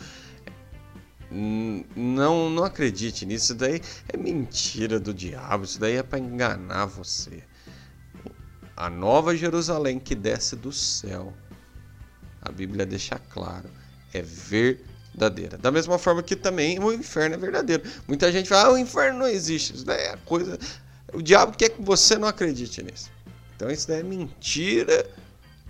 não, 1.30 2.48
não 2.48 2.64
acredite 2.64 3.26
nisso. 3.26 3.46
Isso 3.46 3.55
daí 3.55 3.80
é 4.09 4.16
mentira 4.16 5.00
do 5.00 5.12
diabo. 5.12 5.64
Isso 5.64 5.80
daí 5.80 5.96
é 5.96 6.02
para 6.02 6.18
enganar 6.18 6.86
você. 6.86 7.42
A 8.76 8.88
nova 8.88 9.36
Jerusalém 9.36 9.98
que 9.98 10.14
desce 10.14 10.57
do 10.57 10.72
céu. 10.72 11.32
A 12.40 12.52
Bíblia 12.52 12.86
deixa 12.86 13.18
claro. 13.18 13.68
É 14.12 14.22
verdadeira. 14.22 15.59
Da 15.59 15.72
mesma 15.72 15.98
forma 15.98 16.22
que 16.22 16.36
também 16.36 16.78
o 16.78 16.92
inferno 16.92 17.34
é 17.34 17.38
verdadeiro. 17.38 17.82
Muita 18.07 18.30
gente 18.30 18.48
fala, 18.48 18.68
ah, 18.68 18.72
o 18.72 18.78
inferno 18.78 19.20
não 19.20 19.26
existe. 19.26 19.74
Isso 19.74 19.84
daí 19.84 20.02
é 20.02 20.16
coisa. 20.24 20.59
O 21.14 21.22
diabo 21.22 21.56
quer 21.56 21.70
que 21.70 21.82
você 21.82 22.16
não 22.18 22.28
acredite 22.28 22.82
nisso. 22.82 23.10
Então 23.56 23.70
isso 23.70 23.88
daí 23.88 24.00
é 24.00 24.02
mentira 24.02 25.08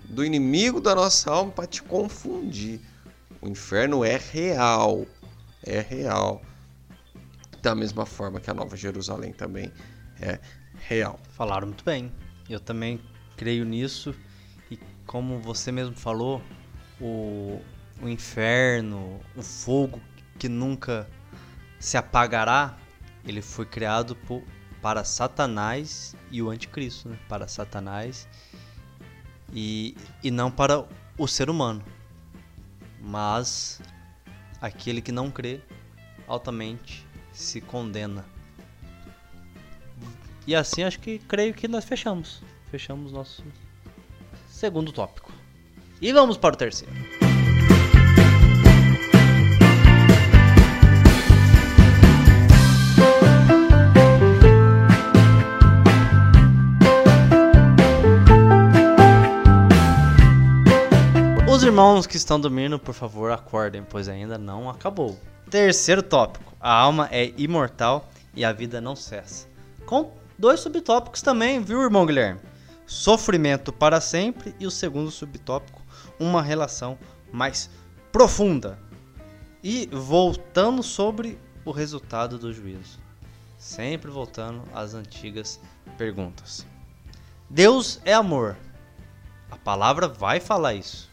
do 0.05 0.25
inimigo 0.25 0.81
da 0.81 0.95
nossa 0.95 1.31
alma 1.31 1.53
para 1.53 1.67
te 1.67 1.83
confundir. 1.83 2.81
O 3.41 3.49
inferno 3.49 4.05
é 4.05 4.17
real 4.17 5.07
é 5.65 5.81
real. 5.81 6.43
Da 7.63 7.75
mesma 7.75 8.05
forma 8.05 8.41
que 8.41 8.51
a 8.51 8.55
Nova 8.55 8.77
Jerusalém 8.77 9.33
também 9.33 9.73
é 10.21 10.39
real. 10.87 11.19
Falaram 11.31 11.69
muito 11.69 11.85
bem. 11.85 12.13
Eu 12.49 12.61
também 12.61 13.01
creio 13.37 13.65
nisso. 13.65 14.15
E 14.71 14.79
como 15.07 15.41
você 15.41 15.73
mesmo 15.73 15.97
falou, 15.97 16.43
o, 17.01 17.61
o 18.03 18.09
inferno, 18.09 19.21
o 19.35 19.43
fogo 19.43 20.01
que 20.39 20.49
nunca 20.49 21.09
se 21.81 21.97
apagará, 21.97 22.77
ele 23.27 23.41
foi 23.41 23.65
criado 23.65 24.15
por, 24.15 24.43
para 24.85 25.03
Satanás 25.03 26.15
e 26.31 26.43
o 26.43 26.51
anticristo, 26.51 27.09
né? 27.09 27.19
para 27.27 27.49
Satanás 27.49 28.29
e, 29.51 29.97
e 30.23 30.31
não 30.31 30.51
para 30.51 30.85
o 31.17 31.27
ser 31.27 31.49
humano. 31.49 31.83
Mas 33.01 33.81
aquele 34.61 35.01
que 35.01 35.11
não 35.11 35.31
crê 35.31 35.63
altamente 36.29 37.07
se 37.33 37.63
condena. 37.63 38.27
E 40.47 40.55
assim 40.55 40.83
acho 40.83 41.01
que 41.01 41.19
creio 41.19 41.55
que 41.55 41.67
nós 41.67 41.87
fechamos. 41.87 42.43
Fechamos 42.71 43.11
nosso 43.11 43.43
segundo 44.47 44.93
tópico. 44.93 45.33
E 45.99 46.13
vamos 46.13 46.37
para 46.37 46.53
o 46.53 46.59
terceiro. 46.59 47.24
Irmãos 61.75 62.07
que 62.07 62.17
estão 62.17 62.39
dormindo, 62.39 62.79
por 62.79 62.95
favor, 62.95 63.33
acordem, 63.33 63.83
pois 63.83 64.09
ainda 64.09 64.39
não 64.39 64.71
acabou. 64.71 65.19
Terceiro 65.51 66.05
tópico: 66.05 66.55
a 66.61 66.73
alma 66.73 67.09
é 67.11 67.35
imortal 67.37 68.09
e 68.33 68.45
a 68.45 68.53
vida 68.53 68.81
não 68.81 68.95
cessa. 68.95 69.49
Com 69.85 70.13
dois 70.39 70.61
subtópicos 70.61 71.21
também, 71.21 71.61
viu, 71.61 71.83
irmão 71.83 72.07
Guilherme? 72.07 72.41
Sofrimento 72.87 73.73
para 73.73 74.01
sempre 74.01 74.55
e 74.61 74.69
o 74.69 74.71
segundo 74.71 75.11
subtópico, 75.11 75.83
uma 76.17 76.41
relação 76.41 76.97
mais 77.33 77.69
profunda. 78.13 78.79
E 79.61 79.89
voltando 79.91 80.81
sobre 80.81 81.41
o 81.65 81.73
resultado 81.73 82.39
do 82.39 82.53
juízo. 82.53 83.01
Sempre 83.59 84.13
voltando 84.13 84.63
às 84.73 84.95
antigas 84.95 85.59
perguntas. 85.99 86.65
Deus 87.51 88.01
é 88.05 88.15
amor. 88.15 88.57
A 89.51 89.57
palavra 89.57 90.07
vai 90.07 90.39
falar 90.39 90.75
isso. 90.75 91.13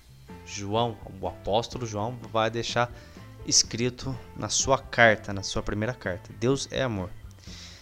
João, 0.52 0.98
o 1.20 1.28
apóstolo 1.28 1.86
João, 1.86 2.18
vai 2.32 2.50
deixar 2.50 2.92
escrito 3.46 4.16
na 4.36 4.50
sua 4.50 4.78
carta, 4.78 5.34
na 5.34 5.44
sua 5.44 5.64
primeira 5.64 5.94
carta. 5.94 6.30
Deus 6.40 6.68
é 6.72 6.84
amor. 6.84 7.10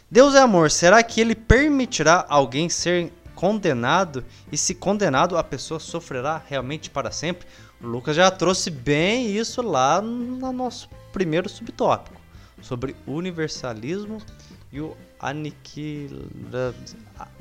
Deus 0.09 0.35
é 0.35 0.39
amor. 0.39 0.71
Será 0.71 1.01
que 1.03 1.19
ele 1.19 1.35
permitirá 1.35 2.25
alguém 2.29 2.69
ser 2.69 3.11
condenado? 3.35 4.23
E 4.51 4.57
se 4.57 4.75
condenado, 4.75 5.37
a 5.37 5.43
pessoa 5.43 5.79
sofrerá 5.79 6.41
realmente 6.47 6.89
para 6.89 7.11
sempre? 7.11 7.47
O 7.81 7.87
Lucas 7.87 8.15
já 8.15 8.29
trouxe 8.29 8.69
bem 8.69 9.35
isso 9.35 9.61
lá 9.61 10.01
no 10.01 10.51
nosso 10.51 10.89
primeiro 11.11 11.49
subtópico 11.49 12.19
sobre 12.61 12.95
universalismo 13.07 14.21
e 14.71 14.81
o 14.81 14.95
aniquila... 15.19 16.73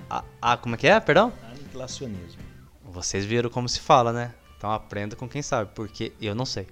a, 0.08 0.24
a, 0.40 0.56
como 0.56 0.74
é 0.74 0.78
que 0.78 0.86
é? 0.86 0.98
Perdão? 1.00 1.32
Aniquilacionismo. 1.50 2.40
Vocês 2.84 3.24
viram 3.24 3.50
como 3.50 3.68
se 3.68 3.80
fala, 3.80 4.12
né? 4.12 4.32
Então 4.58 4.72
aprenda 4.72 5.14
com 5.14 5.28
quem 5.28 5.40
sabe, 5.40 5.70
porque 5.74 6.12
eu 6.20 6.34
não 6.34 6.44
sei. 6.44 6.66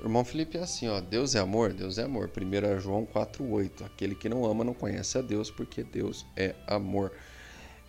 Irmão 0.00 0.24
Felipe 0.24 0.56
é 0.56 0.60
assim, 0.60 0.88
ó, 0.88 1.00
Deus 1.00 1.34
é 1.34 1.40
amor, 1.40 1.72
Deus 1.72 1.98
é 1.98 2.04
amor. 2.04 2.30
1 2.30 2.80
João 2.80 3.04
4,8. 3.04 3.84
Aquele 3.84 4.14
que 4.14 4.28
não 4.28 4.44
ama 4.44 4.62
não 4.62 4.72
conhece 4.72 5.18
a 5.18 5.20
Deus, 5.20 5.50
porque 5.50 5.82
Deus 5.82 6.24
é 6.36 6.54
amor. 6.66 7.12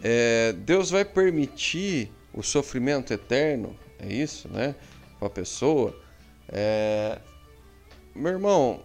É, 0.02 0.54
Deus 0.54 0.90
vai 0.90 1.06
permitir 1.06 2.12
o 2.34 2.42
sofrimento 2.42 3.14
eterno, 3.14 3.78
é 4.00 4.12
isso, 4.12 4.50
né? 4.50 4.76
Para 5.20 5.28
a 5.28 5.32
pessoa. 5.32 5.96
É... 6.50 7.20
Meu 8.16 8.34
irmão, 8.34 8.82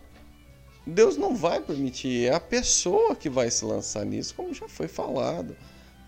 Deus 0.86 1.16
não 1.16 1.36
vai 1.36 1.60
permitir, 1.60 2.26
é 2.26 2.34
a 2.34 2.40
pessoa 2.40 3.14
que 3.14 3.28
vai 3.28 3.50
se 3.50 3.64
lançar 3.64 4.04
nisso, 4.04 4.34
como 4.34 4.52
já 4.52 4.68
foi 4.68 4.88
falado. 4.88 5.56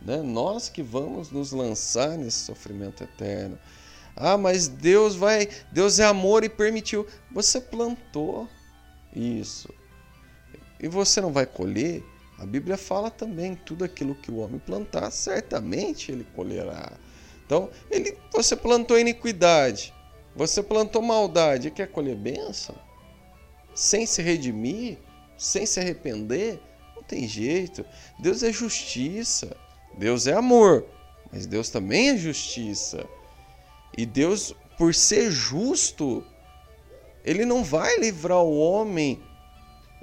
Né? 0.05 0.21
Nós 0.23 0.69
que 0.69 0.83
vamos 0.83 1.31
nos 1.31 1.53
lançar 1.53 2.19
nesse 2.19 2.39
sofrimento 2.39 3.05
eterno. 3.05 3.59
Ah, 4.17 4.37
mas 4.37 4.69
Deus 4.69 5.15
vai, 5.15 5.49
Deus 5.71 5.99
é 5.99 6.05
amor 6.05 6.45
e 6.45 6.49
permitiu. 6.49 7.07
Você 7.31 7.61
plantou 7.61 8.49
isso. 9.15 9.73
E 10.81 10.89
você 10.89 11.21
não 11.21 11.33
vai 11.33 11.47
colher? 11.47 12.05
A 12.39 12.45
Bíblia 12.45 12.77
fala 12.77 13.11
também, 13.11 13.55
tudo 13.55 13.85
aquilo 13.85 14.17
que 14.17 14.31
o 14.31 14.39
homem 14.39 14.59
plantar, 14.59 15.11
certamente 15.13 16.11
ele 16.11 16.27
colherá. 16.35 16.93
Então, 17.47 17.71
ele, 17.91 18.19
você 18.33 18.57
plantou 18.57 18.99
iniquidade, 18.99 19.95
você 20.35 20.63
plantou 20.63 21.03
maldade, 21.03 21.71
quer 21.71 21.87
colher 21.87 22.17
bênção? 22.17 22.75
Sem 23.75 24.07
se 24.07 24.21
redimir, 24.23 24.99
sem 25.39 25.67
se 25.67 25.79
arrepender, 25.79 26.61
não 26.97 27.03
tem 27.03 27.29
jeito. 27.29 27.85
Deus 28.19 28.43
é 28.43 28.53
justiça, 28.53 29.57
Deus 29.97 30.27
é 30.27 30.33
amor, 30.33 30.87
mas 31.31 31.47
Deus 31.47 31.71
também 31.71 32.11
é 32.11 32.17
justiça. 32.17 33.07
E 33.97 34.07
Deus, 34.07 34.55
por 34.79 34.95
ser 34.95 35.31
justo, 35.31 36.25
ele 37.25 37.45
não 37.45 37.63
vai 37.63 37.99
livrar 37.99 38.43
o 38.43 38.59
homem 38.59 39.23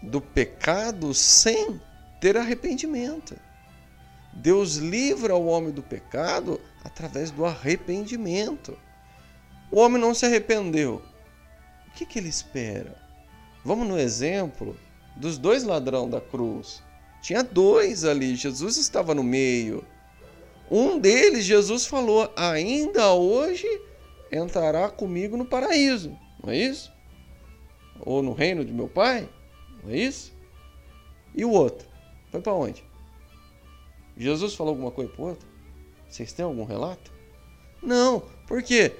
do 0.01 0.21
pecado 0.21 1.13
sem 1.13 1.79
ter 2.21 2.37
arrependimento. 2.37 3.35
Deus 4.33 4.75
livra 4.75 5.35
o 5.35 5.47
homem 5.47 5.71
do 5.71 5.81
pecado 5.81 6.61
através 6.83 7.31
do 7.31 7.45
arrependimento. 7.45 8.77
O 9.71 9.79
homem 9.79 9.99
não 9.99 10.13
se 10.13 10.25
arrependeu. 10.25 11.01
O 11.87 11.91
que, 11.91 12.05
que 12.05 12.19
ele 12.19 12.29
espera? 12.29 12.95
Vamos 13.65 13.87
no 13.87 13.99
exemplo 13.99 14.77
dos 15.15 15.37
dois 15.37 15.63
ladrões 15.63 16.11
da 16.11 16.21
cruz. 16.21 16.81
Tinha 17.21 17.43
dois 17.43 18.05
ali, 18.05 18.35
Jesus 18.35 18.77
estava 18.77 19.13
no 19.13 19.23
meio. 19.23 19.85
Um 20.69 20.99
deles, 20.99 21.45
Jesus 21.45 21.85
falou: 21.85 22.31
Ainda 22.35 23.13
hoje 23.13 23.67
entrará 24.31 24.89
comigo 24.89 25.35
no 25.35 25.45
paraíso. 25.45 26.17
Não 26.43 26.51
é 26.51 26.57
isso? 26.57 26.91
Ou 27.99 28.21
no 28.21 28.33
reino 28.33 28.63
de 28.63 28.71
meu 28.71 28.87
pai? 28.87 29.27
Não 29.83 29.91
é 29.91 29.97
isso? 29.97 30.33
E 31.35 31.43
o 31.43 31.51
outro? 31.51 31.87
Foi 32.31 32.41
para 32.41 32.53
onde? 32.53 32.83
Jesus 34.15 34.53
falou 34.53 34.71
alguma 34.71 34.91
coisa 34.91 35.11
para 35.11 35.21
o 35.21 35.27
outro? 35.29 35.47
Vocês 36.07 36.31
têm 36.33 36.45
algum 36.45 36.65
relato? 36.65 37.11
Não, 37.81 38.23
por 38.47 38.61
quê? 38.61 38.93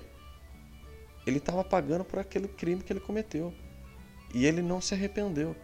Ele 1.28 1.38
estava 1.38 1.64
pagando 1.64 2.04
por 2.04 2.20
aquele 2.20 2.48
crime 2.48 2.82
que 2.82 2.92
ele 2.92 3.00
cometeu. 3.00 3.54
E 4.34 4.46
ele 4.46 4.62
não 4.62 4.80
se 4.80 4.94
arrependeu. 4.94 5.56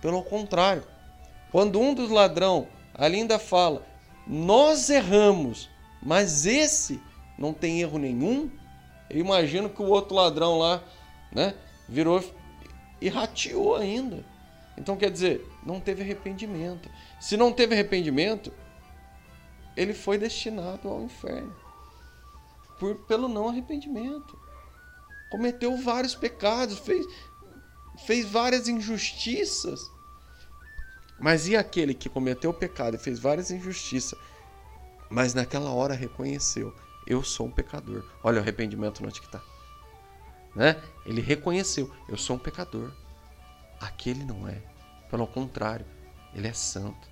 Pelo 0.00 0.22
contrário, 0.22 0.84
quando 1.50 1.78
um 1.78 1.94
dos 1.94 2.10
ladrão 2.10 2.66
ali 2.94 3.18
ainda 3.18 3.38
fala, 3.38 3.86
nós 4.26 4.88
erramos, 4.90 5.68
mas 6.02 6.46
esse 6.46 7.00
não 7.38 7.52
tem 7.52 7.80
erro 7.80 7.98
nenhum. 7.98 8.50
Eu 9.10 9.18
imagino 9.18 9.68
que 9.68 9.82
o 9.82 9.86
outro 9.86 10.14
ladrão 10.14 10.58
lá, 10.58 10.82
né, 11.30 11.54
virou 11.88 12.22
e 13.00 13.08
rateou 13.08 13.76
ainda. 13.76 14.24
Então 14.76 14.96
quer 14.96 15.10
dizer, 15.10 15.46
não 15.64 15.80
teve 15.80 16.02
arrependimento. 16.02 16.88
Se 17.20 17.36
não 17.36 17.52
teve 17.52 17.74
arrependimento, 17.74 18.52
ele 19.76 19.92
foi 19.92 20.18
destinado 20.18 20.88
ao 20.88 21.02
inferno 21.02 21.62
por, 22.82 22.96
pelo 23.06 23.28
não 23.28 23.48
arrependimento. 23.48 24.36
Cometeu 25.30 25.76
vários 25.76 26.16
pecados, 26.16 26.80
fez, 26.80 27.06
fez 28.04 28.28
várias 28.28 28.66
injustiças 28.66 29.80
mas 31.22 31.46
e 31.46 31.56
aquele 31.56 31.94
que 31.94 32.08
cometeu 32.08 32.50
o 32.50 32.54
pecado 32.54 32.96
e 32.96 32.98
fez 32.98 33.20
várias 33.20 33.52
injustiças, 33.52 34.18
mas 35.08 35.32
naquela 35.32 35.70
hora 35.70 35.94
reconheceu: 35.94 36.74
eu 37.06 37.22
sou 37.22 37.46
um 37.46 37.50
pecador. 37.50 38.04
Olha 38.24 38.38
o 38.38 38.42
arrependimento 38.42 39.04
onde 39.04 39.20
que 39.20 39.26
está. 39.26 39.40
Né? 40.54 40.82
Ele 41.06 41.20
reconheceu: 41.20 41.88
eu 42.08 42.16
sou 42.16 42.34
um 42.34 42.38
pecador. 42.40 42.92
Aquele 43.80 44.24
não 44.24 44.48
é. 44.48 44.60
Pelo 45.08 45.26
contrário, 45.26 45.86
ele 46.34 46.48
é 46.48 46.52
santo. 46.52 47.08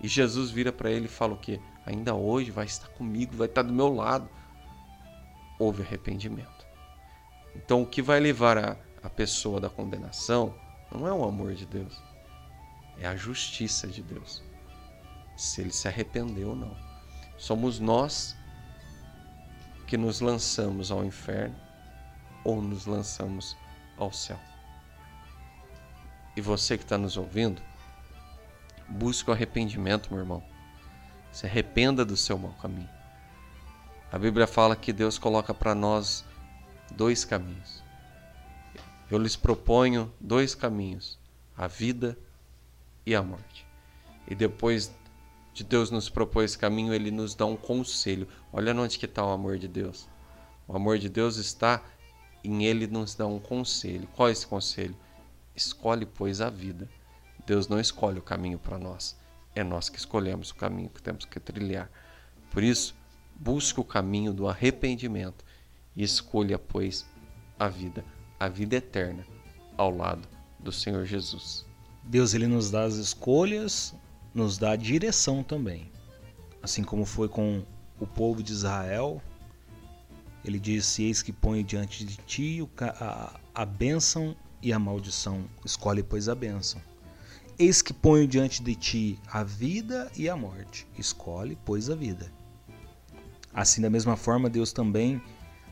E 0.00 0.06
Jesus 0.06 0.50
vira 0.52 0.72
para 0.72 0.90
ele 0.90 1.06
e 1.06 1.08
fala 1.08 1.34
o 1.34 1.38
quê? 1.38 1.60
Ainda 1.84 2.14
hoje 2.14 2.52
vai 2.52 2.66
estar 2.66 2.88
comigo, 2.88 3.36
vai 3.36 3.48
estar 3.48 3.62
do 3.62 3.72
meu 3.72 3.92
lado. 3.92 4.28
Houve 5.58 5.82
arrependimento. 5.82 6.66
Então, 7.56 7.82
o 7.82 7.86
que 7.86 8.00
vai 8.00 8.20
levar 8.20 8.58
a, 8.58 8.76
a 9.02 9.10
pessoa 9.10 9.60
da 9.60 9.68
condenação 9.68 10.54
não 10.92 11.06
é 11.08 11.12
o 11.12 11.24
amor 11.24 11.54
de 11.54 11.66
Deus, 11.66 12.00
é 13.00 13.06
a 13.06 13.16
justiça 13.16 13.86
de 13.86 14.02
Deus. 14.02 14.42
Se 15.36 15.60
ele 15.60 15.72
se 15.72 15.86
arrependeu 15.86 16.50
ou 16.50 16.56
não. 16.56 16.76
Somos 17.36 17.78
nós 17.78 18.36
que 19.86 19.96
nos 19.96 20.20
lançamos 20.20 20.90
ao 20.90 21.04
inferno 21.04 21.56
ou 22.44 22.60
nos 22.60 22.86
lançamos 22.86 23.56
ao 23.96 24.12
céu. 24.12 24.38
E 26.36 26.40
você 26.40 26.76
que 26.76 26.84
está 26.84 26.98
nos 26.98 27.16
ouvindo, 27.16 27.62
busque 28.88 29.30
o 29.30 29.32
arrependimento, 29.32 30.10
meu 30.10 30.20
irmão. 30.20 30.42
Se 31.32 31.46
arrependa 31.46 32.04
do 32.04 32.16
seu 32.16 32.38
mau 32.38 32.52
caminho. 32.54 32.88
A 34.10 34.18
Bíblia 34.18 34.46
fala 34.46 34.74
que 34.74 34.92
Deus 34.92 35.18
coloca 35.18 35.52
para 35.52 35.74
nós 35.74 36.24
dois 36.92 37.24
caminhos. 37.24 37.82
Eu 39.10 39.18
lhes 39.18 39.36
proponho 39.36 40.12
dois 40.20 40.54
caminhos: 40.54 41.18
a 41.56 41.66
vida 41.66 42.18
e 42.22 42.27
a 43.14 43.22
morte. 43.22 43.66
E 44.26 44.34
depois 44.34 44.92
de 45.54 45.64
Deus 45.64 45.90
nos 45.90 46.08
propor 46.08 46.44
esse 46.44 46.56
caminho, 46.56 46.94
ele 46.94 47.10
nos 47.10 47.34
dá 47.34 47.46
um 47.46 47.56
conselho. 47.56 48.28
Olha 48.52 48.74
onde 48.74 48.98
que 48.98 49.06
está 49.06 49.24
o 49.24 49.30
amor 49.30 49.58
de 49.58 49.66
Deus. 49.66 50.08
O 50.66 50.76
amor 50.76 50.98
de 50.98 51.08
Deus 51.08 51.36
está 51.36 51.82
em 52.44 52.64
ele 52.64 52.86
nos 52.86 53.14
dar 53.14 53.26
um 53.26 53.38
conselho. 53.38 54.06
Qual 54.14 54.28
é 54.28 54.32
esse 54.32 54.46
conselho? 54.46 54.96
Escolhe, 55.56 56.06
pois, 56.06 56.40
a 56.40 56.50
vida. 56.50 56.88
Deus 57.46 57.66
não 57.68 57.80
escolhe 57.80 58.18
o 58.18 58.22
caminho 58.22 58.58
para 58.58 58.78
nós. 58.78 59.18
É 59.54 59.64
nós 59.64 59.88
que 59.88 59.98
escolhemos 59.98 60.50
o 60.50 60.54
caminho 60.54 60.90
que 60.90 61.02
temos 61.02 61.24
que 61.24 61.40
trilhar. 61.40 61.90
Por 62.50 62.62
isso, 62.62 62.94
busque 63.34 63.80
o 63.80 63.84
caminho 63.84 64.32
do 64.32 64.46
arrependimento 64.46 65.44
e 65.96 66.02
escolha, 66.02 66.58
pois, 66.58 67.06
a 67.58 67.68
vida, 67.68 68.04
a 68.38 68.48
vida 68.48 68.76
eterna, 68.76 69.26
ao 69.76 69.90
lado 69.90 70.28
do 70.60 70.70
Senhor 70.70 71.04
Jesus. 71.04 71.67
Deus 72.08 72.32
ele 72.32 72.46
nos 72.46 72.70
dá 72.70 72.84
as 72.84 72.94
escolhas, 72.94 73.94
nos 74.32 74.56
dá 74.56 74.70
a 74.70 74.76
direção 74.76 75.42
também. 75.42 75.92
Assim 76.62 76.82
como 76.82 77.04
foi 77.04 77.28
com 77.28 77.62
o 78.00 78.06
povo 78.06 78.42
de 78.42 78.50
Israel, 78.50 79.20
ele 80.42 80.58
disse: 80.58 81.02
Eis 81.02 81.20
que 81.20 81.32
põe 81.32 81.62
diante 81.62 82.06
de 82.06 82.16
ti 82.16 82.66
a, 82.80 83.38
a 83.54 83.64
bênção 83.66 84.34
e 84.62 84.72
a 84.72 84.78
maldição. 84.78 85.44
Escolhe, 85.62 86.02
pois, 86.02 86.30
a 86.30 86.34
bênção. 86.34 86.80
Eis 87.58 87.82
que 87.82 87.92
ponho 87.92 88.26
diante 88.26 88.62
de 88.62 88.74
ti 88.74 89.18
a 89.30 89.42
vida 89.42 90.10
e 90.16 90.30
a 90.30 90.36
morte. 90.36 90.86
Escolhe, 90.98 91.58
pois, 91.62 91.90
a 91.90 91.94
vida. 91.94 92.32
Assim, 93.52 93.82
da 93.82 93.90
mesma 93.90 94.16
forma, 94.16 94.48
Deus 94.48 94.72
também, 94.72 95.20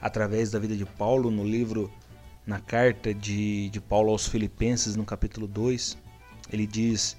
através 0.02 0.50
da 0.50 0.58
vida 0.58 0.76
de 0.76 0.84
Paulo, 0.84 1.30
no 1.30 1.44
livro, 1.44 1.90
na 2.46 2.60
carta 2.60 3.14
de, 3.14 3.70
de 3.70 3.80
Paulo 3.80 4.10
aos 4.10 4.26
Filipenses, 4.28 4.96
no 4.96 5.04
capítulo 5.04 5.46
2, 5.46 5.96
ele 6.50 6.66
diz: 6.66 7.16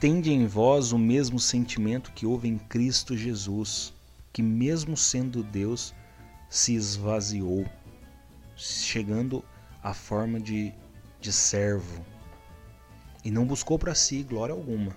Tende 0.00 0.32
em 0.32 0.46
vós 0.46 0.92
o 0.92 0.98
mesmo 0.98 1.40
sentimento 1.40 2.12
que 2.12 2.26
houve 2.26 2.48
em 2.48 2.58
Cristo 2.58 3.16
Jesus, 3.16 3.92
que, 4.32 4.42
mesmo 4.42 4.96
sendo 4.96 5.42
Deus, 5.42 5.94
se 6.48 6.74
esvaziou, 6.74 7.66
chegando 8.56 9.44
à 9.82 9.92
forma 9.92 10.38
de, 10.38 10.72
de 11.20 11.32
servo, 11.32 12.04
e 13.24 13.30
não 13.30 13.44
buscou 13.44 13.78
para 13.78 13.94
si 13.94 14.22
glória 14.22 14.54
alguma. 14.54 14.96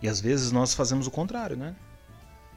E 0.00 0.08
às 0.08 0.20
vezes 0.20 0.52
nós 0.52 0.74
fazemos 0.74 1.06
o 1.06 1.10
contrário, 1.10 1.56
né? 1.56 1.74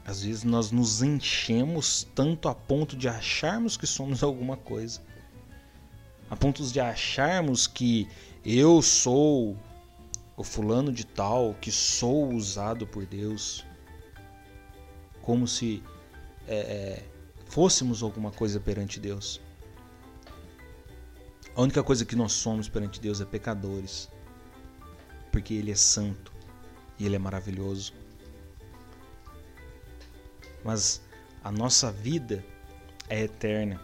Às 0.04 0.22
vezes 0.22 0.42
nós 0.42 0.70
nos 0.70 1.02
enchemos 1.02 2.08
tanto 2.14 2.48
a 2.48 2.54
ponto 2.54 2.96
de 2.96 3.08
acharmos 3.08 3.76
que 3.76 3.86
somos 3.86 4.22
alguma 4.24 4.56
coisa, 4.56 5.00
a 6.30 6.36
ponto 6.36 6.64
de 6.64 6.80
acharmos 6.80 7.66
que 7.66 8.08
eu 8.44 8.82
sou 8.82 9.56
o 10.36 10.42
fulano 10.42 10.92
de 10.92 11.06
tal, 11.06 11.54
que 11.60 11.70
sou 11.70 12.32
usado 12.32 12.86
por 12.86 13.06
Deus, 13.06 13.64
como 15.20 15.46
se 15.46 15.82
é, 16.48 16.56
é, 16.56 17.08
fôssemos 17.46 18.02
alguma 18.02 18.30
coisa 18.32 18.58
perante 18.58 18.98
Deus. 18.98 19.40
A 21.54 21.60
única 21.60 21.82
coisa 21.82 22.04
que 22.04 22.16
nós 22.16 22.32
somos 22.32 22.68
perante 22.68 23.00
Deus 23.00 23.20
é 23.20 23.24
pecadores, 23.24 24.08
porque 25.30 25.54
Ele 25.54 25.70
é 25.70 25.76
santo 25.76 26.32
e 26.98 27.06
Ele 27.06 27.14
é 27.14 27.18
maravilhoso. 27.18 27.92
Mas 30.64 31.02
a 31.44 31.52
nossa 31.52 31.92
vida 31.92 32.44
é 33.08 33.22
eterna, 33.22 33.80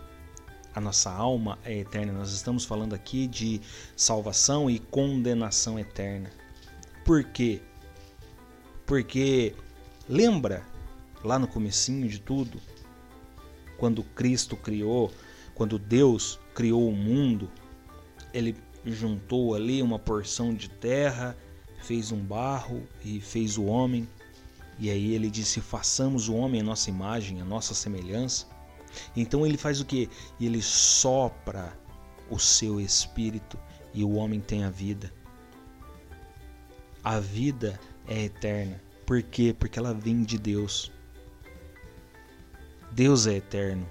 a 0.75 0.81
nossa 0.81 1.11
alma 1.11 1.59
é 1.65 1.79
eterna. 1.79 2.13
Nós 2.13 2.33
estamos 2.33 2.65
falando 2.65 2.95
aqui 2.95 3.27
de 3.27 3.61
salvação 3.97 4.71
e 4.71 4.79
condenação 4.79 5.79
eterna. 5.79 6.31
Por 7.05 7.25
quê? 7.25 7.61
Porque 8.87 9.55
lembra 10.09 10.65
lá 11.25 11.39
no 11.39 11.49
comecinho 11.49 12.09
de 12.09 12.19
tudo, 12.21 12.61
quando 13.77 14.03
Cristo 14.03 14.57
criou, 14.57 15.13
quando 15.55 15.79
Deus 15.79 16.39
criou 16.55 16.89
o 16.89 16.97
mundo, 16.97 17.51
ele 18.33 18.57
juntou 18.85 19.55
ali 19.55 19.83
uma 19.83 19.99
porção 19.99 20.55
de 20.55 20.69
terra, 20.69 21.37
fez 21.83 22.13
um 22.13 22.19
barro 22.19 22.87
e 23.05 23.21
fez 23.21 23.59
o 23.59 23.65
homem. 23.65 24.09
E 24.79 24.91
aí 24.91 25.15
ele 25.15 25.31
disse: 25.31 25.61
"Façamos 25.61 26.29
o 26.29 26.35
homem 26.35 26.61
a 26.61 26.65
nossa 26.65 26.89
imagem, 26.89 27.41
a 27.41 27.45
nossa 27.45 27.75
semelhança". 27.75 28.47
Então 29.17 29.47
ele 29.47 29.57
faz 29.57 29.81
o 29.81 29.85
que? 29.85 30.09
Ele 30.41 30.63
sopra 30.63 31.79
o 32.31 32.39
seu 32.39 32.81
espírito 32.81 33.59
e 33.93 34.05
o 34.05 34.15
homem 34.15 34.41
tem 34.41 34.65
a 34.65 34.71
vida. 34.71 35.13
A 37.03 37.21
vida 37.21 37.79
é 38.07 38.25
eterna. 38.25 38.81
Por 39.07 39.23
quê? 39.23 39.55
Porque 39.59 39.79
ela 39.79 39.95
vem 39.95 40.23
de 40.23 40.39
Deus. 40.39 40.93
Deus 42.93 43.27
é 43.27 43.35
eterno. 43.37 43.89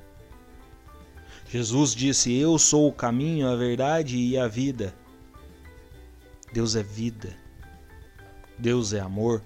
Jesus 1.50 1.96
disse: 1.96 2.36
Eu 2.36 2.58
sou 2.60 2.88
o 2.88 2.94
caminho, 2.94 3.48
a 3.48 3.56
verdade 3.56 4.18
e 4.18 4.38
a 4.38 4.48
vida. 4.48 4.94
Deus 6.52 6.76
é 6.76 6.84
vida. 6.84 7.36
Deus 8.58 8.94
é 8.94 9.00
amor. 9.00 9.42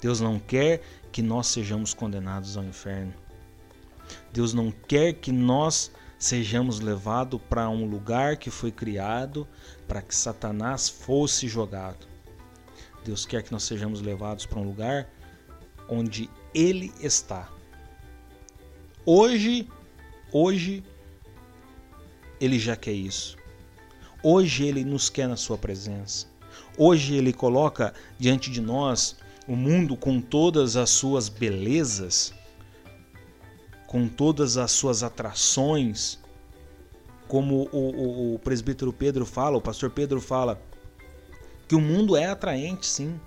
Deus 0.00 0.20
não 0.20 0.38
quer 0.38 0.82
que 1.12 1.22
nós 1.22 1.48
sejamos 1.48 1.94
condenados 1.94 2.56
ao 2.56 2.64
inferno. 2.64 3.14
Deus 4.32 4.54
não 4.54 4.70
quer 4.70 5.12
que 5.12 5.30
nós 5.30 5.90
sejamos 6.18 6.80
levados 6.80 7.40
para 7.48 7.68
um 7.68 7.84
lugar 7.84 8.36
que 8.36 8.50
foi 8.50 8.70
criado 8.70 9.46
para 9.86 10.00
que 10.00 10.14
Satanás 10.14 10.88
fosse 10.88 11.48
jogado. 11.48 12.06
Deus 13.04 13.26
quer 13.26 13.42
que 13.42 13.52
nós 13.52 13.64
sejamos 13.64 14.00
levados 14.00 14.46
para 14.46 14.60
um 14.60 14.64
lugar 14.64 15.08
onde 15.88 16.30
Ele 16.54 16.92
está. 17.00 17.50
Hoje, 19.04 19.68
hoje, 20.32 20.84
Ele 22.40 22.58
já 22.58 22.76
quer 22.76 22.92
isso. 22.92 23.36
Hoje 24.22 24.64
Ele 24.64 24.84
nos 24.84 25.10
quer 25.10 25.26
na 25.26 25.36
Sua 25.36 25.58
presença. 25.58 26.26
Hoje 26.78 27.16
Ele 27.16 27.32
coloca 27.32 27.92
diante 28.18 28.50
de 28.50 28.60
nós 28.60 29.16
o 29.48 29.56
mundo 29.56 29.96
com 29.96 30.20
todas 30.20 30.76
as 30.76 30.90
suas 30.90 31.28
belezas, 31.28 32.32
com 33.92 34.08
todas 34.08 34.56
as 34.56 34.72
suas 34.72 35.02
atrações, 35.02 36.18
como 37.28 37.68
o, 37.70 37.78
o, 37.78 38.34
o 38.34 38.38
presbítero 38.38 38.92
Pedro 38.92 39.26
fala, 39.26 39.58
o 39.58 39.60
pastor 39.60 39.90
Pedro 39.90 40.18
fala, 40.18 40.60
que 41.68 41.74
o 41.74 41.80
mundo 41.80 42.16
é 42.16 42.24
atraente, 42.26 42.86
sim 42.86 43.20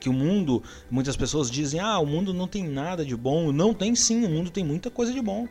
que 0.00 0.08
o 0.08 0.12
mundo, 0.14 0.62
muitas 0.90 1.14
pessoas 1.14 1.50
dizem: 1.50 1.78
"Ah, 1.78 1.98
o 1.98 2.06
mundo 2.06 2.32
não 2.32 2.48
tem 2.48 2.66
nada 2.66 3.04
de 3.04 3.14
bom". 3.14 3.52
Não 3.52 3.74
tem 3.74 3.94
sim, 3.94 4.24
o 4.24 4.30
mundo 4.30 4.50
tem 4.50 4.64
muita 4.64 4.90
coisa 4.90 5.12
de 5.12 5.20
bom. 5.20 5.46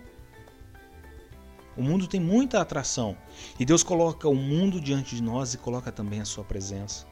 O 1.78 1.84
mundo 1.84 2.08
tem 2.08 2.20
muita 2.20 2.60
atração. 2.60 3.16
E 3.60 3.64
Deus 3.64 3.84
coloca 3.84 4.28
o 4.28 4.36
mundo 4.36 4.82
diante 4.82 5.16
de 5.16 5.22
nós 5.22 5.54
e 5.54 5.58
coloca 5.60 5.92
também 5.92 6.20
a 6.20 6.26
sua 6.26 6.44
presença. 6.44 7.06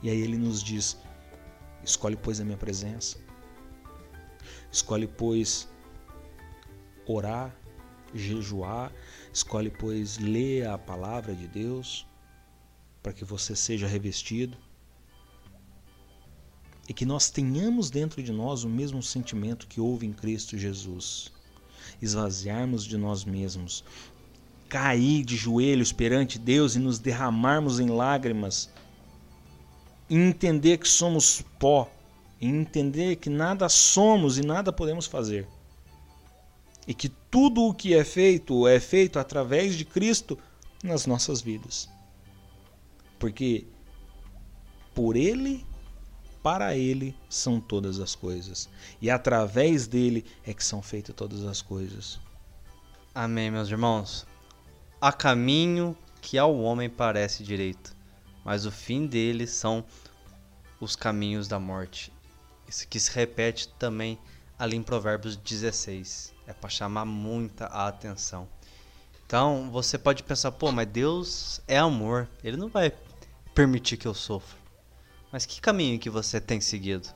E 0.00 0.08
aí 0.08 0.20
ele 0.20 0.38
nos 0.38 0.62
diz: 0.62 0.96
"Escolhe 1.82 2.16
pois 2.16 2.40
a 2.40 2.44
minha 2.44 2.56
presença. 2.56 3.18
Escolhe 4.70 5.06
pois 5.06 5.68
orar, 7.06 7.54
jejuar, 8.14 8.92
escolhe 9.32 9.70
pois 9.70 10.18
ler 10.18 10.66
a 10.66 10.76
palavra 10.76 11.34
de 11.34 11.46
Deus 11.46 12.06
para 13.02 13.12
que 13.12 13.24
você 13.24 13.56
seja 13.56 13.86
revestido. 13.86 14.56
E 16.88 16.94
que 16.94 17.04
nós 17.04 17.30
tenhamos 17.30 17.90
dentro 17.90 18.22
de 18.22 18.32
nós 18.32 18.64
o 18.64 18.68
mesmo 18.68 19.02
sentimento 19.02 19.66
que 19.66 19.80
houve 19.80 20.06
em 20.06 20.12
Cristo 20.12 20.56
Jesus. 20.56 21.32
Esvaziarmos 22.00 22.84
de 22.84 22.96
nós 22.96 23.24
mesmos, 23.24 23.84
cair 24.68 25.24
de 25.24 25.36
joelhos 25.36 25.92
perante 25.92 26.38
Deus 26.38 26.76
e 26.76 26.78
nos 26.78 26.98
derramarmos 26.98 27.80
em 27.80 27.88
lágrimas, 27.88 28.70
e 30.08 30.16
entender 30.16 30.78
que 30.78 30.88
somos 30.88 31.42
pó, 31.58 31.90
e 32.40 32.46
entender 32.46 33.16
que 33.16 33.28
nada 33.30 33.68
somos 33.68 34.38
e 34.38 34.42
nada 34.42 34.72
podemos 34.72 35.06
fazer. 35.06 35.46
E 36.86 36.94
que 36.94 37.08
tudo 37.08 37.62
o 37.64 37.74
que 37.74 37.94
é 37.94 38.04
feito 38.04 38.66
é 38.66 38.80
feito 38.80 39.18
através 39.18 39.74
de 39.76 39.84
Cristo 39.84 40.38
nas 40.82 41.06
nossas 41.06 41.40
vidas. 41.40 41.88
Porque 43.18 43.66
por 44.94 45.16
Ele 45.16 45.66
para 46.42 46.74
ele 46.74 47.14
são 47.28 47.60
todas 47.60 48.00
as 48.00 48.14
coisas, 48.14 48.68
e 49.02 49.10
através 49.10 49.86
dele 49.86 50.24
é 50.46 50.54
que 50.54 50.64
são 50.64 50.80
feitas 50.80 51.14
todas 51.14 51.44
as 51.44 51.60
coisas. 51.60 52.18
Amém, 53.14 53.50
meus 53.50 53.68
irmãos. 53.68 54.26
Há 55.00 55.12
caminho 55.12 55.96
que 56.22 56.38
ao 56.38 56.56
homem 56.58 56.88
parece 56.88 57.42
direito, 57.42 57.94
mas 58.44 58.66
o 58.66 58.70
fim 58.70 59.06
dele 59.06 59.46
são 59.46 59.84
os 60.80 60.94
caminhos 60.94 61.48
da 61.48 61.58
morte. 61.58 62.12
Isso 62.68 62.84
aqui 62.84 63.00
se 63.00 63.10
repete 63.10 63.68
também 63.78 64.18
ali 64.58 64.76
em 64.76 64.82
Provérbios 64.82 65.36
16. 65.36 66.34
É 66.46 66.52
para 66.52 66.68
chamar 66.68 67.04
muita 67.04 67.66
atenção. 67.66 68.46
Então 69.26 69.70
você 69.70 69.98
pode 69.98 70.22
pensar, 70.22 70.52
pô, 70.52 70.70
mas 70.70 70.86
Deus 70.86 71.60
é 71.66 71.78
amor, 71.78 72.28
Ele 72.42 72.56
não 72.56 72.68
vai 72.68 72.92
permitir 73.54 73.96
que 73.96 74.06
eu 74.06 74.14
sofra. 74.14 74.56
Mas 75.30 75.44
que 75.44 75.60
caminho 75.60 75.98
que 75.98 76.08
você 76.08 76.40
tem 76.40 76.60
seguido? 76.60 77.08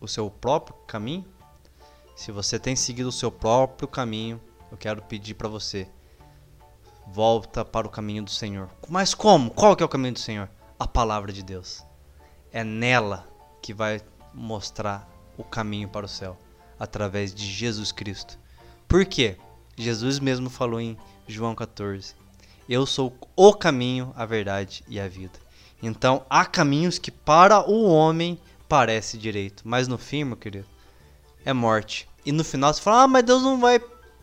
O 0.00 0.08
seu 0.08 0.30
próprio 0.30 0.74
caminho? 0.86 1.24
Se 2.16 2.32
você 2.32 2.58
tem 2.58 2.74
seguido 2.74 3.08
o 3.08 3.12
seu 3.12 3.30
próprio 3.30 3.88
caminho, 3.88 4.40
eu 4.70 4.76
quero 4.76 5.02
pedir 5.02 5.34
para 5.34 5.48
você, 5.48 5.88
volta 7.06 7.64
para 7.64 7.86
o 7.86 7.90
caminho 7.90 8.24
do 8.24 8.30
Senhor. 8.30 8.68
Mas 8.88 9.14
como? 9.14 9.50
Qual 9.50 9.76
que 9.76 9.82
é 9.82 9.86
o 9.86 9.88
caminho 9.88 10.14
do 10.14 10.20
Senhor? 10.20 10.48
A 10.78 10.86
palavra 10.86 11.32
de 11.32 11.42
Deus. 11.42 11.84
É 12.50 12.64
nela 12.64 13.28
que 13.62 13.72
vai 13.72 14.00
mostrar 14.34 15.08
o 15.36 15.44
caminho 15.44 15.88
para 15.88 16.06
o 16.06 16.08
céu, 16.08 16.38
através 16.78 17.34
de 17.34 17.44
Jesus 17.44 17.92
Cristo. 17.92 18.38
Por 18.88 19.04
quê? 19.04 19.36
Jesus 19.76 20.18
mesmo 20.18 20.50
falou 20.50 20.80
em 20.80 20.96
João 21.26 21.54
14: 21.54 22.14
Eu 22.68 22.86
sou 22.86 23.16
o 23.34 23.54
caminho, 23.54 24.12
a 24.16 24.26
verdade 24.26 24.84
e 24.88 25.00
a 25.00 25.08
vida. 25.08 25.38
Então 25.82 26.24
há 26.28 26.44
caminhos 26.44 26.98
que 26.98 27.10
para 27.10 27.68
o 27.68 27.84
homem 27.84 28.38
parece 28.68 29.18
direito, 29.18 29.62
mas 29.66 29.88
no 29.88 29.98
fim, 29.98 30.24
meu 30.24 30.36
querido, 30.36 30.66
é 31.44 31.52
morte. 31.52 32.08
E 32.24 32.30
no 32.30 32.44
final 32.44 32.72
você 32.72 32.80
fala: 32.80 33.02
"Ah, 33.02 33.08
mas 33.08 33.24
Deus 33.24 33.42
não 33.42 33.58
vai 33.58 33.80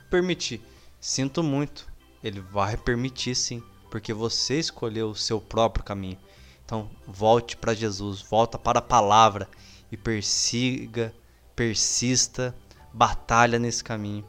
permitir". 0.10 0.62
Sinto 1.00 1.42
muito. 1.44 1.88
Ele 2.24 2.42
vai 2.42 2.76
permitir 2.76 3.36
sim, 3.36 3.64
porque 3.90 4.14
você 4.14 4.60
escolheu 4.60 5.10
o 5.10 5.16
seu 5.16 5.40
próprio 5.40 5.84
caminho. 5.84 6.18
Então, 6.66 6.90
volte 7.08 7.58
para 7.58 7.74
Jesus, 7.74 8.22
volta 8.22 8.58
para 8.58 8.80
a 8.80 8.82
palavra 8.82 9.48
e 9.92 9.98
persiga, 9.98 11.14
persista, 11.56 12.56
batalha 12.94 13.60
nesse 13.60 13.84
caminho 13.84 14.26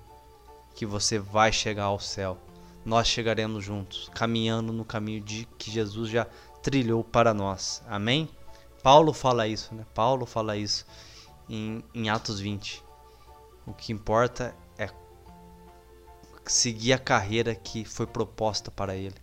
que 0.75 0.87
você 0.87 1.19
vai 1.19 1.53
chegar 1.53 1.85
ao 1.85 2.01
céu. 2.01 2.39
Nós 2.85 3.07
chegaremos 3.07 3.65
juntos, 3.65 4.11
caminhando 4.15 4.73
no 4.73 4.85
caminho 4.85 5.21
de 5.21 5.47
que 5.59 5.71
Jesus 5.71 6.11
já 6.11 6.27
trilhou 6.63 7.05
para 7.05 7.35
nós. 7.35 7.83
Amém? 7.87 8.29
Paulo 8.83 9.13
fala 9.13 9.47
isso, 9.47 9.75
né? 9.75 9.85
Paulo 9.95 10.25
fala 10.25 10.57
isso 10.57 10.87
em, 11.49 11.85
em 11.95 12.09
Atos 12.09 12.41
20. 12.41 12.83
O 13.67 13.75
que 13.75 13.93
importa 13.93 14.55
é 14.79 14.89
seguir 16.47 16.95
a 16.95 16.99
carreira 16.99 17.55
que 17.55 17.85
foi 17.85 18.07
proposta 18.07 18.71
para 18.71 18.97
ele. 18.97 19.17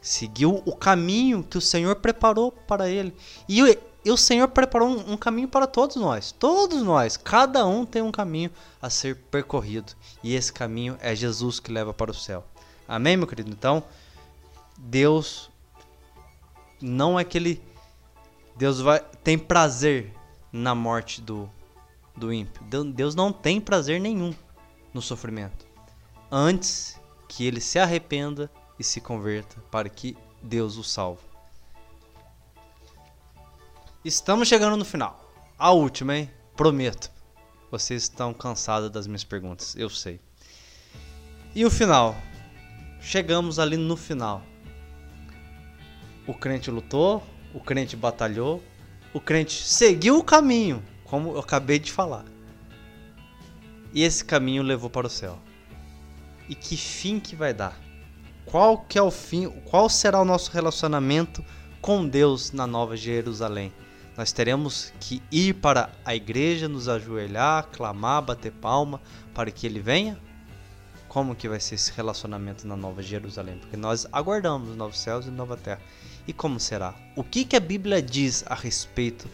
Seguiu 0.00 0.62
o 0.64 0.74
caminho 0.74 1.42
que 1.42 1.58
o 1.58 1.60
Senhor 1.60 1.96
preparou 1.96 2.50
para 2.50 2.88
ele. 2.88 3.14
E, 3.48 3.78
e 4.04 4.10
o 4.10 4.16
Senhor 4.16 4.48
preparou 4.48 4.88
um, 4.88 5.12
um, 5.12 5.16
caminho 5.16 5.48
para 5.48 5.66
todos 5.66 5.96
nós. 5.96 6.32
Todos 6.32 6.82
nós. 6.82 7.16
Cada 7.16 7.66
um 7.66 7.84
tem 7.84 8.00
um 8.00 8.12
caminho 8.12 8.50
a 8.80 8.88
ser 8.88 9.16
percorrido. 9.30 9.92
E 10.22 10.34
esse 10.34 10.52
caminho 10.52 10.96
é 11.00 11.14
Jesus 11.14 11.60
que 11.60 11.72
leva 11.72 11.92
para 11.92 12.10
o 12.10 12.14
céu. 12.14 12.44
Amém, 12.86 13.16
meu 13.16 13.26
querido? 13.26 13.50
Então, 13.50 13.82
Deus 14.76 15.50
não 16.80 17.18
é 17.18 17.24
que 17.24 17.36
ele. 17.36 17.62
Deus 18.56 18.80
vai, 18.80 19.00
tem 19.22 19.38
prazer 19.38 20.12
na 20.52 20.74
morte 20.74 21.20
do, 21.20 21.50
do 22.16 22.32
ímpio. 22.32 22.62
Deus 22.94 23.14
não 23.14 23.32
tem 23.32 23.60
prazer 23.60 24.00
nenhum 24.00 24.34
no 24.94 25.02
sofrimento 25.02 25.68
antes 26.30 26.98
que 27.26 27.44
ele 27.44 27.60
se 27.60 27.78
arrependa 27.78 28.50
e 28.78 28.84
se 28.84 29.00
converta 29.00 29.56
para 29.70 29.88
que 29.88 30.16
Deus 30.42 30.76
o 30.76 30.84
salve. 30.84 31.27
Estamos 34.08 34.48
chegando 34.48 34.74
no 34.74 34.86
final. 34.86 35.22
A 35.58 35.70
última, 35.70 36.16
hein? 36.16 36.30
Prometo. 36.56 37.10
Vocês 37.70 38.04
estão 38.04 38.32
cansados 38.32 38.88
das 38.88 39.06
minhas 39.06 39.22
perguntas, 39.22 39.76
eu 39.76 39.90
sei. 39.90 40.18
E 41.54 41.62
o 41.62 41.70
final? 41.70 42.16
Chegamos 43.02 43.58
ali 43.58 43.76
no 43.76 43.98
final. 43.98 44.42
O 46.26 46.32
crente 46.32 46.70
lutou, 46.70 47.22
o 47.52 47.60
crente 47.60 47.96
batalhou, 47.96 48.64
o 49.12 49.20
crente 49.20 49.62
seguiu 49.62 50.16
o 50.16 50.24
caminho, 50.24 50.82
como 51.04 51.32
eu 51.32 51.40
acabei 51.40 51.78
de 51.78 51.92
falar. 51.92 52.24
E 53.92 54.02
esse 54.02 54.24
caminho 54.24 54.62
levou 54.62 54.88
para 54.88 55.06
o 55.06 55.10
céu 55.10 55.38
e 56.48 56.54
que 56.54 56.78
fim 56.78 57.20
que 57.20 57.36
vai 57.36 57.52
dar? 57.52 57.78
Qual 58.46 58.78
que 58.78 58.98
é 58.98 59.02
o 59.02 59.10
fim? 59.10 59.50
Qual 59.66 59.86
será 59.90 60.18
o 60.18 60.24
nosso 60.24 60.50
relacionamento 60.50 61.44
com 61.82 62.08
Deus 62.08 62.52
na 62.52 62.66
Nova 62.66 62.96
Jerusalém? 62.96 63.70
Nós 64.18 64.32
teremos 64.32 64.92
que 64.98 65.22
ir 65.30 65.54
para 65.54 65.92
a 66.04 66.12
igreja, 66.12 66.68
nos 66.68 66.88
ajoelhar, 66.88 67.68
clamar, 67.68 68.20
bater 68.20 68.50
palma 68.50 69.00
para 69.32 69.48
que 69.48 69.64
ele 69.64 69.78
venha? 69.78 70.18
Como 71.06 71.36
que 71.36 71.48
vai 71.48 71.60
ser 71.60 71.76
esse 71.76 71.92
relacionamento 71.92 72.66
na 72.66 72.76
Nova 72.76 73.00
Jerusalém? 73.00 73.58
Porque 73.58 73.76
nós 73.76 74.08
aguardamos 74.10 74.76
novos 74.76 74.98
céus 74.98 75.26
e 75.26 75.30
nova 75.30 75.56
terra. 75.56 75.80
E 76.26 76.32
como 76.32 76.58
será? 76.58 76.96
O 77.14 77.22
que, 77.22 77.44
que 77.44 77.54
a 77.54 77.60
Bíblia 77.60 78.02
diz 78.02 78.42
a 78.48 78.56
respeito 78.56 79.28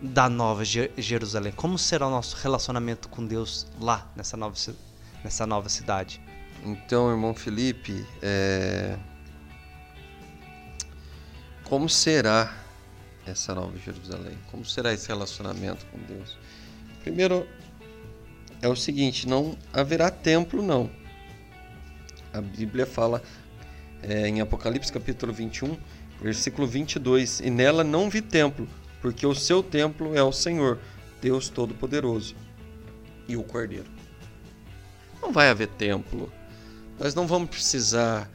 da 0.00 0.28
Nova 0.28 0.62
Jerusalém? 0.64 1.50
Como 1.50 1.76
será 1.76 2.06
o 2.06 2.10
nosso 2.10 2.36
relacionamento 2.36 3.08
com 3.08 3.26
Deus 3.26 3.66
lá 3.80 4.08
nessa 4.14 4.36
nova, 4.36 4.54
nessa 5.24 5.44
nova 5.48 5.68
cidade? 5.68 6.20
Então, 6.64 7.10
irmão 7.10 7.34
Felipe, 7.34 8.06
é... 8.22 8.96
como 11.64 11.88
será 11.88 12.65
essa 13.26 13.54
nova 13.54 13.76
Jerusalém? 13.78 14.38
Como 14.50 14.64
será 14.64 14.92
esse 14.92 15.08
relacionamento 15.08 15.84
com 15.86 15.98
Deus? 15.98 16.36
Primeiro, 17.02 17.46
é 18.62 18.68
o 18.68 18.76
seguinte: 18.76 19.28
não 19.28 19.56
haverá 19.72 20.10
templo, 20.10 20.62
não. 20.62 20.90
A 22.32 22.40
Bíblia 22.40 22.86
fala 22.86 23.22
é, 24.02 24.28
em 24.28 24.40
Apocalipse 24.40 24.92
capítulo 24.92 25.32
21, 25.32 25.76
versículo 26.20 26.66
22: 26.66 27.40
E 27.40 27.50
nela 27.50 27.82
não 27.82 28.08
vi 28.10 28.22
templo, 28.22 28.68
porque 29.00 29.26
o 29.26 29.34
seu 29.34 29.62
templo 29.62 30.14
é 30.16 30.22
o 30.22 30.32
Senhor, 30.32 30.78
Deus 31.20 31.48
Todo-Poderoso, 31.48 32.34
e 33.28 33.36
o 33.36 33.42
Cordeiro. 33.42 33.90
Não 35.20 35.32
vai 35.32 35.48
haver 35.48 35.68
templo 35.68 36.30
nós 36.98 37.14
não 37.14 37.26
vamos 37.26 37.50
precisar 37.50 38.30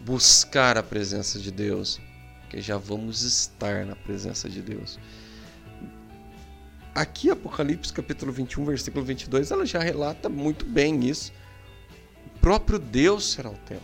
buscar 0.00 0.76
a 0.76 0.82
presença 0.82 1.38
de 1.38 1.50
Deus, 1.50 1.98
porque 2.44 2.60
já 2.60 2.76
vamos 2.76 3.22
estar 3.22 3.84
na 3.84 3.96
presença 3.96 4.48
de 4.48 4.62
Deus. 4.62 4.98
Aqui, 6.94 7.30
Apocalipse 7.30 7.92
capítulo 7.92 8.30
21, 8.32 8.64
versículo 8.64 9.04
22, 9.04 9.50
ela 9.50 9.66
já 9.66 9.80
relata 9.80 10.28
muito 10.28 10.64
bem 10.64 11.04
isso. 11.04 11.32
O 12.26 12.38
próprio 12.38 12.78
Deus 12.78 13.32
será 13.32 13.50
o 13.50 13.56
templo. 13.56 13.82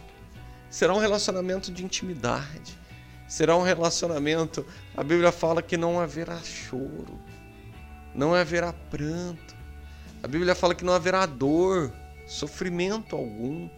Será 0.71 0.95
um 0.95 0.99
relacionamento 0.99 1.73
de 1.73 1.85
intimidade. 1.85 2.79
Será 3.27 3.57
um 3.57 3.63
relacionamento. 3.63 4.65
A 4.97 5.03
Bíblia 5.03 5.33
fala 5.33 5.61
que 5.61 5.77
não 5.77 5.99
haverá 5.99 6.39
choro, 6.39 7.19
não 8.15 8.35
haverá 8.35 8.73
pranto. 8.73 9.57
A 10.23 10.29
Bíblia 10.29 10.55
fala 10.55 10.75
que 10.75 10.85
não 10.85 10.93
haverá 10.93 11.27
dor, 11.27 11.93
sofrimento 12.29 13.17
algum 13.17 13.69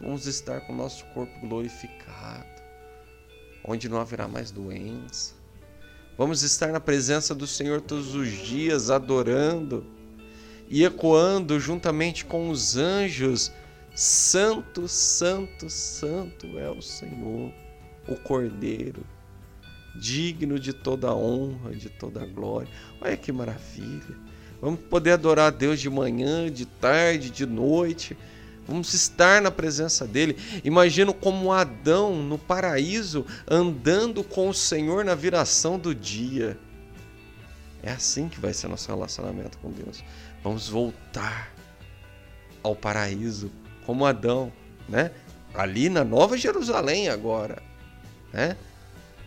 Vamos 0.00 0.26
estar 0.26 0.60
com 0.60 0.74
o 0.74 0.76
nosso 0.76 1.04
corpo 1.06 1.32
glorificado, 1.40 2.55
onde 3.66 3.88
não 3.88 4.00
haverá 4.00 4.28
mais 4.28 4.50
doença. 4.50 5.34
Vamos 6.16 6.42
estar 6.42 6.68
na 6.68 6.80
presença 6.80 7.34
do 7.34 7.46
Senhor 7.46 7.80
todos 7.80 8.14
os 8.14 8.30
dias, 8.30 8.90
adorando 8.90 9.84
e 10.68 10.84
ecoando 10.84 11.60
juntamente 11.60 12.24
com 12.24 12.48
os 12.48 12.76
anjos: 12.76 13.52
Santo, 13.94 14.88
Santo, 14.88 15.68
Santo 15.68 16.58
é 16.58 16.70
o 16.70 16.80
Senhor, 16.80 17.52
o 18.08 18.16
Cordeiro, 18.16 19.04
digno 19.94 20.58
de 20.58 20.72
toda 20.72 21.14
honra, 21.14 21.74
de 21.74 21.90
toda 21.90 22.24
glória. 22.24 22.72
Olha 23.00 23.16
que 23.16 23.32
maravilha! 23.32 24.16
Vamos 24.60 24.80
poder 24.80 25.12
adorar 25.12 25.48
a 25.48 25.50
Deus 25.50 25.78
de 25.78 25.90
manhã, 25.90 26.50
de 26.50 26.64
tarde, 26.64 27.30
de 27.30 27.44
noite 27.44 28.16
Vamos 28.66 28.92
estar 28.94 29.40
na 29.40 29.50
presença 29.50 30.06
dele. 30.06 30.36
Imagino 30.64 31.14
como 31.14 31.52
Adão 31.52 32.16
no 32.22 32.36
paraíso 32.36 33.24
andando 33.48 34.24
com 34.24 34.48
o 34.48 34.54
Senhor 34.54 35.04
na 35.04 35.14
viração 35.14 35.78
do 35.78 35.94
dia. 35.94 36.58
É 37.82 37.92
assim 37.92 38.28
que 38.28 38.40
vai 38.40 38.52
ser 38.52 38.66
nosso 38.66 38.88
relacionamento 38.88 39.58
com 39.58 39.70
Deus. 39.70 40.02
Vamos 40.42 40.68
voltar 40.68 41.54
ao 42.62 42.74
paraíso 42.74 43.52
como 43.84 44.04
Adão, 44.04 44.52
né? 44.88 45.12
Ali 45.54 45.88
na 45.88 46.02
Nova 46.02 46.36
Jerusalém 46.36 47.08
agora, 47.08 47.62
né? 48.32 48.56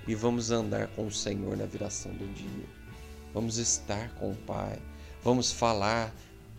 E 0.05 0.13
vamos 0.13 0.51
andar 0.51 0.87
com 0.87 1.07
o 1.07 1.11
Senhor 1.11 1.55
na 1.55 1.65
viração 1.65 2.11
do 2.11 2.27
dia. 2.33 2.65
Vamos 3.33 3.57
estar 3.57 4.09
com 4.15 4.31
o 4.31 4.35
Pai. 4.35 4.77
Vamos 5.23 5.51
falar 5.51 6.13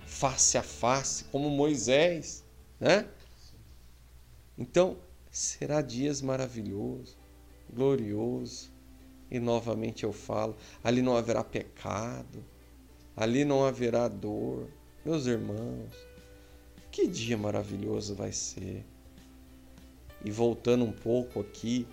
face 0.07 0.57
a 0.57 0.63
face 0.63 1.25
como 1.25 1.51
Moisés 1.51 2.45
né? 2.81 3.07
Então, 4.59 4.97
será 5.31 5.81
dias 5.83 6.21
maravilhoso, 6.21 7.17
glorioso, 7.73 8.71
E 9.31 9.39
novamente 9.39 10.03
eu 10.03 10.13
falo: 10.13 10.57
ali 10.83 11.01
não 11.01 11.17
haverá 11.17 11.45
pecado, 11.45 12.45
ali 13.17 13.45
não 13.45 13.65
haverá 13.65 14.09
dor. 14.09 14.69
Meus 15.05 15.27
irmãos, 15.27 15.95
que 16.91 17.07
dia 17.07 17.39
maravilhoso 17.39 18.15
vai 18.15 18.33
ser. 18.33 18.85
E 20.25 20.31
voltando 20.31 20.85
um 20.85 20.93
pouco 20.93 21.41
aqui, 21.41 21.87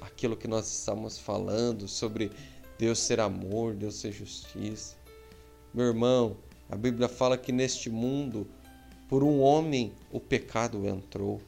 aquilo 0.00 0.36
que 0.36 0.46
nós 0.46 0.70
estamos 0.70 1.18
falando 1.18 1.88
sobre 1.88 2.30
Deus 2.78 2.98
ser 2.98 3.20
amor, 3.20 3.74
Deus 3.74 3.96
ser 3.96 4.12
justiça. 4.12 4.96
Meu 5.72 5.86
irmão, 5.86 6.36
a 6.70 6.76
Bíblia 6.76 7.08
fala 7.08 7.36
que 7.38 7.50
neste 7.50 7.90
mundo, 7.90 8.46
por 9.08 9.22
um 9.22 9.40
homem, 9.40 9.92
o 10.10 10.18
pecado 10.18 10.86
entrou. 10.86 11.40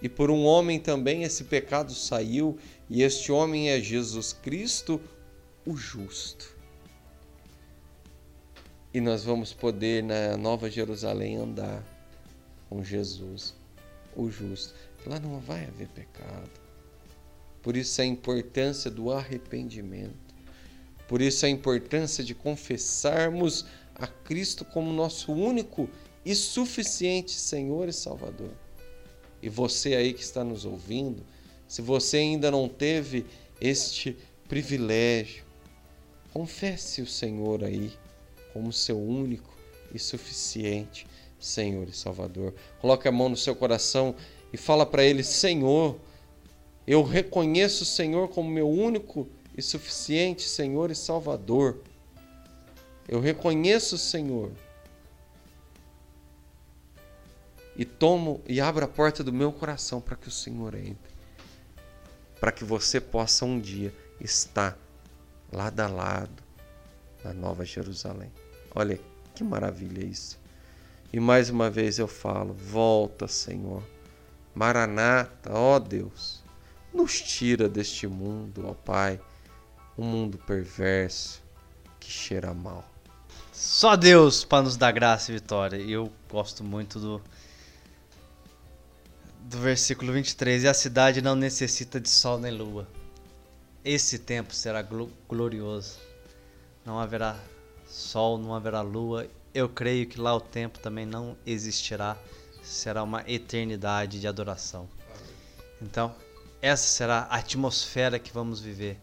E 0.00 0.08
por 0.08 0.30
um 0.30 0.44
homem 0.44 0.78
também 0.78 1.24
esse 1.24 1.44
pecado 1.44 1.92
saiu, 1.92 2.56
e 2.88 3.02
este 3.02 3.32
homem 3.32 3.70
é 3.70 3.80
Jesus 3.80 4.32
Cristo, 4.32 5.00
o 5.66 5.76
justo. 5.76 6.56
E 8.94 9.00
nós 9.00 9.24
vamos 9.24 9.52
poder 9.52 10.02
na 10.02 10.36
Nova 10.36 10.70
Jerusalém 10.70 11.36
andar 11.36 11.84
com 12.68 12.82
Jesus, 12.82 13.54
o 14.16 14.30
justo. 14.30 14.74
Lá 15.06 15.18
não 15.18 15.40
vai 15.40 15.64
haver 15.64 15.88
pecado. 15.88 16.50
Por 17.62 17.76
isso 17.76 18.00
a 18.00 18.04
importância 18.04 18.90
do 18.90 19.12
arrependimento. 19.12 20.34
Por 21.06 21.20
isso 21.20 21.44
a 21.44 21.48
importância 21.48 22.22
de 22.22 22.34
confessarmos 22.34 23.66
a 23.94 24.06
Cristo 24.06 24.64
como 24.64 24.92
nosso 24.92 25.32
único 25.32 25.88
e 26.24 26.34
suficiente 26.34 27.32
Senhor 27.32 27.88
e 27.88 27.92
Salvador. 27.92 28.50
E 29.42 29.48
você 29.48 29.94
aí 29.94 30.12
que 30.12 30.22
está 30.22 30.42
nos 30.42 30.64
ouvindo, 30.64 31.24
se 31.66 31.80
você 31.82 32.18
ainda 32.18 32.50
não 32.50 32.68
teve 32.68 33.24
este 33.60 34.16
privilégio, 34.48 35.44
confesse 36.32 37.02
o 37.02 37.06
Senhor 37.06 37.62
aí 37.64 37.92
como 38.52 38.72
seu 38.72 38.98
único 38.98 39.56
e 39.94 39.98
suficiente 39.98 41.06
Senhor 41.38 41.88
e 41.88 41.92
Salvador. 41.92 42.54
Coloque 42.80 43.06
a 43.06 43.12
mão 43.12 43.28
no 43.28 43.36
seu 43.36 43.54
coração 43.54 44.14
e 44.52 44.56
fala 44.56 44.84
para 44.84 45.04
ele: 45.04 45.22
Senhor, 45.22 45.96
eu 46.86 47.02
reconheço 47.02 47.84
o 47.84 47.86
Senhor 47.86 48.28
como 48.28 48.50
meu 48.50 48.68
único 48.68 49.28
e 49.56 49.62
suficiente 49.62 50.48
Senhor 50.48 50.90
e 50.90 50.94
Salvador. 50.94 51.78
Eu 53.08 53.20
reconheço 53.20 53.94
o 53.94 53.98
Senhor. 53.98 54.50
E 57.78 57.84
tomo 57.84 58.42
e 58.44 58.60
abro 58.60 58.84
a 58.84 58.88
porta 58.88 59.22
do 59.22 59.32
meu 59.32 59.52
coração 59.52 60.00
para 60.00 60.16
que 60.16 60.26
o 60.26 60.32
Senhor 60.32 60.74
entre. 60.74 61.16
Para 62.40 62.50
que 62.50 62.64
você 62.64 63.00
possa 63.00 63.44
um 63.44 63.60
dia 63.60 63.94
estar 64.20 64.76
lado 65.52 65.78
a 65.78 65.86
lado 65.86 66.42
na 67.24 67.32
Nova 67.32 67.64
Jerusalém. 67.64 68.32
Olha 68.74 68.98
que 69.32 69.44
maravilha 69.44 70.04
isso. 70.04 70.38
E 71.12 71.20
mais 71.20 71.50
uma 71.50 71.70
vez 71.70 72.00
eu 72.00 72.08
falo: 72.08 72.52
volta, 72.52 73.28
Senhor. 73.28 73.82
Maranata, 74.52 75.52
ó 75.52 75.78
Deus, 75.78 76.42
nos 76.92 77.20
tira 77.20 77.68
deste 77.68 78.08
mundo, 78.08 78.66
ó 78.66 78.74
Pai, 78.74 79.20
um 79.96 80.02
mundo 80.04 80.36
perverso 80.36 81.40
que 82.00 82.10
cheira 82.10 82.52
mal. 82.52 82.84
Só 83.52 83.94
Deus 83.94 84.44
para 84.44 84.62
nos 84.64 84.76
dar 84.76 84.90
graça 84.90 85.30
e 85.30 85.34
vitória. 85.34 85.76
Eu 85.76 86.10
gosto 86.28 86.64
muito 86.64 86.98
do 86.98 87.22
do 89.48 89.56
versículo 89.56 90.12
23, 90.12 90.64
e 90.64 90.68
a 90.68 90.74
cidade 90.74 91.22
não 91.22 91.34
necessita 91.34 91.98
de 91.98 92.10
sol 92.10 92.38
nem 92.38 92.52
lua. 92.52 92.86
Esse 93.82 94.18
tempo 94.18 94.54
será 94.54 94.86
glorioso. 95.26 95.98
Não 96.84 97.00
haverá 97.00 97.34
sol, 97.86 98.36
não 98.36 98.54
haverá 98.54 98.82
lua. 98.82 99.26
Eu 99.54 99.66
creio 99.66 100.06
que 100.06 100.20
lá 100.20 100.34
o 100.34 100.40
tempo 100.40 100.78
também 100.80 101.06
não 101.06 101.34
existirá. 101.46 102.14
Será 102.62 103.02
uma 103.02 103.24
eternidade 103.26 104.20
de 104.20 104.28
adoração. 104.28 104.86
Então, 105.80 106.14
essa 106.60 106.86
será 106.86 107.20
a 107.30 107.36
atmosfera 107.36 108.18
que 108.18 108.30
vamos 108.30 108.60
viver. 108.60 109.00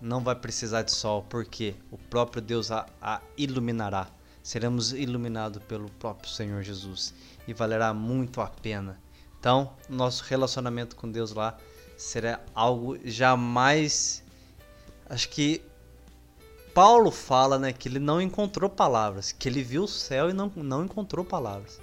Não 0.00 0.22
vai 0.22 0.36
precisar 0.36 0.82
de 0.82 0.92
sol, 0.92 1.26
porque 1.28 1.74
o 1.90 1.98
próprio 1.98 2.40
Deus 2.40 2.70
a, 2.70 2.86
a 3.02 3.20
iluminará. 3.36 4.06
Seremos 4.40 4.92
iluminados 4.92 5.60
pelo 5.64 5.90
próprio 5.98 6.30
Senhor 6.30 6.62
Jesus 6.62 7.12
e 7.48 7.52
valerá 7.52 7.92
muito 7.92 8.40
a 8.40 8.46
pena 8.46 8.96
então, 9.40 9.72
nosso 9.88 10.22
relacionamento 10.24 10.94
com 10.94 11.10
Deus 11.10 11.32
lá 11.32 11.56
será 11.96 12.40
algo 12.54 12.98
jamais. 13.02 14.22
Acho 15.08 15.30
que 15.30 15.62
Paulo 16.74 17.10
fala 17.10 17.58
né, 17.58 17.72
que 17.72 17.88
ele 17.88 17.98
não 17.98 18.20
encontrou 18.20 18.68
palavras, 18.68 19.32
que 19.32 19.48
ele 19.48 19.62
viu 19.62 19.84
o 19.84 19.88
céu 19.88 20.28
e 20.28 20.34
não, 20.34 20.52
não 20.54 20.84
encontrou 20.84 21.24
palavras. 21.24 21.80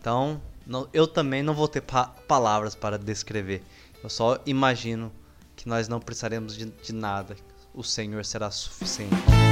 Então, 0.00 0.42
não, 0.66 0.88
eu 0.92 1.06
também 1.06 1.44
não 1.44 1.54
vou 1.54 1.68
ter 1.68 1.80
pa 1.80 2.06
palavras 2.06 2.74
para 2.74 2.98
descrever. 2.98 3.62
Eu 4.02 4.10
só 4.10 4.40
imagino 4.44 5.12
que 5.54 5.68
nós 5.68 5.86
não 5.86 6.00
precisaremos 6.00 6.56
de, 6.56 6.66
de 6.66 6.92
nada. 6.92 7.36
O 7.72 7.84
Senhor 7.84 8.24
será 8.24 8.50
suficiente. 8.50 9.43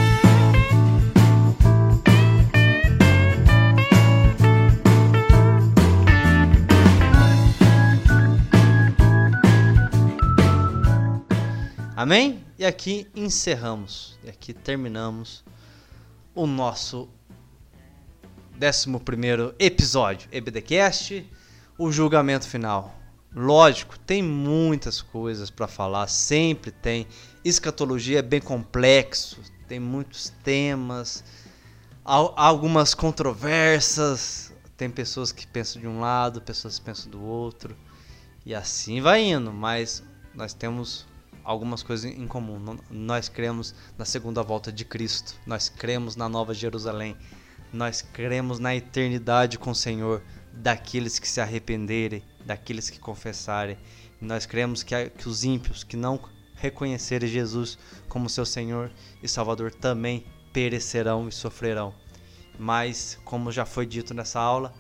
Amém? 12.02 12.44
E 12.58 12.66
aqui 12.66 13.06
encerramos, 13.14 14.18
e 14.24 14.28
aqui 14.28 14.52
terminamos 14.52 15.44
o 16.34 16.48
nosso 16.48 17.08
11 18.60 19.54
episódio 19.56 20.28
EBDcast, 20.32 21.24
o 21.78 21.92
julgamento 21.92 22.48
final. 22.48 22.92
Lógico, 23.32 23.96
tem 24.00 24.20
muitas 24.20 25.00
coisas 25.00 25.48
para 25.48 25.68
falar, 25.68 26.08
sempre 26.08 26.72
tem. 26.72 27.06
Escatologia 27.44 28.18
é 28.18 28.22
bem 28.22 28.40
complexo, 28.40 29.40
tem 29.68 29.78
muitos 29.78 30.28
temas, 30.42 31.22
algumas 32.04 32.94
controvérsias. 32.94 34.52
Tem 34.76 34.90
pessoas 34.90 35.30
que 35.30 35.46
pensam 35.46 35.80
de 35.80 35.86
um 35.86 36.00
lado, 36.00 36.42
pessoas 36.42 36.80
que 36.80 36.84
pensam 36.84 37.12
do 37.12 37.22
outro, 37.22 37.76
e 38.44 38.52
assim 38.52 39.00
vai 39.00 39.22
indo. 39.22 39.52
Mas 39.52 40.02
nós 40.34 40.52
temos 40.52 41.06
algumas 41.44 41.82
coisas 41.82 42.10
em 42.10 42.26
comum. 42.26 42.78
Nós 42.90 43.28
cremos 43.28 43.74
na 43.96 44.04
segunda 44.04 44.42
volta 44.42 44.72
de 44.72 44.84
Cristo, 44.84 45.34
nós 45.46 45.68
cremos 45.68 46.16
na 46.16 46.28
Nova 46.28 46.54
Jerusalém, 46.54 47.16
nós 47.72 48.02
cremos 48.02 48.58
na 48.58 48.74
eternidade 48.74 49.58
com 49.58 49.70
o 49.70 49.74
Senhor 49.74 50.22
daqueles 50.52 51.18
que 51.18 51.28
se 51.28 51.40
arrependerem, 51.40 52.22
daqueles 52.44 52.90
que 52.90 52.98
confessarem. 52.98 53.78
Nós 54.20 54.46
cremos 54.46 54.82
que, 54.82 55.10
que 55.10 55.28
os 55.28 55.42
ímpios 55.42 55.82
que 55.82 55.96
não 55.96 56.20
reconhecerem 56.54 57.28
Jesus 57.28 57.78
como 58.08 58.28
seu 58.28 58.46
Senhor 58.46 58.90
e 59.22 59.28
Salvador 59.28 59.72
também 59.72 60.24
perecerão 60.52 61.28
e 61.28 61.32
sofrerão. 61.32 61.94
Mas, 62.58 63.18
como 63.24 63.50
já 63.50 63.64
foi 63.64 63.86
dito 63.86 64.12
nessa 64.14 64.38
aula, 64.38 64.72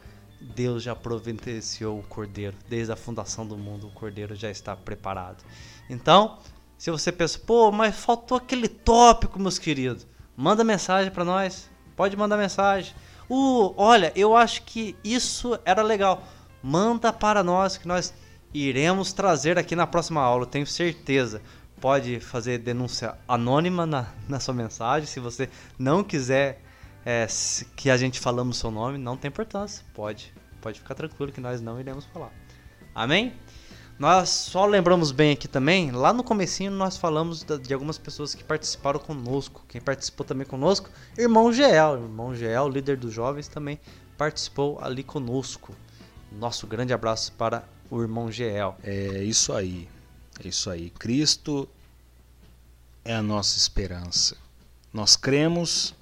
Deus 0.54 0.82
já 0.82 0.94
providenciou 0.94 1.98
o 1.98 2.02
cordeiro. 2.02 2.56
Desde 2.68 2.92
a 2.92 2.96
fundação 2.96 3.46
do 3.46 3.56
mundo, 3.56 3.88
o 3.88 3.90
cordeiro 3.90 4.34
já 4.34 4.50
está 4.50 4.76
preparado. 4.76 5.42
Então, 5.88 6.38
se 6.82 6.90
você 6.90 7.12
pensa, 7.12 7.38
pô, 7.38 7.70
mas 7.70 7.94
faltou 7.94 8.36
aquele 8.36 8.66
tópico, 8.66 9.38
meus 9.38 9.56
queridos, 9.56 10.04
manda 10.36 10.64
mensagem 10.64 11.12
para 11.12 11.24
nós. 11.24 11.70
Pode 11.94 12.16
mandar 12.16 12.36
mensagem. 12.36 12.92
Uh, 13.30 13.72
olha, 13.76 14.12
eu 14.16 14.36
acho 14.36 14.64
que 14.64 14.96
isso 15.04 15.56
era 15.64 15.80
legal. 15.80 16.24
Manda 16.60 17.12
para 17.12 17.44
nós 17.44 17.76
que 17.76 17.86
nós 17.86 18.12
iremos 18.52 19.12
trazer 19.12 19.60
aqui 19.60 19.76
na 19.76 19.86
próxima 19.86 20.20
aula, 20.20 20.44
tenho 20.44 20.66
certeza. 20.66 21.40
Pode 21.80 22.18
fazer 22.18 22.58
denúncia 22.58 23.16
anônima 23.28 23.86
na, 23.86 24.12
na 24.28 24.40
sua 24.40 24.52
mensagem. 24.52 25.06
Se 25.06 25.20
você 25.20 25.48
não 25.78 26.02
quiser 26.02 26.60
é, 27.06 27.28
que 27.76 27.90
a 27.90 27.96
gente 27.96 28.18
falamos 28.18 28.56
seu 28.56 28.72
nome, 28.72 28.98
não 28.98 29.16
tem 29.16 29.28
importância. 29.28 29.84
Pode, 29.94 30.34
pode 30.60 30.80
ficar 30.80 30.96
tranquilo 30.96 31.30
que 31.30 31.40
nós 31.40 31.60
não 31.60 31.78
iremos 31.78 32.06
falar. 32.06 32.32
Amém? 32.92 33.32
Nós 34.02 34.30
só 34.30 34.66
lembramos 34.66 35.12
bem 35.12 35.30
aqui 35.30 35.46
também, 35.46 35.92
lá 35.92 36.12
no 36.12 36.24
comecinho 36.24 36.72
nós 36.72 36.96
falamos 36.96 37.44
de 37.44 37.72
algumas 37.72 37.98
pessoas 37.98 38.34
que 38.34 38.42
participaram 38.42 38.98
conosco. 38.98 39.64
Quem 39.68 39.80
participou 39.80 40.26
também 40.26 40.44
conosco, 40.44 40.90
irmão 41.16 41.52
Geel, 41.52 42.02
irmão 42.02 42.34
Geel, 42.34 42.68
líder 42.68 42.96
dos 42.96 43.14
jovens 43.14 43.46
também 43.46 43.78
participou 44.18 44.80
ali 44.82 45.04
conosco. 45.04 45.72
Nosso 46.32 46.66
grande 46.66 46.92
abraço 46.92 47.30
para 47.34 47.62
o 47.88 48.02
irmão 48.02 48.28
Geel. 48.28 48.74
É 48.82 49.22
isso 49.22 49.52
aí. 49.52 49.88
É 50.44 50.48
isso 50.48 50.68
aí. 50.68 50.90
Cristo 50.90 51.68
é 53.04 53.14
a 53.14 53.22
nossa 53.22 53.56
esperança. 53.56 54.36
Nós 54.92 55.14
cremos 55.14 55.94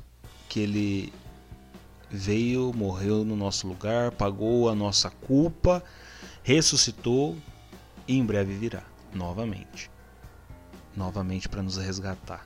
que 0.49 0.61
ele 0.61 1.13
veio, 2.09 2.73
morreu 2.75 3.27
no 3.27 3.37
nosso 3.37 3.69
lugar, 3.69 4.11
pagou 4.13 4.71
a 4.71 4.75
nossa 4.75 5.11
culpa, 5.11 5.85
ressuscitou 6.43 7.37
e 8.11 8.19
em 8.19 8.25
breve 8.25 8.53
virá 8.55 8.83
novamente. 9.15 9.89
novamente 10.97 11.49
para 11.49 11.63
nos 11.63 11.77
resgatar. 11.77 12.45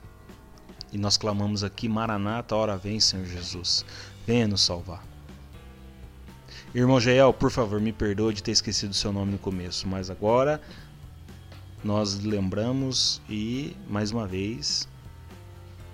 E 0.91 0.97
nós 0.97 1.17
clamamos 1.17 1.63
aqui: 1.63 1.89
Maranata, 1.89 2.55
hora 2.55 2.77
vem, 2.77 2.99
Senhor 2.99 3.25
Jesus, 3.25 3.83
venha 4.27 4.47
nos 4.47 4.61
salvar. 4.61 5.03
Irmão 6.73 6.99
Jael, 6.99 7.33
por 7.33 7.49
favor, 7.49 7.81
me 7.81 7.91
perdoe 7.91 8.35
de 8.35 8.43
ter 8.43 8.51
esquecido 8.51 8.93
seu 8.93 9.11
nome 9.11 9.31
no 9.31 9.39
começo, 9.39 9.87
mas 9.87 10.11
agora 10.11 10.61
nós 11.83 12.19
lembramos 12.19 13.19
e, 13.27 13.75
mais 13.89 14.11
uma 14.11 14.27
vez, 14.27 14.87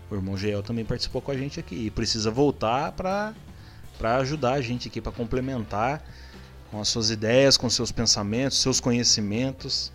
o 0.10 0.16
irmão 0.16 0.36
Jael 0.36 0.62
também 0.62 0.84
participou 0.84 1.22
com 1.22 1.32
a 1.32 1.38
gente 1.38 1.62
aqui 1.62 1.76
e 1.76 1.90
precisa 1.90 2.30
voltar 2.30 2.92
para 2.92 3.34
ajudar 4.18 4.54
a 4.54 4.62
gente 4.62 4.90
aqui, 4.90 5.00
para 5.00 5.14
complementar 5.14 6.04
com 6.72 6.80
as 6.80 6.88
suas 6.88 7.10
ideias, 7.12 7.58
com 7.58 7.70
seus 7.70 7.92
pensamentos, 7.92 8.58
seus 8.58 8.80
conhecimentos. 8.80 9.92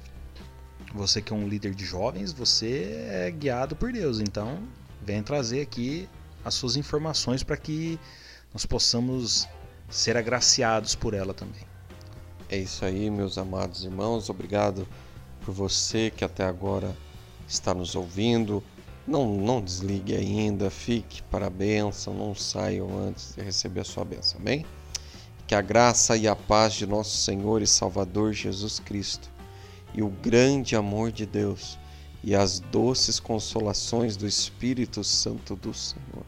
Você 0.94 1.22
que 1.22 1.32
é 1.32 1.36
um 1.36 1.48
líder 1.48 1.74
de 1.74 1.84
jovens, 1.84 2.32
você 2.32 3.06
é 3.10 3.30
guiado 3.30 3.74
por 3.74 3.90
Deus, 3.90 4.20
então 4.20 4.58
vem 5.02 5.22
trazer 5.22 5.62
aqui 5.62 6.08
as 6.44 6.54
suas 6.54 6.76
informações 6.76 7.42
para 7.42 7.56
que 7.56 7.98
nós 8.52 8.64
possamos 8.64 9.48
ser 9.88 10.16
agraciados 10.16 10.94
por 10.94 11.14
ela 11.14 11.34
também. 11.34 11.62
É 12.48 12.56
isso 12.56 12.84
aí, 12.84 13.10
meus 13.10 13.38
amados 13.38 13.82
irmãos. 13.82 14.30
Obrigado 14.30 14.86
por 15.44 15.52
você 15.52 16.10
que 16.10 16.24
até 16.24 16.44
agora 16.44 16.96
está 17.48 17.74
nos 17.74 17.94
ouvindo. 17.94 18.62
Não, 19.06 19.36
não 19.36 19.60
desligue 19.60 20.14
ainda, 20.14 20.70
fique 20.70 21.22
para 21.22 21.46
a 21.46 21.50
bênção, 21.50 22.14
não 22.14 22.34
saiam 22.34 22.98
antes 22.98 23.34
de 23.34 23.42
receber 23.42 23.80
a 23.80 23.84
sua 23.84 24.04
bênção, 24.04 24.40
amém? 24.40 24.64
Que 25.46 25.54
a 25.54 25.60
graça 25.60 26.16
e 26.16 26.26
a 26.26 26.34
paz 26.34 26.74
de 26.74 26.86
nosso 26.86 27.16
Senhor 27.16 27.62
e 27.62 27.66
Salvador 27.66 28.32
Jesus 28.32 28.78
Cristo 28.80 29.30
e 29.94 30.02
o 30.02 30.08
grande 30.08 30.74
amor 30.74 31.12
de 31.12 31.24
Deus 31.24 31.78
e 32.22 32.34
as 32.34 32.58
doces 32.58 33.20
consolações 33.20 34.16
do 34.16 34.26
Espírito 34.26 35.04
Santo 35.04 35.54
do 35.54 35.72
Senhor 35.72 36.24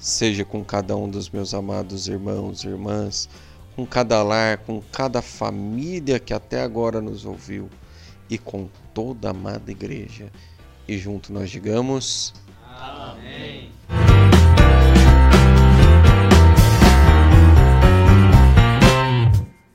seja 0.00 0.46
com 0.46 0.64
cada 0.64 0.96
um 0.96 1.08
dos 1.08 1.28
meus 1.28 1.52
amados 1.52 2.08
irmãos 2.08 2.64
e 2.64 2.68
irmãs, 2.68 3.28
com 3.76 3.86
cada 3.86 4.22
lar, 4.22 4.58
com 4.58 4.80
cada 4.90 5.20
família 5.20 6.18
que 6.18 6.32
até 6.32 6.62
agora 6.62 7.00
nos 7.02 7.26
ouviu 7.26 7.68
e 8.28 8.38
com 8.38 8.68
toda 8.94 9.28
a 9.28 9.30
amada 9.32 9.70
igreja. 9.70 10.32
E 10.88 10.96
junto 10.96 11.32
nós 11.32 11.50
digamos: 11.50 12.32